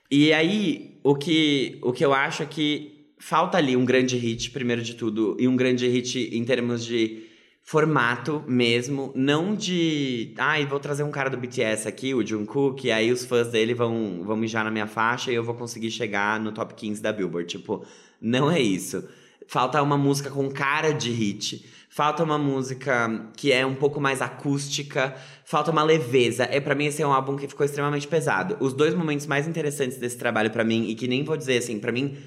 E 0.09 0.31
aí, 0.31 0.97
o 1.03 1.15
que, 1.15 1.77
o 1.81 1.91
que 1.91 2.05
eu 2.05 2.13
acho 2.13 2.43
é 2.43 2.45
que 2.45 3.09
falta 3.17 3.57
ali 3.57 3.75
um 3.75 3.83
grande 3.83 4.15
hit, 4.17 4.51
primeiro 4.51 4.81
de 4.81 4.93
tudo, 4.93 5.35
e 5.39 5.47
um 5.47 5.55
grande 5.55 5.87
hit 5.87 6.29
em 6.31 6.43
termos 6.45 6.85
de 6.85 7.23
formato 7.63 8.43
mesmo, 8.47 9.11
não 9.15 9.55
de, 9.55 10.31
ai, 10.37 10.61
ah, 10.61 10.65
vou 10.67 10.79
trazer 10.79 11.01
um 11.01 11.09
cara 11.09 11.31
do 11.31 11.37
BTS 11.37 11.87
aqui, 11.87 12.13
o 12.13 12.23
Jungkook, 12.23 12.85
e 12.85 12.91
aí 12.91 13.11
os 13.11 13.25
fãs 13.25 13.47
dele 13.47 13.73
vão, 13.73 14.21
vão 14.23 14.37
mijar 14.37 14.63
na 14.63 14.69
minha 14.69 14.85
faixa 14.85 15.31
e 15.31 15.35
eu 15.35 15.43
vou 15.43 15.55
conseguir 15.55 15.89
chegar 15.89 16.39
no 16.39 16.51
top 16.51 16.75
15 16.75 17.01
da 17.01 17.11
Billboard. 17.11 17.49
Tipo, 17.49 17.83
não 18.21 18.51
é 18.51 18.61
isso. 18.61 19.03
Falta 19.47 19.81
uma 19.81 19.97
música 19.97 20.29
com 20.29 20.49
cara 20.49 20.91
de 20.91 21.11
hit. 21.11 21.65
Falta 21.89 22.23
uma 22.23 22.37
música 22.37 23.29
que 23.37 23.53
é 23.53 23.65
um 23.65 23.75
pouco 23.75 24.01
mais 24.01 24.21
acústica. 24.21 25.15
Falta 25.45 25.71
uma 25.71 25.83
leveza. 25.83 26.43
É 26.51 26.59
para 26.59 26.75
mim 26.75 26.87
esse 26.87 27.01
é 27.01 27.07
um 27.07 27.13
álbum 27.13 27.37
que 27.37 27.47
ficou 27.47 27.65
extremamente 27.65 28.07
pesado. 28.07 28.57
Os 28.59 28.73
dois 28.73 28.93
momentos 28.93 29.25
mais 29.25 29.47
interessantes 29.47 29.97
desse 29.97 30.17
trabalho 30.17 30.51
para 30.51 30.63
mim 30.63 30.89
e 30.89 30.95
que 30.95 31.07
nem 31.07 31.23
vou 31.23 31.37
dizer 31.37 31.57
assim, 31.57 31.79
para 31.79 31.91
mim, 31.91 32.17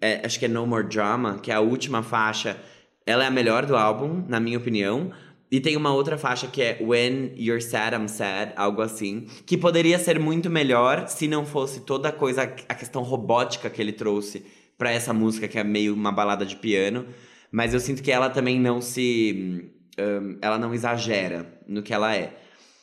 é, 0.00 0.22
acho 0.24 0.38
que 0.38 0.46
é 0.46 0.48
No 0.48 0.66
More 0.66 0.86
Drama, 0.86 1.38
que 1.42 1.50
é 1.50 1.54
a 1.54 1.60
última 1.60 2.02
faixa. 2.02 2.56
Ela 3.04 3.24
é 3.24 3.26
a 3.26 3.30
melhor 3.30 3.66
do 3.66 3.76
álbum, 3.76 4.24
na 4.28 4.40
minha 4.40 4.56
opinião. 4.56 5.10
E 5.50 5.60
tem 5.60 5.76
uma 5.76 5.92
outra 5.92 6.16
faixa 6.16 6.46
que 6.46 6.62
é 6.62 6.78
When 6.80 7.32
You're 7.36 7.60
Sad, 7.60 7.96
I'm 7.96 8.08
Sad, 8.08 8.52
algo 8.56 8.80
assim. 8.80 9.26
Que 9.44 9.56
poderia 9.56 9.98
ser 9.98 10.18
muito 10.18 10.48
melhor 10.48 11.08
se 11.08 11.26
não 11.26 11.44
fosse 11.44 11.80
toda 11.80 12.10
a 12.10 12.12
coisa, 12.12 12.42
a 12.42 12.74
questão 12.74 13.02
robótica 13.02 13.68
que 13.68 13.80
ele 13.80 13.92
trouxe 13.92 14.44
para 14.78 14.92
essa 14.92 15.12
música 15.12 15.48
que 15.48 15.58
é 15.58 15.64
meio 15.64 15.92
uma 15.92 16.12
balada 16.12 16.46
de 16.46 16.56
piano, 16.56 17.04
mas 17.50 17.74
eu 17.74 17.80
sinto 17.80 18.02
que 18.02 18.12
ela 18.12 18.30
também 18.30 18.60
não 18.60 18.80
se 18.80 19.72
um, 19.98 20.38
ela 20.40 20.56
não 20.56 20.72
exagera 20.72 21.60
no 21.66 21.82
que 21.82 21.92
ela 21.92 22.14
é. 22.14 22.38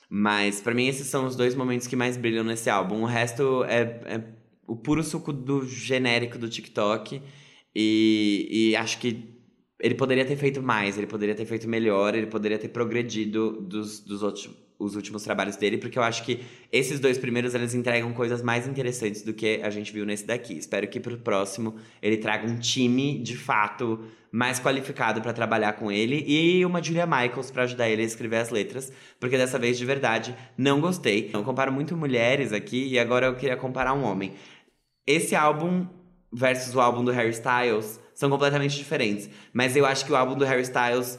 Mas 0.10 0.62
para 0.62 0.74
mim 0.74 0.88
esses 0.88 1.08
são 1.08 1.26
os 1.26 1.36
dois 1.36 1.56
momentos 1.56 1.88
que 1.88 1.96
mais 1.96 2.18
brilham 2.18 2.44
nesse 2.44 2.70
álbum. 2.70 3.02
O 3.02 3.06
resto 3.06 3.64
é, 3.64 3.82
é 4.06 4.24
o 4.68 4.76
puro 4.76 5.04
suco 5.04 5.32
do 5.32 5.66
genérico 5.66 6.38
do 6.38 6.50
TikTok 6.50 7.22
e, 7.74 8.48
e 8.52 8.76
acho 8.76 9.00
que 9.00 9.34
ele 9.80 9.96
poderia 9.96 10.26
ter 10.26 10.36
feito 10.36 10.62
mais, 10.62 10.98
ele 10.98 11.08
poderia 11.08 11.36
ter 11.36 11.46
feito 11.46 11.68
melhor, 11.68 12.16
ele 12.16 12.28
poderia 12.28 12.58
ter 12.58 12.70
progredido 12.70 13.62
dos, 13.62 14.00
dos 14.00 14.24
outros 14.24 14.50
os 14.78 14.96
últimos 14.96 15.24
trabalhos 15.24 15.56
dele, 15.56 15.78
porque 15.78 15.98
eu 15.98 16.04
acho 16.04 16.24
que 16.24 16.44
esses 16.72 17.00
dois 17.00 17.18
primeiros 17.18 17.56
eles 17.56 17.74
entregam 17.74 18.12
coisas 18.14 18.42
mais 18.42 18.68
interessantes 18.68 19.22
do 19.22 19.34
que 19.34 19.62
a 19.64 19.70
gente 19.70 19.92
viu 19.92 20.06
nesse 20.06 20.26
daqui. 20.26 20.58
Espero 20.58 20.88
que 20.88 21.00
pro 21.00 21.18
próximo 21.18 21.76
ele 22.02 22.18
traga 22.18 22.48
um 22.48 22.58
time 22.58 23.20
de 23.20 23.38
fato 23.38 24.04
mais 24.32 24.60
qualificado 24.60 25.22
para 25.22 25.32
trabalhar 25.32 25.74
com 25.74 25.90
ele 25.90 26.24
e 26.28 26.66
uma 26.66 26.84
Julia 26.84 27.06
Michaels 27.06 27.52
para 27.52 27.64
ajudar 27.64 27.90
ele 27.90 28.02
a 28.02 28.06
escrever 28.06 28.38
as 28.38 28.50
letras, 28.50 28.92
porque 29.18 29.38
dessa 29.38 29.58
vez 29.58 29.78
de 29.78 29.86
verdade 29.86 30.36
não 30.58 30.82
gostei. 30.82 31.30
Eu 31.34 31.42
comparo 31.44 31.72
muito 31.72 31.96
mulheres 31.96 32.52
aqui 32.52 32.86
e 32.88 33.00
agora 33.00 33.28
eu 33.28 33.36
queria 33.36 33.56
comparar 33.56 33.94
um 33.94 34.04
homem. 34.04 34.34
Esse 35.08 35.36
álbum 35.36 35.88
versus 36.34 36.76
o 36.76 36.82
álbum 36.82 37.04
do 37.04 37.12
Harry 37.12 37.30
Styles 37.30 37.98
são 38.14 38.30
completamente 38.30 38.76
diferentes, 38.76 39.30
mas 39.54 39.76
eu 39.76 39.86
acho 39.86 40.06
que 40.06 40.12
o 40.12 40.16
álbum 40.16 40.36
do 40.36 40.44
Harry 40.44 40.64
Styles 40.64 41.18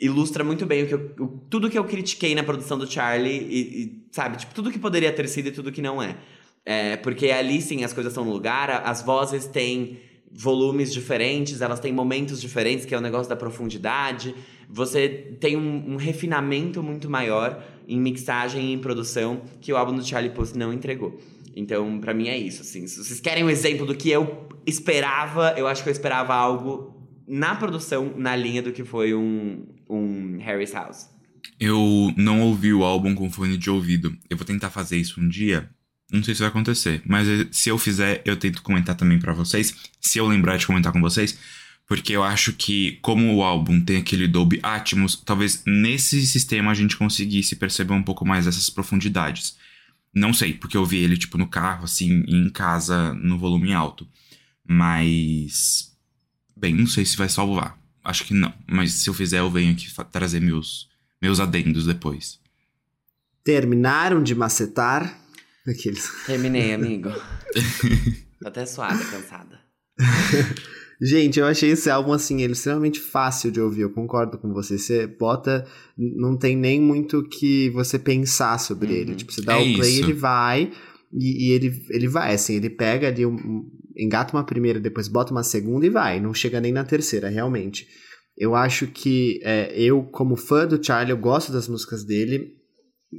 ilustra 0.00 0.42
muito 0.42 0.64
bem 0.64 0.84
o 0.84 0.86
que 0.86 0.94
eu, 0.94 1.14
o, 1.20 1.28
tudo 1.50 1.68
que 1.68 1.78
eu 1.78 1.84
critiquei 1.84 2.34
na 2.34 2.42
produção 2.42 2.78
do 2.78 2.90
Charlie 2.90 3.38
e, 3.38 3.82
e, 3.82 4.02
sabe, 4.10 4.38
tipo, 4.38 4.54
tudo 4.54 4.70
que 4.70 4.78
poderia 4.78 5.12
ter 5.12 5.28
sido 5.28 5.48
e 5.48 5.52
tudo 5.52 5.70
que 5.70 5.82
não 5.82 6.02
é. 6.02 6.16
é. 6.64 6.96
Porque 6.96 7.30
ali 7.30 7.60
sim 7.60 7.84
as 7.84 7.92
coisas 7.92 8.12
estão 8.12 8.24
no 8.24 8.32
lugar, 8.32 8.82
as 8.84 9.02
vozes 9.02 9.46
têm 9.46 9.98
volumes 10.32 10.92
diferentes, 10.92 11.60
elas 11.60 11.80
têm 11.80 11.92
momentos 11.92 12.40
diferentes, 12.40 12.86
que 12.86 12.94
é 12.94 12.98
o 12.98 13.00
negócio 13.00 13.28
da 13.28 13.36
profundidade. 13.36 14.34
Você 14.68 15.08
tem 15.40 15.56
um, 15.56 15.92
um 15.92 15.96
refinamento 15.96 16.82
muito 16.82 17.10
maior 17.10 17.62
em 17.86 18.00
mixagem 18.00 18.66
e 18.66 18.72
em 18.72 18.78
produção 18.78 19.42
que 19.60 19.72
o 19.72 19.76
álbum 19.76 19.94
do 19.94 20.06
Charlie 20.06 20.32
Puth 20.32 20.54
não 20.54 20.72
entregou. 20.72 21.18
Então, 21.54 21.98
para 21.98 22.14
mim 22.14 22.28
é 22.28 22.38
isso, 22.38 22.62
assim. 22.62 22.86
Se 22.86 23.02
vocês 23.02 23.20
querem 23.20 23.42
um 23.42 23.50
exemplo 23.50 23.84
do 23.84 23.94
que 23.94 24.08
eu 24.08 24.46
esperava, 24.64 25.54
eu 25.56 25.66
acho 25.66 25.82
que 25.82 25.88
eu 25.88 25.92
esperava 25.92 26.32
algo 26.32 26.99
na 27.30 27.54
produção, 27.54 28.12
na 28.16 28.34
linha 28.34 28.60
do 28.60 28.72
que 28.72 28.84
foi 28.84 29.14
um, 29.14 29.64
um 29.88 30.38
Harry's 30.38 30.72
House. 30.72 31.08
Eu 31.60 32.12
não 32.16 32.40
ouvi 32.40 32.72
o 32.72 32.82
álbum 32.82 33.14
com 33.14 33.30
fone 33.30 33.56
de 33.56 33.70
ouvido. 33.70 34.16
Eu 34.28 34.36
vou 34.36 34.44
tentar 34.44 34.68
fazer 34.68 34.96
isso 34.96 35.20
um 35.20 35.28
dia. 35.28 35.70
Não 36.10 36.24
sei 36.24 36.34
se 36.34 36.40
vai 36.40 36.48
acontecer, 36.48 37.00
mas 37.06 37.28
se 37.52 37.68
eu 37.68 37.78
fizer, 37.78 38.20
eu 38.24 38.36
tento 38.36 38.62
comentar 38.62 38.96
também 38.96 39.20
para 39.20 39.32
vocês. 39.32 39.76
Se 40.00 40.18
eu 40.18 40.26
lembrar 40.26 40.56
de 40.56 40.66
comentar 40.66 40.92
com 40.92 41.00
vocês, 41.00 41.38
porque 41.86 42.12
eu 42.12 42.24
acho 42.24 42.52
que 42.52 42.98
como 43.00 43.32
o 43.32 43.44
álbum 43.44 43.80
tem 43.80 43.98
aquele 43.98 44.26
Dolby 44.26 44.58
Atmos, 44.60 45.14
talvez 45.14 45.62
nesse 45.64 46.26
sistema 46.26 46.72
a 46.72 46.74
gente 46.74 46.96
conseguisse 46.96 47.54
perceber 47.54 47.92
um 47.92 48.02
pouco 48.02 48.26
mais 48.26 48.48
essas 48.48 48.68
profundidades. 48.68 49.56
Não 50.12 50.32
sei, 50.32 50.52
porque 50.52 50.76
eu 50.76 50.84
vi 50.84 50.98
ele 50.98 51.16
tipo 51.16 51.38
no 51.38 51.46
carro, 51.46 51.84
assim, 51.84 52.24
em 52.26 52.50
casa, 52.50 53.14
no 53.14 53.38
volume 53.38 53.72
alto. 53.72 54.08
Mas 54.66 55.89
bem, 56.60 56.74
não 56.74 56.86
sei 56.86 57.04
se 57.04 57.16
vai 57.16 57.28
salvar. 57.28 57.78
Acho 58.04 58.24
que 58.24 58.34
não, 58.34 58.52
mas 58.66 58.92
se 58.92 59.08
eu 59.08 59.14
fizer 59.14 59.40
eu 59.40 59.50
venho 59.50 59.72
aqui 59.72 59.86
trazer 60.10 60.40
meus 60.40 60.88
meus 61.20 61.38
adendos 61.38 61.86
depois. 61.86 62.38
Terminaram 63.44 64.22
de 64.22 64.34
macetar? 64.34 65.18
Aqueles. 65.66 66.10
Terminei, 66.26 66.72
amigo. 66.74 67.10
Tô 68.40 68.48
até 68.48 68.64
suada, 68.64 69.02
cansada. 69.04 69.60
Gente, 71.02 71.40
eu 71.40 71.46
achei 71.46 71.70
esse 71.70 71.88
álbum, 71.88 72.12
assim, 72.12 72.42
ele 72.42 72.52
extremamente 72.52 73.00
fácil 73.00 73.50
de 73.50 73.58
ouvir, 73.58 73.82
eu 73.82 73.90
concordo 73.90 74.36
com 74.36 74.52
você. 74.52 74.78
Você 74.78 75.06
bota, 75.06 75.66
não 75.96 76.36
tem 76.36 76.54
nem 76.54 76.78
muito 76.78 77.26
que 77.26 77.70
você 77.70 77.98
pensar 77.98 78.58
sobre 78.58 78.92
uhum. 78.92 78.98
ele. 78.98 79.14
Tipo, 79.14 79.32
você 79.32 79.40
dá 79.40 79.54
é 79.54 79.56
o 79.56 79.76
play, 79.76 79.92
isso. 79.92 80.02
ele 80.02 80.12
vai, 80.12 80.70
e, 81.12 81.48
e, 81.48 81.52
ele, 81.52 81.86
ele 81.88 82.06
vai, 82.06 82.34
assim, 82.34 82.56
ele 82.56 82.68
pega 82.68 83.08
ali, 83.08 83.24
um, 83.24 83.70
engata 84.00 84.36
uma 84.36 84.44
primeira, 84.44 84.80
depois 84.80 85.08
bota 85.08 85.32
uma 85.32 85.42
segunda 85.42 85.86
e 85.86 85.90
vai, 85.90 86.18
não 86.20 86.32
chega 86.32 86.60
nem 86.60 86.72
na 86.72 86.84
terceira, 86.84 87.28
realmente. 87.28 87.86
Eu 88.36 88.54
acho 88.54 88.86
que 88.86 89.38
é, 89.42 89.70
eu, 89.78 90.02
como 90.04 90.34
fã 90.34 90.66
do 90.66 90.82
Charlie, 90.82 91.12
eu 91.12 91.18
gosto 91.18 91.52
das 91.52 91.68
músicas 91.68 92.04
dele. 92.04 92.58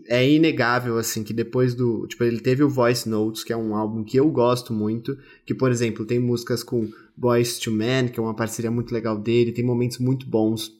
É 0.07 0.27
inegável, 0.27 0.97
assim, 0.97 1.23
que 1.23 1.33
depois 1.33 1.75
do. 1.75 2.07
Tipo, 2.07 2.23
ele 2.23 2.39
teve 2.39 2.63
o 2.63 2.69
Voice 2.69 3.07
Notes, 3.07 3.43
que 3.43 3.53
é 3.53 3.57
um 3.57 3.75
álbum 3.75 4.03
que 4.03 4.17
eu 4.17 4.31
gosto 4.31 4.73
muito. 4.73 5.15
Que, 5.45 5.53
por 5.53 5.69
exemplo, 5.69 6.05
tem 6.05 6.17
músicas 6.17 6.63
com 6.63 6.89
Boys 7.15 7.59
to 7.59 7.71
Men, 7.71 8.07
que 8.07 8.19
é 8.19 8.23
uma 8.23 8.35
parceria 8.35 8.71
muito 8.71 8.93
legal 8.93 9.15
dele. 9.15 9.51
Tem 9.51 9.65
momentos 9.65 9.99
muito 9.99 10.25
bons. 10.25 10.71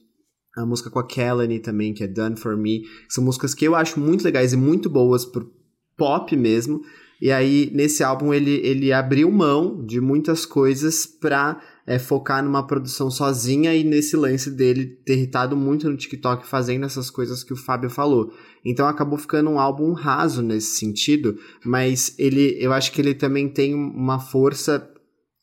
A 0.57 0.65
música 0.65 0.89
com 0.89 0.99
a 0.99 1.05
Kelly 1.05 1.59
também, 1.59 1.93
que 1.93 2.03
é 2.03 2.07
Done 2.07 2.37
For 2.37 2.57
Me. 2.57 2.81
São 3.09 3.23
músicas 3.23 3.53
que 3.53 3.65
eu 3.65 3.75
acho 3.75 3.99
muito 3.99 4.23
legais 4.23 4.53
e 4.53 4.57
muito 4.57 4.89
boas 4.89 5.23
pro 5.23 5.51
pop 5.95 6.35
mesmo. 6.35 6.81
E 7.21 7.31
aí, 7.31 7.69
nesse 7.71 8.03
álbum, 8.03 8.33
ele, 8.33 8.59
ele 8.63 8.91
abriu 8.91 9.29
mão 9.29 9.85
de 9.85 10.01
muitas 10.01 10.43
coisas 10.43 11.05
pra 11.05 11.61
é, 11.85 11.99
focar 11.99 12.43
numa 12.43 12.65
produção 12.65 13.11
sozinha 13.11 13.75
e 13.75 13.83
nesse 13.83 14.17
lance 14.17 14.49
dele 14.49 14.87
ter 15.05 15.13
irritado 15.13 15.55
muito 15.55 15.87
no 15.87 15.95
TikTok 15.95 16.47
fazendo 16.47 16.83
essas 16.83 17.11
coisas 17.11 17.43
que 17.43 17.53
o 17.53 17.57
Fábio 17.57 17.91
falou. 17.91 18.33
Então 18.65 18.87
acabou 18.87 19.19
ficando 19.19 19.51
um 19.51 19.59
álbum 19.59 19.93
raso 19.93 20.41
nesse 20.41 20.79
sentido, 20.79 21.37
mas 21.63 22.15
ele, 22.17 22.57
eu 22.59 22.73
acho 22.73 22.91
que 22.91 22.99
ele 22.99 23.13
também 23.13 23.47
tem 23.47 23.75
uma 23.75 24.19
força 24.19 24.89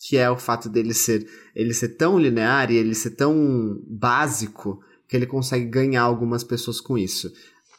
que 0.01 0.16
é 0.16 0.29
o 0.31 0.37
fato 0.37 0.68
dele 0.68 0.95
ser 0.95 1.29
ele 1.55 1.74
ser 1.74 1.91
tão 1.91 2.18
linear 2.18 2.70
e 2.70 2.76
ele 2.76 2.95
ser 2.95 3.11
tão 3.11 3.81
básico 3.89 4.81
que 5.09 5.16
ele 5.16 5.26
consegue 5.26 5.64
ganhar 5.64 6.03
algumas 6.03 6.45
pessoas 6.45 6.81
com 6.81 6.97
isso 6.97 7.33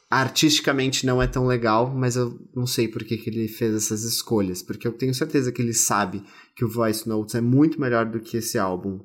artisticamente 0.10 1.05
não 1.05 1.22
é 1.22 1.28
tão 1.28 1.45
legal, 1.45 1.93
mas 1.93 2.16
eu 2.16 2.39
não 2.55 2.66
sei 2.66 2.88
por 2.88 3.03
que, 3.03 3.18
que 3.18 3.30
ele 3.30 3.47
fez 3.47 3.76
essas 3.76 4.03
escolhas, 4.03 4.64
porque 4.64 4.88
eu 4.88 4.91
tenho 4.91 5.14
certeza 5.14 5.51
que 5.51 5.62
ele 5.62 5.74
sabe 5.74 6.24
que 6.55 6.66
o 6.66 6.70
Voice 6.70 7.07
Notes 7.07 7.36
é 7.36 7.41
muito 7.41 7.80
melhor 7.80 8.05
do 8.05 8.20
que 8.20 8.38
esse 8.38 8.57
álbum. 8.57 8.99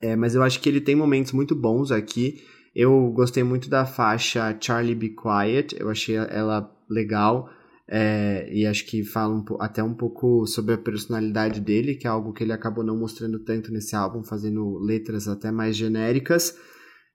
É, 0.00 0.16
mas 0.16 0.34
eu 0.34 0.42
acho 0.42 0.60
que 0.60 0.68
ele 0.68 0.80
tem 0.80 0.96
momentos 0.96 1.32
muito 1.32 1.54
bons 1.54 1.90
aqui. 1.90 2.42
Eu 2.74 3.12
gostei 3.14 3.44
muito 3.44 3.68
da 3.68 3.86
faixa 3.86 4.56
Charlie 4.58 4.94
Be 4.94 5.10
Quiet, 5.10 5.76
eu 5.78 5.90
achei 5.90 6.16
ela 6.16 6.70
legal. 6.88 7.50
É, 7.86 8.48
e 8.50 8.66
acho 8.66 8.86
que 8.86 9.04
fala 9.04 9.34
um, 9.34 9.44
até 9.60 9.82
um 9.82 9.94
pouco 9.94 10.46
sobre 10.46 10.74
a 10.74 10.78
personalidade 10.78 11.60
dele, 11.60 11.94
que 11.94 12.06
é 12.06 12.10
algo 12.10 12.32
que 12.32 12.42
ele 12.42 12.52
acabou 12.52 12.82
não 12.82 12.96
mostrando 12.96 13.38
tanto 13.40 13.70
nesse 13.70 13.94
álbum, 13.94 14.24
fazendo 14.24 14.78
letras 14.78 15.28
até 15.28 15.50
mais 15.50 15.76
genéricas. 15.76 16.56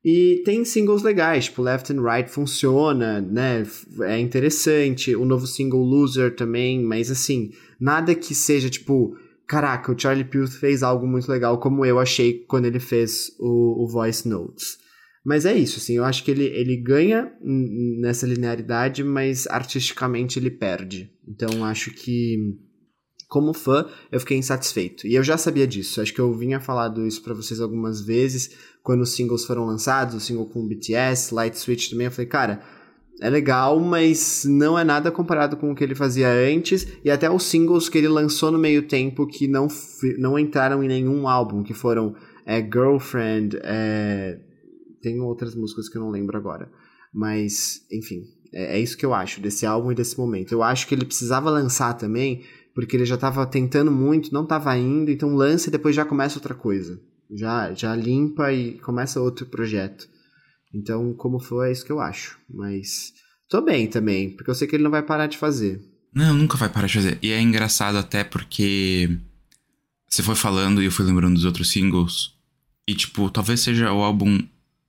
E 0.04 0.42
tem 0.46 0.64
singles 0.64 1.04
legais, 1.04 1.46
tipo 1.46 1.62
Left 1.62 1.92
and 1.92 2.02
Right 2.02 2.32
funciona, 2.32 3.20
né? 3.20 3.64
É 4.02 4.18
interessante. 4.18 5.16
O 5.16 5.26
novo 5.26 5.46
single 5.46 5.82
Loser 5.82 6.36
também, 6.36 6.82
mas 6.82 7.12
assim, 7.12 7.50
nada 7.80 8.16
que 8.16 8.34
seja 8.34 8.70
tipo, 8.70 9.14
caraca, 9.48 9.92
o 9.92 10.00
Charlie 10.00 10.24
Puth 10.24 10.52
fez 10.52 10.84
algo 10.84 11.06
muito 11.06 11.30
legal, 11.30 11.60
como 11.60 11.86
eu 11.86 12.00
achei 12.00 12.46
quando 12.46 12.66
ele 12.66 12.80
fez 12.80 13.36
o, 13.40 13.84
o 13.84 13.88
Voice 13.88 14.28
Notes. 14.28 14.78
Mas 15.26 15.46
é 15.46 15.54
isso, 15.54 15.80
assim, 15.80 15.98
eu 15.98 16.06
acho 16.06 16.24
que 16.24 16.32
ele, 16.32 16.46
ele 16.46 16.78
ganha 16.82 17.32
nessa 18.00 18.26
linearidade, 18.26 19.04
mas 19.04 19.46
artisticamente 19.48 20.40
ele 20.40 20.50
perde. 20.50 21.12
Então 21.28 21.66
acho 21.66 21.92
que 21.92 22.38
como 23.30 23.54
fã, 23.54 23.86
eu 24.12 24.20
fiquei 24.20 24.38
insatisfeito. 24.38 25.06
E 25.06 25.14
eu 25.14 25.24
já 25.24 25.38
sabia 25.38 25.68
disso. 25.68 26.02
Acho 26.02 26.14
que 26.14 26.20
eu 26.20 26.34
vinha 26.34 26.60
falado 26.60 27.06
isso 27.06 27.22
para 27.22 27.36
vocês 27.36 27.62
algumas 27.62 28.02
vezes 28.02 28.58
quando 28.82 29.02
os 29.02 29.12
singles 29.12 29.46
foram 29.46 29.66
lançados, 29.66 30.16
o 30.16 30.20
single 30.20 30.48
com 30.48 30.62
o 30.62 30.68
BTS, 30.68 31.34
Light 31.34 31.56
Switch 31.56 31.92
também. 31.92 32.06
Eu 32.06 32.12
falei, 32.12 32.26
cara, 32.26 32.60
é 33.22 33.30
legal, 33.30 33.80
mas 33.80 34.46
não 34.46 34.80
é 34.80 34.84
nada 34.84 35.12
comparado 35.12 35.56
com 35.56 35.72
o 35.72 35.76
que 35.76 35.84
ele 35.84 35.94
fazia 35.94 36.28
antes 36.28 36.88
e 37.06 37.12
até 37.12 37.30
os 37.30 37.44
singles 37.44 37.88
que 37.88 38.00
ele 38.00 38.08
lançou 38.08 38.52
no 38.52 38.58
meio 38.58 38.88
tempo 38.88 39.28
que 39.28 39.48
não, 39.48 39.68
não 40.18 40.40
entraram 40.40 40.84
em 40.84 40.88
nenhum 40.88 41.28
álbum, 41.28 41.62
que 41.62 41.74
foram 41.74 42.16
é, 42.48 42.60
Girlfriend, 42.62 43.60
é... 43.62 44.40
tem 45.04 45.20
outras 45.20 45.54
músicas 45.54 45.88
que 45.88 45.98
eu 45.98 46.02
não 46.02 46.10
lembro 46.10 46.36
agora. 46.36 46.68
Mas, 47.14 47.86
enfim, 47.92 48.24
é, 48.54 48.78
é 48.78 48.80
isso 48.80 48.98
que 48.98 49.06
eu 49.06 49.14
acho 49.14 49.42
desse 49.42 49.66
álbum 49.66 49.92
e 49.92 49.96
desse 49.96 50.18
momento. 50.18 50.52
Eu 50.52 50.64
acho 50.64 50.88
que 50.88 50.96
ele 50.96 51.06
precisava 51.06 51.50
lançar 51.50 51.94
também 51.94 52.44
porque 52.80 52.96
ele 52.96 53.06
já 53.06 53.16
estava 53.16 53.46
tentando 53.46 53.92
muito, 53.92 54.34
não 54.34 54.44
estava 54.44 54.78
indo, 54.78 55.12
então 55.12 55.36
lança 55.36 55.68
e 55.68 55.72
depois 55.72 55.94
já 55.94 56.06
começa 56.06 56.38
outra 56.38 56.56
coisa. 56.56 56.98
Já, 57.30 57.74
já 57.74 57.94
limpa 57.94 58.54
e 58.54 58.80
começa 58.80 59.20
outro 59.20 59.46
projeto. 59.46 60.08
Então, 60.74 61.14
como 61.14 61.42
foi, 61.42 61.68
é 61.68 61.72
isso 61.74 61.86
que 61.86 61.92
eu 61.92 62.00
acho. 62.00 62.40
Mas 62.50 63.12
tô 63.50 63.62
bem 63.62 63.86
também, 63.86 64.30
porque 64.30 64.50
eu 64.50 64.56
sei 64.56 64.66
que 64.66 64.78
ele 64.78 64.84
não 64.84 64.92
vai 64.92 65.04
parar 65.04 65.28
de 65.28 65.38
fazer. 65.38 65.82
Não, 66.16 66.34
nunca 66.34 66.56
vai 66.56 66.70
parar 66.70 66.88
de 66.88 66.94
fazer. 66.94 67.20
E 67.22 67.32
é 67.32 67.42
engraçado 67.42 67.98
até 67.98 68.24
porque 68.24 69.10
você 70.08 70.24
foi 70.24 70.36
falando 70.36 70.82
e 70.82 70.86
eu 70.86 70.92
fui 70.92 71.06
lembrando 71.06 71.34
dos 71.34 71.44
outros 71.44 71.70
singles. 71.70 72.34
E, 72.88 72.96
tipo, 72.96 73.30
talvez 73.30 73.60
seja 73.60 73.92
o 73.92 74.02
álbum 74.02 74.40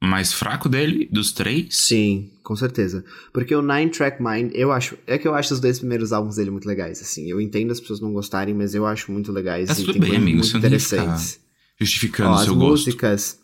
mais 0.03 0.33
fraco 0.33 0.69
dele, 0.69 1.09
dos 1.13 1.33
três? 1.33 1.67
Sim, 1.71 2.31
com 2.43 2.57
certeza. 2.57 3.05
Porque 3.33 3.55
o 3.55 3.61
Nine 3.61 3.91
Track 3.91 4.23
Mind, 4.23 4.53
eu 4.55 4.73
acho. 4.73 4.97
É 5.07 5.19
que 5.19 5.29
eu 5.29 5.35
acho 5.35 5.55
os 5.55 5.61
dois 5.61 5.79
primeiros 5.79 6.13
álbuns 6.13 6.37
dele 6.37 6.51
muito 6.51 6.67
legais, 6.67 7.01
assim. 7.01 7.31
Eu 7.31 7.41
entendo 7.41 7.71
as 7.71 7.81
pessoas 7.81 8.01
não 8.01 8.13
gostarem, 8.13 8.55
mas 8.55 8.75
eu 8.75 8.87
acho 8.87 9.13
muito 9.13 9.31
legais. 9.31 9.69
Tá 9.69 9.75
tudo 9.75 9.99
bem, 9.99 10.17
amigo. 10.17 10.39
Muito 10.39 10.57
interessantes. 10.57 11.39
Justificando 11.79 12.33
o 12.33 12.39
seu 12.39 12.55
gosto. 12.55 12.73
As 12.73 12.87
músicas 12.87 13.39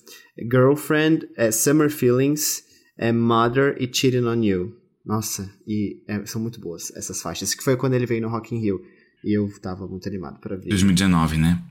Girlfriend, 0.51 1.29
é, 1.37 1.51
Summer 1.51 1.91
Feelings, 1.91 2.63
é, 2.99 3.13
Mother 3.13 3.77
e 3.79 3.91
Cheating 3.93 4.25
on 4.25 4.43
You. 4.43 4.77
Nossa, 5.05 5.51
e 5.67 6.03
é, 6.09 6.25
são 6.27 6.41
muito 6.41 6.61
boas 6.61 6.91
essas 6.97 7.21
faixas. 7.21 7.55
Que 7.55 7.63
foi 7.63 7.77
quando 7.77 7.95
ele 7.95 8.07
veio 8.07 8.23
no 8.23 8.29
Rock 8.29 8.55
in 8.55 8.61
Rio. 8.61 8.81
E 9.25 9.37
eu 9.37 9.49
tava 9.61 9.87
muito 9.87 10.09
animado 10.09 10.41
para 10.41 10.57
ver. 10.57 10.69
2019, 10.69 11.37
né? 11.39 11.63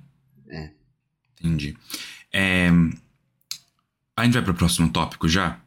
É. 0.50 0.72
Entendi. 1.40 1.76
É, 2.34 2.70
a 4.16 4.24
gente 4.24 4.34
vai 4.34 4.41
pro 4.41 4.53
próximo 4.53 4.89
tópico 4.89 5.28
já? 5.28 5.59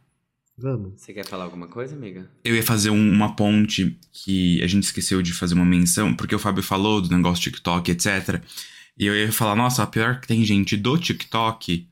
Vamos. 0.57 0.95
Você 0.97 1.13
quer 1.13 1.25
falar 1.25 1.45
alguma 1.45 1.69
coisa, 1.69 1.95
amiga? 1.95 2.29
Eu 2.43 2.57
ia 2.57 2.63
fazer 2.63 2.91
um, 2.91 3.13
uma 3.13 3.37
ponte 3.37 3.97
que 4.13 4.61
a 4.63 4.67
gente 4.67 4.85
esqueceu 4.85 5.23
de 5.23 5.33
fazer 5.33 5.55
uma 5.55 5.65
menção, 5.65 6.15
porque 6.15 6.35
o 6.35 6.39
Fábio 6.39 6.63
falou 6.63 7.01
do 7.01 7.15
negócio 7.15 7.45
TikTok, 7.45 7.91
etc. 7.91 8.43
E 8.99 9.07
eu 9.07 9.15
ia 9.15 9.31
falar, 9.31 9.55
nossa, 9.55 9.87
pior 9.87 10.21
que 10.21 10.27
tem 10.27 10.45
gente 10.45 10.77
do 10.77 10.99
TikTok 10.99 11.87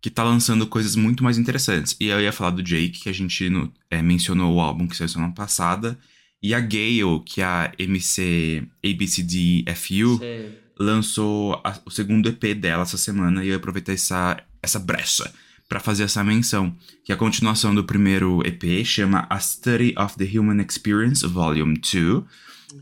que 0.00 0.10
tá 0.10 0.22
lançando 0.22 0.66
coisas 0.66 0.94
muito 0.96 1.22
mais 1.24 1.36
interessantes. 1.36 1.96
E 2.00 2.06
eu 2.06 2.20
ia 2.20 2.32
falar 2.32 2.50
do 2.50 2.62
Jake, 2.62 3.00
que 3.00 3.08
a 3.08 3.12
gente 3.12 3.50
no, 3.50 3.70
é, 3.90 4.00
mencionou 4.00 4.54
o 4.54 4.60
álbum 4.60 4.86
que 4.86 4.96
saiu 4.96 5.08
semana 5.08 5.34
passada. 5.34 5.98
E 6.42 6.54
a 6.54 6.60
Gale, 6.60 7.20
que 7.24 7.40
é 7.42 7.44
a 7.44 7.72
MC 7.78 8.62
ABCDFU, 8.84 10.18
Sim. 10.18 10.54
lançou 10.78 11.60
a, 11.64 11.78
o 11.84 11.90
segundo 11.90 12.28
EP 12.28 12.54
dela 12.54 12.84
essa 12.84 12.96
semana. 12.96 13.44
E 13.44 13.48
eu 13.48 13.56
aproveitei 13.56 13.96
essa, 13.96 14.42
essa 14.62 14.78
brecha 14.78 15.30
para 15.68 15.80
fazer 15.80 16.04
essa 16.04 16.22
menção, 16.22 16.76
que 17.04 17.12
a 17.12 17.16
continuação 17.16 17.74
do 17.74 17.84
primeiro 17.84 18.40
EP, 18.46 18.84
chama 18.84 19.26
A 19.28 19.38
Study 19.38 19.94
of 19.98 20.16
the 20.16 20.38
Human 20.38 20.62
Experience, 20.62 21.26
Volume 21.26 21.78
2, 21.78 22.24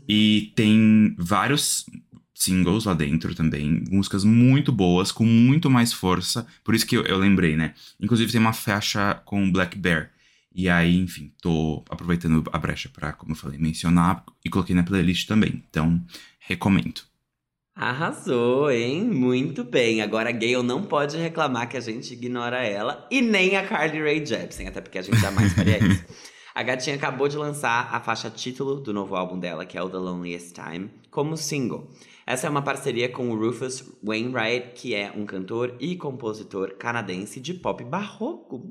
e 0.07 0.51
tem 0.55 1.15
vários 1.17 1.85
singles 2.33 2.85
lá 2.85 2.93
dentro 2.93 3.33
também, 3.33 3.83
músicas 3.89 4.23
muito 4.23 4.71
boas, 4.71 5.11
com 5.11 5.25
muito 5.25 5.69
mais 5.69 5.93
força, 5.93 6.45
por 6.63 6.75
isso 6.75 6.85
que 6.85 6.97
eu, 6.97 7.03
eu 7.03 7.17
lembrei, 7.17 7.55
né? 7.55 7.73
Inclusive 7.99 8.31
tem 8.31 8.41
uma 8.41 8.53
faixa 8.53 9.15
com 9.25 9.51
Black 9.51 9.77
Bear, 9.77 10.11
e 10.53 10.69
aí, 10.69 10.97
enfim, 10.97 11.33
tô 11.41 11.83
aproveitando 11.89 12.43
a 12.53 12.57
brecha 12.57 12.87
para, 12.87 13.11
como 13.11 13.33
eu 13.33 13.35
falei, 13.35 13.59
mencionar 13.59 14.23
e 14.43 14.49
coloquei 14.49 14.75
na 14.75 14.83
playlist 14.83 15.27
também, 15.27 15.63
então 15.69 16.01
recomendo. 16.39 17.01
Arrasou, 17.75 18.71
hein? 18.71 19.03
Muito 19.03 19.61
bem. 19.65 20.01
Agora 20.01 20.29
a 20.29 20.31
Gayle 20.31 20.63
não 20.63 20.83
pode 20.83 21.17
reclamar 21.17 21.67
que 21.67 21.75
a 21.75 21.81
gente 21.81 22.13
ignora 22.13 22.63
ela 22.63 23.05
e 23.11 23.21
nem 23.21 23.57
a 23.57 23.67
Carly 23.67 24.01
Rae 24.01 24.25
Jepsen, 24.25 24.69
até 24.69 24.79
porque 24.79 24.97
a 24.97 25.01
gente 25.01 25.19
jamais 25.19 25.51
faria 25.51 25.79
isso. 25.79 26.05
A 26.55 26.63
gatinha 26.63 26.95
acabou 26.95 27.27
de 27.27 27.35
lançar 27.35 27.93
a 27.93 27.99
faixa 27.99 28.29
título 28.29 28.79
do 28.79 28.93
novo 28.93 29.13
álbum 29.13 29.37
dela, 29.37 29.65
que 29.65 29.77
é 29.77 29.83
o 29.83 29.89
The 29.89 29.97
Loneliest 29.97 30.53
Time, 30.53 30.89
como 31.11 31.35
single. 31.35 31.89
Essa 32.25 32.47
é 32.47 32.49
uma 32.49 32.61
parceria 32.61 33.09
com 33.09 33.29
o 33.29 33.37
Rufus 33.37 33.83
Wainwright, 34.01 34.71
que 34.73 34.95
é 34.95 35.11
um 35.11 35.25
cantor 35.25 35.75
e 35.77 35.97
compositor 35.97 36.75
canadense 36.77 37.41
de 37.41 37.55
pop 37.55 37.83
barroco. 37.83 38.63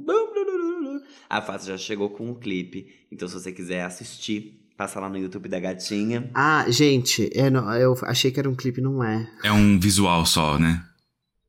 A 1.28 1.42
faixa 1.42 1.66
já 1.66 1.76
chegou 1.76 2.08
com 2.08 2.30
um 2.30 2.34
clipe, 2.34 2.90
então 3.12 3.28
se 3.28 3.34
você 3.34 3.52
quiser 3.52 3.82
assistir, 3.82 4.63
passa 4.76 5.00
lá 5.00 5.08
no 5.08 5.18
YouTube 5.18 5.48
da 5.48 5.60
gatinha. 5.60 6.30
Ah, 6.34 6.64
gente, 6.68 7.30
é, 7.34 7.48
eu 7.82 7.96
achei 8.02 8.30
que 8.30 8.40
era 8.40 8.48
um 8.48 8.54
clipe, 8.54 8.80
não 8.80 9.02
é. 9.02 9.28
É 9.42 9.52
um 9.52 9.78
visual 9.78 10.24
só, 10.26 10.58
né? 10.58 10.84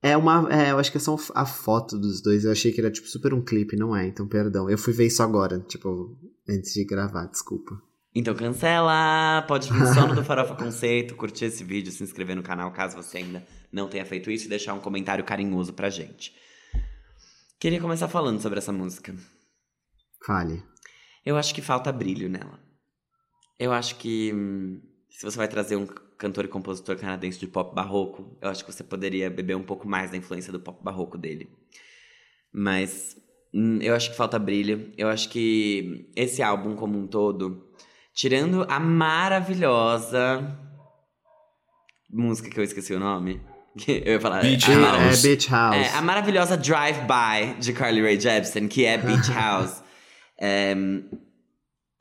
É 0.02 0.16
uma. 0.16 0.48
É, 0.54 0.72
eu 0.72 0.78
acho 0.78 0.92
que 0.92 0.98
é 0.98 1.02
só 1.02 1.18
a 1.34 1.46
foto 1.46 1.98
dos 1.98 2.22
dois. 2.22 2.46
Eu 2.46 2.52
achei 2.52 2.72
que 2.72 2.80
era, 2.80 2.92
tipo, 2.92 3.08
super 3.08 3.34
um 3.34 3.44
clipe, 3.44 3.76
não 3.76 3.96
é? 3.96 4.06
Então, 4.06 4.28
perdão. 4.28 4.70
Eu 4.70 4.78
fui 4.78 4.94
ver 4.94 5.08
isso 5.08 5.24
agora, 5.24 5.60
tipo, 5.62 6.16
antes 6.48 6.74
de 6.74 6.86
gravar, 6.86 7.26
desculpa. 7.26 7.76
Então 8.18 8.34
cancela! 8.34 9.44
Pode 9.46 9.70
vir 9.74 9.86
só 9.88 10.08
no 10.08 10.16
do 10.16 10.24
Farofa 10.24 10.56
Conceito, 10.56 11.16
curtir 11.18 11.46
esse 11.46 11.66
vídeo, 11.66 11.92
se 11.92 12.02
inscrever 12.02 12.34
no 12.34 12.42
canal 12.42 12.72
caso 12.72 12.96
você 12.96 13.18
ainda 13.18 13.46
não 13.70 13.90
tenha 13.90 14.06
feito 14.06 14.32
isso 14.32 14.46
e 14.46 14.50
deixar 14.50 14.74
um 14.74 14.80
comentário 14.80 15.26
carinhoso 15.26 15.74
pra 15.74 15.90
gente. 15.90 16.34
Queria 17.60 17.82
começar 17.82 18.08
falando 18.08 18.40
sobre 18.40 18.60
essa 18.60 18.72
música. 18.72 19.14
Fale. 20.26 20.64
Eu 21.26 21.36
acho 21.36 21.54
que 21.54 21.62
falta 21.62 21.92
brilho 21.92 22.30
nela. 22.30 22.65
Eu 23.60 23.72
acho 23.72 23.96
que 23.96 24.34
hum, 24.34 24.82
se 25.10 25.24
você 25.24 25.38
vai 25.38 25.48
trazer 25.48 25.76
um 25.76 25.88
cantor 26.18 26.46
e 26.46 26.48
compositor 26.48 26.98
canadense 26.98 27.40
de 27.40 27.48
pop 27.48 27.74
barroco, 27.74 28.38
eu 28.42 28.50
acho 28.50 28.66
que 28.66 28.72
você 28.72 28.84
poderia 28.84 29.30
beber 29.30 29.56
um 29.56 29.64
pouco 29.64 29.88
mais 29.88 30.12
da 30.12 30.18
influência 30.18 30.52
do 30.52 30.60
pop 30.60 30.84
barroco 30.84 31.18
dele. 31.18 31.50
Mas 32.52 33.18
hum, 33.54 33.80
eu 33.82 33.96
acho 33.96 34.12
que 34.12 34.18
falta 34.18 34.38
brilho. 34.38 34.92
Eu 34.98 35.08
acho 35.08 35.30
que 35.30 36.12
esse 36.16 36.42
álbum 36.42 36.76
como 36.76 36.98
um 36.98 37.08
todo, 37.08 37.70
tirando 38.14 38.66
a 38.70 38.80
maravilhosa 38.80 40.60
música 42.10 42.50
que 42.50 42.60
eu 42.60 42.64
esqueci 42.64 42.94
o 42.94 43.00
nome, 43.00 43.42
eu 43.88 44.14
ia 44.14 44.20
falar. 44.20 44.42
Beach 44.42 44.72
é, 44.72 44.76
House. 44.76 45.24
É, 45.24 45.28
Beach 45.28 45.50
House. 45.50 45.76
É, 45.76 45.90
a 45.98 46.02
maravilhosa 46.02 46.58
Drive 46.58 47.00
By 47.02 47.60
de 47.60 47.74
Carly 47.74 48.02
Rae 48.02 48.20
Jepsen, 48.20 48.68
que 48.68 48.86
é 48.86 48.98
Beach 48.98 49.32
House. 49.34 49.84
É, 50.38 50.76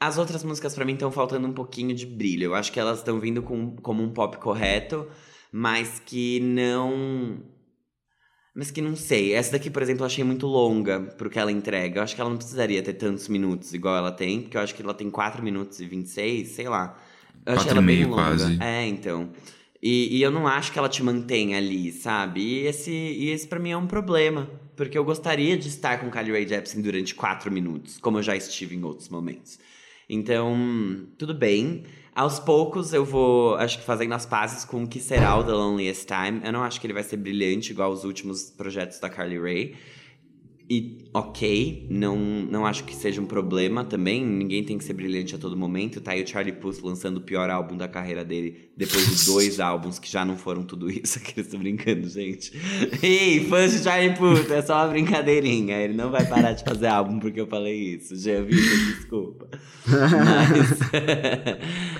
as 0.07 0.19
outras 0.19 0.45
músicas 0.45 0.75
para 0.75 0.85
mim 0.85 0.93
estão 0.93 1.11
faltando 1.11 1.49
um 1.49 1.53
pouquinho 1.53 1.95
de 1.95 2.05
brilho. 2.05 2.45
Eu 2.45 2.55
acho 2.55 2.71
que 2.71 2.79
elas 2.79 2.99
estão 2.99 3.19
vindo 3.19 3.43
com, 3.43 3.75
como 3.77 4.03
um 4.03 4.11
pop 4.11 4.37
correto, 4.37 5.09
mas 5.51 5.99
que 6.05 6.41
não. 6.41 7.39
Mas 8.55 8.71
que 8.71 8.83
não 8.83 8.95
sei. 8.95 9.33
Essa 9.33 9.53
daqui, 9.53 9.71
por 9.71 9.83
exemplo, 9.83 10.03
eu 10.03 10.07
achei 10.07 10.23
muito 10.23 10.47
longa 10.47 11.01
pro 11.01 11.31
que 11.31 11.39
ela 11.39 11.51
entrega. 11.51 11.99
Eu 11.99 12.03
acho 12.03 12.15
que 12.15 12.21
ela 12.21 12.31
não 12.31 12.37
precisaria 12.37 12.83
ter 12.83 12.93
tantos 12.93 13.29
minutos 13.29 13.73
igual 13.73 13.97
ela 13.97 14.13
tem, 14.13 14.43
porque 14.43 14.57
eu 14.57 14.61
acho 14.61 14.75
que 14.75 14.83
ela 14.83 14.95
tem 14.95 15.11
4 15.11 15.43
minutos 15.43 15.81
e 15.81 15.87
26, 15.87 16.49
sei 16.49 16.69
lá. 16.69 16.97
Eu 17.47 17.55
achei 17.55 17.71
ela 17.71 17.83
bem 17.83 18.05
longa. 18.05 18.15
Quase. 18.15 18.59
É, 18.63 18.87
então. 18.87 19.31
E, 19.83 20.19
e, 20.19 20.23
eu 20.23 20.31
não 20.31 20.47
acho 20.47 20.73
que 20.73 20.79
ela 20.79 20.89
te 20.89 21.03
mantém 21.03 21.55
ali, 21.55 21.93
sabe? 21.93 22.41
E 22.41 22.67
esse, 22.67 22.91
e 22.91 23.31
esse 23.31 23.47
para 23.47 23.59
mim 23.59 23.71
é 23.71 23.77
um 23.77 23.87
problema. 23.87 24.49
Porque 24.77 24.97
eu 24.97 25.05
gostaria 25.05 25.57
de 25.57 25.69
estar 25.69 25.99
com 26.01 26.11
Kylie 26.11 26.33
Rae 26.33 26.49
Jepsen 26.49 26.83
durante 26.83 27.15
4 27.15 27.51
minutos, 27.51 27.99
como 27.99 28.19
eu 28.19 28.23
já 28.23 28.37
estive 28.37 28.75
em 28.75 28.83
outros 28.83 29.09
momentos. 29.09 29.59
Então, 30.09 31.07
tudo 31.19 31.35
bem. 31.35 31.85
Aos 32.15 32.39
poucos 32.39 32.93
eu 32.93 33.05
vou, 33.05 33.57
acho 33.57 33.79
que 33.79 33.85
fazendo 33.85 34.15
as 34.15 34.25
pazes 34.25 34.65
com 34.65 34.85
o 34.85 34.89
que 34.89 35.01
será 35.01 35.37
o 35.37 35.43
The 35.43 35.53
Loneliest 35.53 36.07
Time. 36.07 36.41
Eu 36.45 36.53
não 36.53 36.63
acho 36.63 36.81
que 36.81 36.87
ele 36.87 36.95
vai 36.95 37.03
ser 37.03 37.17
brilhante 37.17 37.73
igual 37.73 37.91
os 37.91 38.05
últimos 38.05 38.51
projetos 38.51 39.01
da 39.01 39.11
Carly 39.11 39.39
Rae. 39.39 39.75
E 40.69 41.05
ok, 41.13 41.87
não, 41.91 42.17
não 42.17 42.65
acho 42.65 42.85
que 42.85 42.97
seja 42.97 43.21
um 43.21 43.27
problema 43.27 43.85
também. 43.85 44.25
Ninguém 44.25 44.65
tem 44.65 44.79
que 44.79 44.85
ser 44.85 44.95
brilhante 44.95 45.35
a 45.35 45.39
todo 45.39 45.55
momento. 45.55 46.01
Tá 46.01 46.13
aí 46.13 46.23
o 46.23 46.27
Charlie 46.27 46.55
Puth 46.55 46.83
lançando 46.83 47.19
o 47.19 47.21
pior 47.21 47.51
álbum 47.51 47.77
da 47.77 47.87
carreira 47.87 48.25
dele 48.25 48.71
depois 48.75 49.07
de 49.07 49.27
dois 49.27 49.61
álbuns 49.61 49.99
que 49.99 50.11
já 50.11 50.25
não 50.25 50.39
foram 50.39 50.63
tudo 50.63 50.91
isso. 50.91 51.19
Aqui 51.19 51.39
eu 51.39 51.43
estou 51.43 51.61
brincando, 51.61 52.09
gente. 52.09 52.51
Ei, 53.03 53.45
fãs 53.47 53.73
de 53.73 53.85
Charlie 53.85 54.17
Puth, 54.17 54.51
é 54.51 54.63
só 54.63 54.77
uma 54.77 54.89
brincadeirinha. 54.89 55.77
Ele 55.77 55.93
não 55.93 56.11
vai 56.11 56.27
parar 56.27 56.53
de 56.53 56.65
fazer 56.65 56.87
álbum 56.87 57.19
porque 57.19 57.41
eu 57.43 57.47
falei 57.47 57.97
isso. 57.97 58.17
Já 58.17 58.41
vi, 58.41 58.57
desculpa. 58.57 59.47
Mas, 59.87 60.79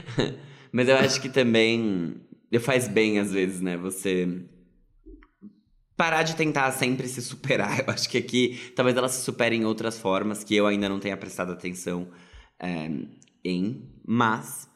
mas 0.73 0.89
eu 0.89 0.97
acho 0.97 1.21
que 1.21 1.29
também 1.29 2.15
faz 2.61 2.89
bem 2.89 3.19
às 3.19 3.31
vezes, 3.31 3.61
né? 3.61 3.77
Você 3.77 4.27
parar 5.97 6.23
de 6.23 6.37
tentar 6.37 6.71
sempre 6.73 7.09
se 7.09 7.23
superar. 7.23 7.81
Eu 7.87 7.93
acho 7.93 8.09
que 8.09 8.19
aqui 8.19 8.73
talvez 8.75 8.97
ela 8.97 9.09
se 9.09 9.23
supere 9.23 9.57
em 9.57 9.65
outras 9.65 9.99
formas 9.99 10.43
que 10.45 10.55
eu 10.55 10.67
ainda 10.67 10.89
não 10.89 10.99
tenha 10.99 11.17
prestado 11.17 11.53
atenção 11.53 12.09
é, 12.59 12.91
em, 13.45 13.91
mas 14.07 14.69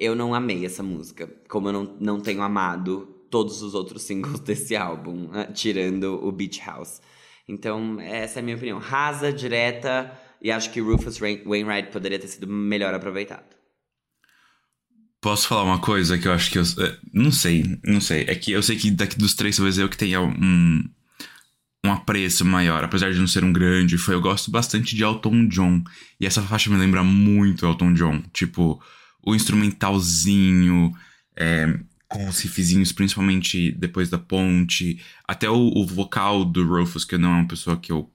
eu 0.00 0.14
não 0.14 0.34
amei 0.34 0.64
essa 0.64 0.82
música, 0.82 1.28
como 1.48 1.68
eu 1.68 1.72
não, 1.72 1.96
não 2.00 2.20
tenho 2.20 2.42
amado 2.42 3.06
todos 3.30 3.62
os 3.62 3.74
outros 3.74 4.02
singles 4.02 4.40
desse 4.40 4.74
álbum, 4.74 5.28
né, 5.28 5.44
tirando 5.52 6.24
o 6.24 6.32
Beach 6.32 6.60
House. 6.64 7.00
Então, 7.46 8.00
essa 8.00 8.38
é 8.38 8.40
a 8.40 8.42
minha 8.42 8.56
opinião. 8.56 8.78
Rasa, 8.78 9.32
direta, 9.32 10.12
e 10.40 10.50
acho 10.50 10.70
que 10.70 10.80
Rufus 10.80 11.18
Wainwright 11.18 11.90
poderia 11.90 12.18
ter 12.18 12.28
sido 12.28 12.46
melhor 12.46 12.92
aproveitado. 12.92 13.57
Posso 15.20 15.48
falar 15.48 15.64
uma 15.64 15.80
coisa 15.80 16.16
que 16.16 16.28
eu 16.28 16.32
acho 16.32 16.50
que 16.50 16.58
eu. 16.58 16.62
É, 16.62 16.96
não 17.12 17.32
sei, 17.32 17.78
não 17.84 18.00
sei. 18.00 18.22
É 18.28 18.34
que 18.36 18.52
eu 18.52 18.62
sei 18.62 18.76
que 18.76 18.90
daqui 18.90 19.18
dos 19.18 19.34
três, 19.34 19.56
talvez 19.56 19.76
eu 19.76 19.88
que 19.88 19.96
tenha 19.96 20.20
um, 20.20 20.84
um 21.84 21.92
apreço 21.92 22.44
maior, 22.44 22.84
apesar 22.84 23.12
de 23.12 23.18
não 23.18 23.26
ser 23.26 23.42
um 23.42 23.52
grande 23.52 23.98
foi. 23.98 24.14
Eu 24.14 24.20
gosto 24.20 24.50
bastante 24.50 24.94
de 24.94 25.02
Elton 25.02 25.48
John. 25.48 25.82
E 26.20 26.26
essa 26.26 26.40
faixa 26.42 26.70
me 26.70 26.76
lembra 26.76 27.02
muito 27.02 27.66
Elton 27.66 27.94
John. 27.94 28.22
Tipo, 28.32 28.80
o 29.20 29.34
instrumentalzinho, 29.34 30.94
é, 31.36 31.80
com 32.08 32.28
os 32.28 32.40
riffzinhos, 32.40 32.92
principalmente 32.92 33.72
depois 33.72 34.08
da 34.08 34.18
ponte. 34.18 35.02
Até 35.26 35.50
o, 35.50 35.72
o, 35.74 35.84
vocal 35.84 36.44
do 36.44 36.64
Rufus, 36.64 37.04
que 37.04 37.18
não 37.18 37.30
é 37.30 37.40
uma 37.40 37.48
pessoa 37.48 37.76
que 37.76 37.90
eu 37.90 38.08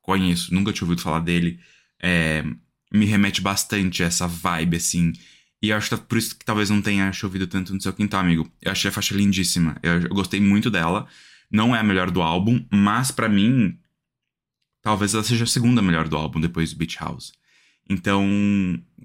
conheço, 0.00 0.54
nunca 0.54 0.72
tinha 0.72 0.86
ouvido 0.86 1.02
falar 1.02 1.20
dele. 1.20 1.58
É, 2.00 2.44
me 2.92 3.04
remete 3.04 3.40
bastante 3.40 4.04
a 4.04 4.06
essa 4.06 4.28
vibe, 4.28 4.76
assim 4.76 5.12
e 5.66 5.72
acho 5.72 5.88
que 5.88 5.94
é 5.94 5.98
por 5.98 6.18
isso 6.18 6.36
que 6.36 6.44
talvez 6.44 6.70
não 6.70 6.80
tenha 6.80 7.12
chovido 7.12 7.46
tanto 7.46 7.74
no 7.74 7.80
seu 7.80 7.92
quintal, 7.92 8.20
amigo. 8.20 8.50
Eu 8.62 8.72
achei 8.72 8.88
a 8.88 8.92
faixa 8.92 9.14
lindíssima. 9.14 9.76
Eu, 9.82 10.08
gostei 10.10 10.40
muito 10.40 10.70
dela. 10.70 11.06
Não 11.50 11.74
é 11.74 11.80
a 11.80 11.82
melhor 11.82 12.10
do 12.10 12.22
álbum, 12.22 12.64
mas 12.70 13.10
para 13.10 13.28
mim, 13.28 13.78
talvez 14.82 15.14
ela 15.14 15.22
seja 15.22 15.44
a 15.44 15.46
segunda 15.46 15.82
melhor 15.82 16.08
do 16.08 16.16
álbum 16.16 16.40
depois 16.40 16.72
do 16.72 16.78
Beach 16.78 16.96
House. 16.98 17.32
Então, 17.88 18.24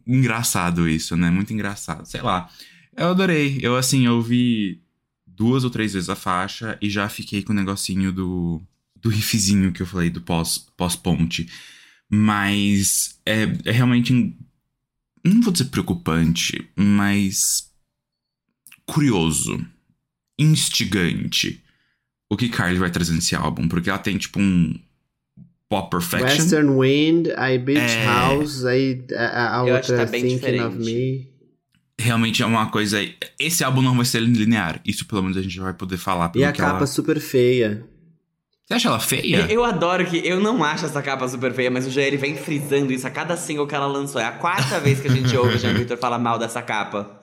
engraçado 0.06 0.88
isso, 0.88 1.16
né? 1.16 1.30
Muito 1.30 1.54
engraçado. 1.54 2.06
Sei 2.06 2.22
lá. 2.22 2.50
Eu 2.96 3.10
adorei. 3.10 3.60
Eu, 3.62 3.76
assim, 3.76 4.08
ouvi 4.08 4.82
duas 5.26 5.64
ou 5.64 5.70
três 5.70 5.94
vezes 5.94 6.10
a 6.10 6.16
faixa 6.16 6.78
e 6.82 6.90
já 6.90 7.08
fiquei 7.10 7.42
com 7.42 7.54
o 7.54 7.56
negocinho 7.56 8.12
do, 8.12 8.62
do 8.96 9.10
riffzinho 9.10 9.72
que 9.72 9.82
eu 9.82 9.88
falei, 9.88 10.10
do 10.10 10.22
pós-ponte. 10.22 11.46
Pós 11.46 11.56
Mas 12.10 13.20
é, 13.26 13.44
é 13.66 13.72
realmente 13.72 14.36
não 15.24 15.42
vou 15.42 15.52
dizer 15.52 15.66
preocupante, 15.66 16.70
mas 16.76 17.70
curioso, 18.86 19.64
instigante 20.38 21.64
o 22.30 22.38
que 22.38 22.50
Carly 22.50 22.80
vai 22.80 22.90
trazer 22.90 23.14
nesse 23.14 23.36
álbum, 23.36 23.68
porque 23.68 23.90
ela 23.90 24.00
tem 24.00 24.18
tipo 24.18 24.40
um 24.40 24.80
pop 25.68 25.90
perfection. 25.90 26.28
Western 26.28 26.70
Wind, 26.80 27.28
aí 27.36 27.58
Beach 27.58 27.94
é... 27.94 28.06
House, 28.06 28.66
aí 28.66 29.04
a, 29.16 29.58
a 29.58 29.64
outra 29.64 29.98
tá 29.98 30.08
Thinking 30.08 30.36
diferente. 30.36 30.64
of 30.64 30.78
Me. 30.78 31.30
Realmente 32.00 32.42
é 32.42 32.46
uma 32.46 32.72
coisa. 32.72 32.98
Esse 33.38 33.64
álbum 33.64 33.82
não 33.82 33.96
vai 33.96 34.06
ser 34.06 34.22
linear. 34.22 34.82
Isso 34.86 35.06
pelo 35.06 35.22
menos 35.22 35.38
a 35.38 35.42
gente 35.42 35.60
vai 35.60 35.74
poder 35.74 35.98
falar. 35.98 36.32
E 36.36 36.44
a 36.44 36.52
capa 36.52 36.78
ela... 36.78 36.88
super 36.88 37.20
feia. 37.20 37.86
Você 38.66 38.76
acha 38.76 38.88
ela 38.88 39.00
feia? 39.00 39.42
Eu, 39.42 39.48
eu, 39.48 39.66
adoro 39.66 40.06
que. 40.06 40.26
Eu 40.26 40.40
não 40.40 40.64
acho 40.64 40.86
essa 40.86 41.02
capa 41.02 41.28
super 41.28 41.54
feia, 41.54 41.70
mas 41.70 41.86
o 41.86 41.92
Jair 41.92 42.18
vem 42.18 42.36
frisando 42.36 42.94
isso 42.94 43.06
a 43.06 43.10
cada 43.10 43.36
single 43.36 43.68
que 43.68 43.76
ela 43.76 43.88
lançou. 43.88 44.22
É 44.22 44.26
a 44.26 44.32
quarta 44.32 44.80
vez 44.80 45.00
que 45.00 45.08
a 45.08 45.12
gente 45.12 45.36
ouve 45.36 45.56
o 45.56 45.60
Jean 45.60 45.74
Victor 45.74 45.98
falar 45.98 46.20
mal 46.20 46.40
dessa 46.40 46.62
capa. 46.62 47.20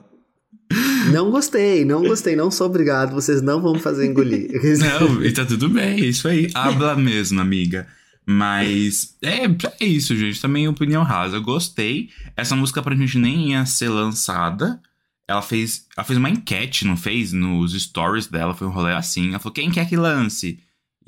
Não 1.11 1.31
gostei, 1.31 1.83
não 1.83 2.03
gostei, 2.03 2.35
não 2.35 2.51
sou 2.51 2.67
obrigado, 2.67 3.15
vocês 3.15 3.41
não 3.41 3.59
vão 3.59 3.79
fazer 3.79 4.05
engolir. 4.05 4.51
não, 4.77 5.23
e 5.23 5.31
tá 5.31 5.43
tudo 5.43 5.67
bem, 5.67 6.01
é 6.01 6.05
isso 6.05 6.27
aí. 6.27 6.51
Habla 6.53 6.95
mesmo, 6.95 7.41
amiga. 7.41 7.87
Mas 8.31 9.15
é, 9.23 9.45
é 9.79 9.85
isso, 9.87 10.15
gente. 10.15 10.39
Também 10.39 10.67
opinião 10.67 11.01
rasa. 11.01 11.37
Eu 11.37 11.41
gostei. 11.41 12.09
Essa 12.37 12.55
música 12.55 12.79
pra 12.79 12.95
gente 12.95 13.17
nem 13.17 13.53
ia 13.53 13.65
ser 13.65 13.89
lançada. 13.89 14.79
Ela 15.27 15.41
fez, 15.41 15.87
ela 15.97 16.05
fez 16.05 16.17
uma 16.17 16.29
enquete, 16.29 16.85
não 16.85 16.95
fez? 16.95 17.33
Nos 17.33 17.73
stories 17.73 18.27
dela, 18.27 18.53
foi 18.53 18.67
um 18.67 18.71
rolê 18.71 18.93
assim. 18.93 19.29
Ela 19.29 19.39
falou: 19.39 19.53
quem 19.53 19.71
quer 19.71 19.89
que 19.89 19.97
lance? 19.97 20.59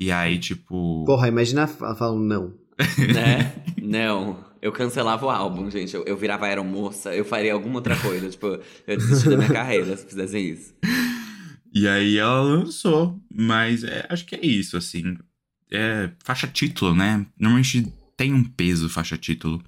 E 0.02 0.10
aí, 0.10 0.36
tipo. 0.36 1.04
Porra, 1.06 1.28
imagina 1.28 1.68
falando 1.68 2.24
não. 2.24 2.54
né? 3.14 3.54
Não. 3.80 4.44
Eu 4.60 4.72
cancelava 4.72 5.26
o 5.26 5.30
álbum, 5.30 5.70
gente. 5.70 5.94
Eu, 5.94 6.04
eu 6.04 6.16
virava 6.16 6.46
aeromoça, 6.46 7.14
eu 7.14 7.24
faria 7.24 7.52
alguma 7.52 7.76
outra 7.76 7.96
coisa. 7.96 8.28
tipo, 8.28 8.46
eu 8.86 8.96
desisti 8.96 9.28
da 9.28 9.36
minha 9.36 9.50
carreira 9.52 9.96
se 9.96 10.06
fizessem 10.06 10.50
isso. 10.50 10.74
E 11.72 11.86
aí 11.86 12.18
ela 12.18 12.40
lançou. 12.40 13.20
Mas 13.32 13.84
é, 13.84 14.04
acho 14.08 14.26
que 14.26 14.34
é 14.34 14.44
isso, 14.44 14.76
assim. 14.76 15.16
É 15.70 16.10
faixa 16.24 16.48
título, 16.48 16.94
né? 16.94 17.24
Normalmente 17.38 17.92
tem 18.16 18.34
um 18.34 18.42
peso 18.42 18.88
faixa 18.88 19.16
título. 19.16 19.62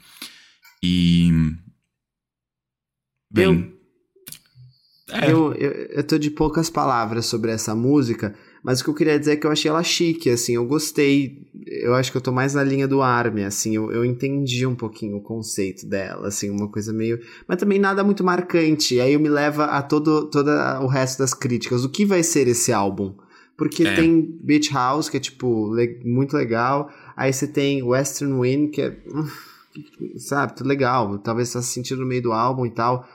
E. 0.82 1.30
Bem. 3.30 3.44
Eu... 3.44 3.74
É. 5.12 5.30
Eu, 5.30 5.54
eu, 5.54 5.70
eu 5.70 6.04
tô 6.04 6.18
de 6.18 6.30
poucas 6.30 6.68
palavras 6.68 7.26
sobre 7.26 7.52
essa 7.52 7.74
música, 7.74 8.34
mas 8.64 8.80
o 8.80 8.84
que 8.84 8.88
eu 8.88 8.94
queria 8.94 9.18
dizer 9.18 9.32
é 9.32 9.36
que 9.36 9.46
eu 9.46 9.50
achei 9.50 9.70
ela 9.70 9.82
chique, 9.82 10.30
assim, 10.30 10.54
eu 10.54 10.64
gostei. 10.64 11.46
Eu 11.66 11.94
acho 11.94 12.10
que 12.10 12.16
eu 12.16 12.22
tô 12.22 12.32
mais 12.32 12.54
na 12.54 12.64
linha 12.64 12.88
do 12.88 13.02
Army, 13.02 13.44
assim, 13.44 13.76
eu, 13.76 13.92
eu 13.92 14.06
entendi 14.06 14.66
um 14.66 14.74
pouquinho 14.74 15.18
o 15.18 15.20
conceito 15.20 15.86
dela, 15.86 16.28
assim, 16.28 16.48
uma 16.48 16.66
coisa 16.66 16.90
meio. 16.90 17.20
Mas 17.46 17.58
também 17.58 17.78
nada 17.78 18.02
muito 18.02 18.24
marcante. 18.24 18.98
Aí 19.00 19.12
eu 19.12 19.20
me 19.20 19.28
leva 19.28 19.66
a 19.66 19.82
todo, 19.82 20.30
todo 20.30 20.50
o 20.80 20.86
resto 20.86 21.18
das 21.18 21.34
críticas. 21.34 21.84
O 21.84 21.90
que 21.90 22.06
vai 22.06 22.22
ser 22.22 22.48
esse 22.48 22.72
álbum? 22.72 23.14
Porque 23.54 23.86
é. 23.86 23.94
tem 23.94 24.22
Beach 24.42 24.72
House, 24.72 25.10
que 25.10 25.18
é, 25.18 25.20
tipo, 25.20 25.70
le 25.74 26.00
muito 26.02 26.34
legal. 26.34 26.90
Aí 27.14 27.34
você 27.34 27.46
tem 27.46 27.82
Western 27.82 28.32
Wind, 28.40 28.70
que 28.70 28.80
é. 28.80 28.96
Sabe, 30.16 30.56
tudo 30.56 30.68
legal. 30.68 31.18
Talvez 31.18 31.50
você 31.50 31.58
tá 31.58 31.62
se 31.62 31.72
sentindo 31.74 32.00
no 32.00 32.06
meio 32.06 32.22
do 32.22 32.32
álbum 32.32 32.64
e 32.64 32.70
tal. 32.70 33.06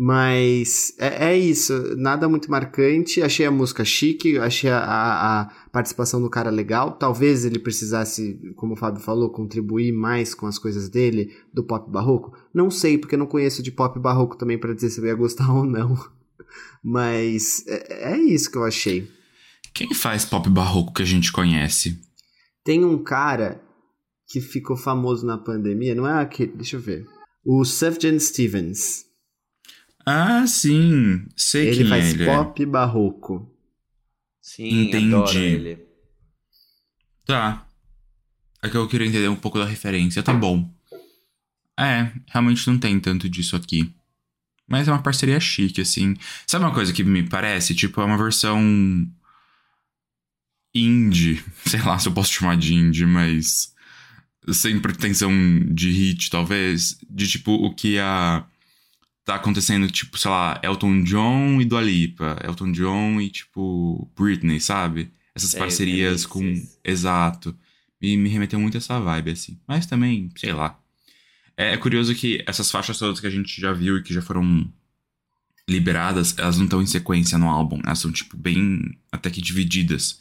Mas 0.00 0.94
é, 0.96 1.30
é, 1.30 1.36
isso, 1.36 1.96
nada 1.96 2.28
muito 2.28 2.48
marcante. 2.48 3.20
Achei 3.20 3.44
a 3.44 3.50
música 3.50 3.84
chique, 3.84 4.38
achei 4.38 4.70
a, 4.70 4.78
a, 4.78 5.40
a, 5.40 5.44
participação 5.72 6.22
do 6.22 6.30
cara 6.30 6.50
legal. 6.50 6.92
Talvez 6.92 7.44
ele 7.44 7.58
precisasse, 7.58 8.38
como 8.54 8.74
o 8.74 8.76
Fábio 8.76 9.02
falou, 9.02 9.28
contribuir 9.28 9.90
mais 9.90 10.36
com 10.36 10.46
as 10.46 10.56
coisas 10.56 10.88
dele, 10.88 11.36
do 11.52 11.64
pop 11.64 11.90
barroco. 11.90 12.32
Não 12.54 12.70
sei, 12.70 12.96
porque 12.96 13.16
eu 13.16 13.18
não 13.18 13.26
conheço 13.26 13.60
de 13.60 13.72
pop 13.72 13.98
barroco 13.98 14.38
também 14.38 14.56
para 14.56 14.72
dizer 14.72 14.90
se 14.90 15.00
eu 15.00 15.06
ia 15.06 15.16
gostar 15.16 15.50
ou 15.52 15.64
não. 15.64 15.98
Mas 16.80 17.66
é, 17.66 18.12
é 18.12 18.18
isso 18.18 18.52
que 18.52 18.56
eu 18.56 18.64
achei. 18.64 19.10
Quem 19.74 19.92
faz 19.92 20.24
pop 20.24 20.48
barroco 20.48 20.94
que 20.94 21.02
a 21.02 21.06
gente 21.06 21.32
conhece? 21.32 21.98
Tem 22.62 22.84
um 22.84 23.02
cara 23.02 23.60
que 24.28 24.40
ficou 24.40 24.76
famoso 24.76 25.26
na 25.26 25.36
pandemia, 25.36 25.96
não 25.96 26.06
é 26.06 26.22
aquele. 26.22 26.52
Deixa 26.52 26.76
eu 26.76 26.80
ver. 26.80 27.04
O 27.44 27.64
Sufjan 27.64 28.16
Stevens. 28.20 29.07
Ah, 30.10 30.46
sim. 30.46 31.26
Sei 31.36 31.68
ele 31.68 31.76
quem 31.76 31.88
faz 31.88 32.06
é 32.06 32.10
ele. 32.10 32.24
pop 32.24 32.64
barroco. 32.64 33.54
Sim, 34.40 34.88
Entendi. 34.88 35.38
ele. 35.38 35.86
Tá. 37.26 37.66
É 38.62 38.70
que 38.70 38.76
eu 38.78 38.88
queria 38.88 39.06
entender 39.06 39.28
um 39.28 39.36
pouco 39.36 39.58
da 39.58 39.66
referência. 39.66 40.22
Tá 40.22 40.32
bom. 40.32 40.72
É, 41.78 42.10
realmente 42.26 42.66
não 42.70 42.78
tem 42.78 42.98
tanto 42.98 43.28
disso 43.28 43.54
aqui. 43.54 43.92
Mas 44.66 44.88
é 44.88 44.92
uma 44.92 45.02
parceria 45.02 45.38
chique, 45.38 45.82
assim. 45.82 46.16
Sabe 46.46 46.64
uma 46.64 46.72
coisa 46.72 46.90
que 46.90 47.04
me 47.04 47.22
parece? 47.22 47.74
Tipo, 47.74 48.00
é 48.00 48.04
uma 48.04 48.16
versão 48.16 48.58
indie. 50.74 51.44
Sei 51.66 51.82
lá 51.82 51.98
se 51.98 52.08
eu 52.08 52.12
posso 52.12 52.32
chamar 52.32 52.56
de 52.56 52.74
indie, 52.74 53.04
mas. 53.04 53.74
Sem 54.54 54.80
pretensão 54.80 55.30
de 55.70 55.90
hit, 55.90 56.30
talvez. 56.30 56.98
De 57.10 57.28
tipo, 57.28 57.52
o 57.52 57.74
que 57.74 57.98
a 57.98 58.46
tá 59.28 59.34
acontecendo, 59.34 59.90
tipo, 59.90 60.16
sei 60.16 60.30
lá, 60.30 60.58
Elton 60.62 61.02
John 61.02 61.60
e 61.60 61.64
Dua 61.66 61.82
Lipa, 61.82 62.38
Elton 62.42 62.72
John 62.72 63.20
e, 63.20 63.28
tipo, 63.28 64.10
Britney, 64.18 64.58
sabe? 64.58 65.12
Essas 65.34 65.54
é, 65.54 65.58
parcerias 65.58 66.24
com... 66.24 66.66
Exato. 66.82 67.54
E 68.00 68.16
me 68.16 68.30
remeteu 68.30 68.58
muito 68.58 68.76
a 68.76 68.78
essa 68.78 68.98
vibe, 68.98 69.32
assim. 69.32 69.60
Mas 69.68 69.84
também, 69.84 70.30
sei 70.34 70.54
lá. 70.54 70.78
É, 71.54 71.74
é, 71.74 71.76
curioso 71.76 72.14
que 72.14 72.42
essas 72.46 72.70
faixas 72.70 72.98
todas 72.98 73.20
que 73.20 73.26
a 73.26 73.30
gente 73.30 73.60
já 73.60 73.70
viu 73.70 73.98
e 73.98 74.02
que 74.02 74.14
já 74.14 74.22
foram 74.22 74.66
liberadas, 75.68 76.34
elas 76.38 76.56
não 76.56 76.64
estão 76.64 76.80
em 76.80 76.86
sequência 76.86 77.36
no 77.36 77.50
álbum. 77.50 77.82
Elas 77.84 77.98
são, 77.98 78.10
tipo, 78.10 78.34
bem 78.34 78.98
até 79.12 79.28
que 79.28 79.42
divididas. 79.42 80.20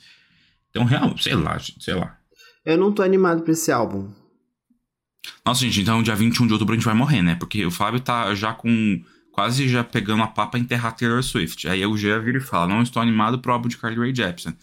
Então, 0.70 0.84
real, 0.84 1.18
sei 1.18 1.36
lá, 1.36 1.58
sei 1.80 1.94
lá. 1.94 2.20
Eu 2.66 2.78
não 2.78 2.92
tô 2.92 3.02
animado 3.04 3.42
pra 3.44 3.54
esse 3.54 3.72
álbum. 3.72 4.12
Nossa, 5.46 5.62
gente, 5.62 5.82
então 5.82 6.04
dia 6.04 6.16
21 6.16 6.48
de 6.48 6.54
outubro 6.54 6.74
a 6.74 6.78
gente 6.78 6.86
vai 6.86 6.96
morrer, 6.96 7.22
né? 7.22 7.36
Porque 7.36 7.66
o 7.66 7.72
Fábio 7.72 8.00
tá 8.00 8.34
já 8.36 8.54
com. 8.54 9.02
Quase 9.32 9.70
já 9.70 9.84
pegando 9.84 10.24
a 10.24 10.28
papa 10.28 10.58
enterrar 10.58 10.96
Taylor 10.96 11.22
Swift. 11.22 11.68
Aí 11.68 11.86
o 11.86 11.96
G 11.96 12.20
vira 12.20 12.40
e 12.40 12.42
fala: 12.42 12.68
Não 12.68 12.82
estou 12.82 13.02
animado 13.02 13.40
pro 13.40 13.54
álbum 13.54 13.68
de 13.68 13.78
Carly 13.78 13.98
Rae 13.98 14.16
Jepsen. 14.16 14.54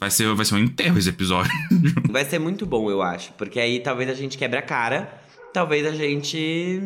Vai 0.00 0.10
ser, 0.10 0.32
vai 0.34 0.46
ser 0.46 0.54
um 0.54 0.58
enterro 0.58 0.98
esse 0.98 1.10
episódio. 1.10 1.52
Vai 2.10 2.24
ser 2.24 2.38
muito 2.38 2.64
bom, 2.64 2.90
eu 2.90 3.02
acho. 3.02 3.34
Porque 3.34 3.60
aí 3.60 3.80
talvez 3.80 4.08
a 4.08 4.14
gente 4.14 4.38
quebre 4.38 4.58
a 4.58 4.62
cara. 4.62 5.12
Talvez 5.52 5.84
a 5.84 5.92
gente. 5.92 6.80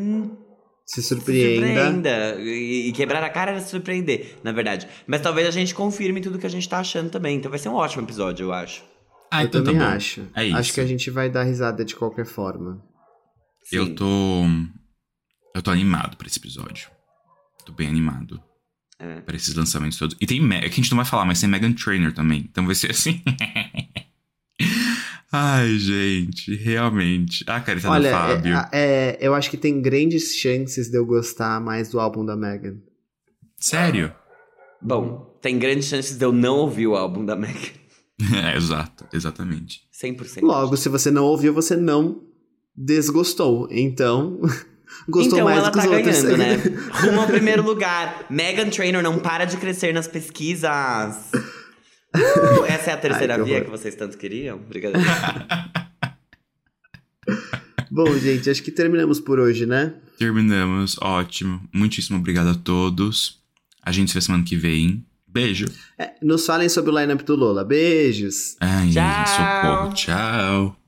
Se 0.84 1.00
surpreenda. 1.00 1.66
Se 1.66 1.74
surpreenda. 1.74 2.36
E, 2.40 2.92
quebrar 2.92 3.22
a 3.22 3.30
cara 3.30 3.52
era 3.52 3.60
se 3.60 3.70
surpreender, 3.70 4.34
na 4.42 4.50
verdade. 4.50 4.88
Mas 5.06 5.20
talvez 5.20 5.46
a 5.46 5.52
gente 5.52 5.72
confirme 5.72 6.20
tudo 6.20 6.40
que 6.40 6.46
a 6.46 6.50
gente 6.50 6.68
tá 6.68 6.78
achando 6.78 7.08
também. 7.08 7.36
Então 7.36 7.50
vai 7.50 7.58
ser 7.60 7.68
um 7.68 7.74
ótimo 7.74 8.02
episódio, 8.02 8.46
eu 8.46 8.52
acho. 8.52 8.82
Ah, 9.30 9.42
eu 9.42 9.46
então 9.46 9.62
tá 9.62 9.70
também 9.70 9.86
tá 9.86 9.94
acho. 9.94 10.26
É 10.34 10.44
isso. 10.44 10.56
Acho 10.56 10.72
que 10.74 10.80
a 10.80 10.86
gente 10.86 11.08
vai 11.08 11.30
dar 11.30 11.44
risada 11.44 11.84
de 11.84 11.94
qualquer 11.94 12.26
forma. 12.26 12.82
Sim. 13.64 13.76
Eu 13.76 13.94
tô. 13.94 14.44
Eu 15.54 15.62
tô 15.62 15.70
animado 15.70 16.16
pra 16.16 16.26
esse 16.26 16.38
episódio. 16.38 16.90
Tô 17.64 17.72
bem 17.72 17.88
animado. 17.88 18.42
É. 18.98 19.20
Pra 19.20 19.36
esses 19.36 19.54
lançamentos 19.54 19.98
todos. 19.98 20.16
E 20.20 20.26
tem. 20.26 20.40
É 20.54 20.60
que 20.60 20.66
a 20.66 20.70
gente 20.70 20.90
não 20.90 20.96
vai 20.96 21.06
falar, 21.06 21.24
mas 21.24 21.40
tem 21.40 21.48
Megan 21.48 21.72
Trainer 21.72 22.12
também. 22.12 22.40
Então 22.40 22.66
vai 22.66 22.74
ser 22.74 22.90
assim. 22.90 23.22
Ai, 25.36 25.78
gente, 25.78 26.54
realmente. 26.54 27.44
Ah, 27.48 27.60
cara, 27.60 27.80
tá 27.80 27.90
Olha, 27.90 28.08
no 28.08 28.16
Fábio. 28.16 28.54
É, 28.54 28.68
é, 28.72 29.18
eu 29.20 29.34
acho 29.34 29.50
que 29.50 29.56
tem 29.56 29.82
grandes 29.82 30.36
chances 30.36 30.88
de 30.88 30.96
eu 30.96 31.04
gostar 31.04 31.60
mais 31.60 31.88
do 31.88 31.98
álbum 31.98 32.24
da 32.24 32.36
Megan. 32.36 32.76
Sério? 33.56 34.14
Bom, 34.80 35.36
tem 35.42 35.58
grandes 35.58 35.86
chances 35.88 36.16
de 36.16 36.24
eu 36.24 36.30
não 36.30 36.58
ouvir 36.58 36.86
o 36.86 36.94
álbum 36.94 37.24
da 37.24 37.34
Megan. 37.34 37.72
é, 38.32 38.56
exato, 38.56 39.06
exatamente. 39.12 39.80
100%. 39.92 40.42
Logo, 40.42 40.76
se 40.76 40.88
você 40.88 41.10
não 41.10 41.24
ouviu, 41.24 41.52
você 41.52 41.74
não 41.74 42.22
desgostou. 42.76 43.68
Então, 43.70 44.40
gostou 45.08 45.38
então, 45.38 45.44
mais 45.44 45.58
ela 45.58 45.70
do 45.70 45.78
que 45.78 45.78
tá 45.78 45.90
os 45.90 45.96
outros. 45.96 46.22
ganhando, 46.22 46.38
né? 46.38 46.56
Rumo 46.92 47.20
ao 47.20 47.26
primeiro 47.26 47.62
lugar. 47.62 48.26
Megan 48.30 48.70
Trainor 48.70 49.02
não 49.02 49.18
para 49.18 49.44
de 49.44 49.56
crescer 49.56 49.92
nas 49.92 50.08
pesquisas. 50.08 50.70
Uh, 52.14 52.64
essa 52.66 52.90
é 52.90 52.94
a 52.94 52.96
terceira 52.96 53.34
Ai, 53.34 53.40
que 53.40 53.46
via 53.46 53.64
que 53.64 53.70
vocês 53.70 53.94
tanto 53.94 54.16
queriam? 54.16 54.56
Obrigado. 54.56 54.94
Bom, 57.90 58.12
gente, 58.18 58.50
acho 58.50 58.62
que 58.62 58.70
terminamos 58.70 59.20
por 59.20 59.38
hoje, 59.38 59.66
né? 59.66 59.94
Terminamos, 60.18 60.96
ótimo. 61.00 61.60
Muitíssimo 61.72 62.18
obrigado 62.18 62.48
a 62.48 62.54
todos. 62.54 63.40
A 63.82 63.92
gente 63.92 64.10
se 64.10 64.14
vê 64.14 64.20
semana 64.20 64.44
que 64.44 64.56
vem. 64.56 65.04
Beijo. 65.26 65.66
É, 65.98 66.12
nos 66.22 66.46
falem 66.46 66.68
sobre 66.68 66.92
o 66.92 66.98
lineup 66.98 67.22
do 67.22 67.34
Lola. 67.34 67.64
Beijos. 67.64 68.56
Ai, 68.60 68.90
Tchau. 68.90 69.26
socorro. 69.26 69.94
Tchau. 69.94 70.83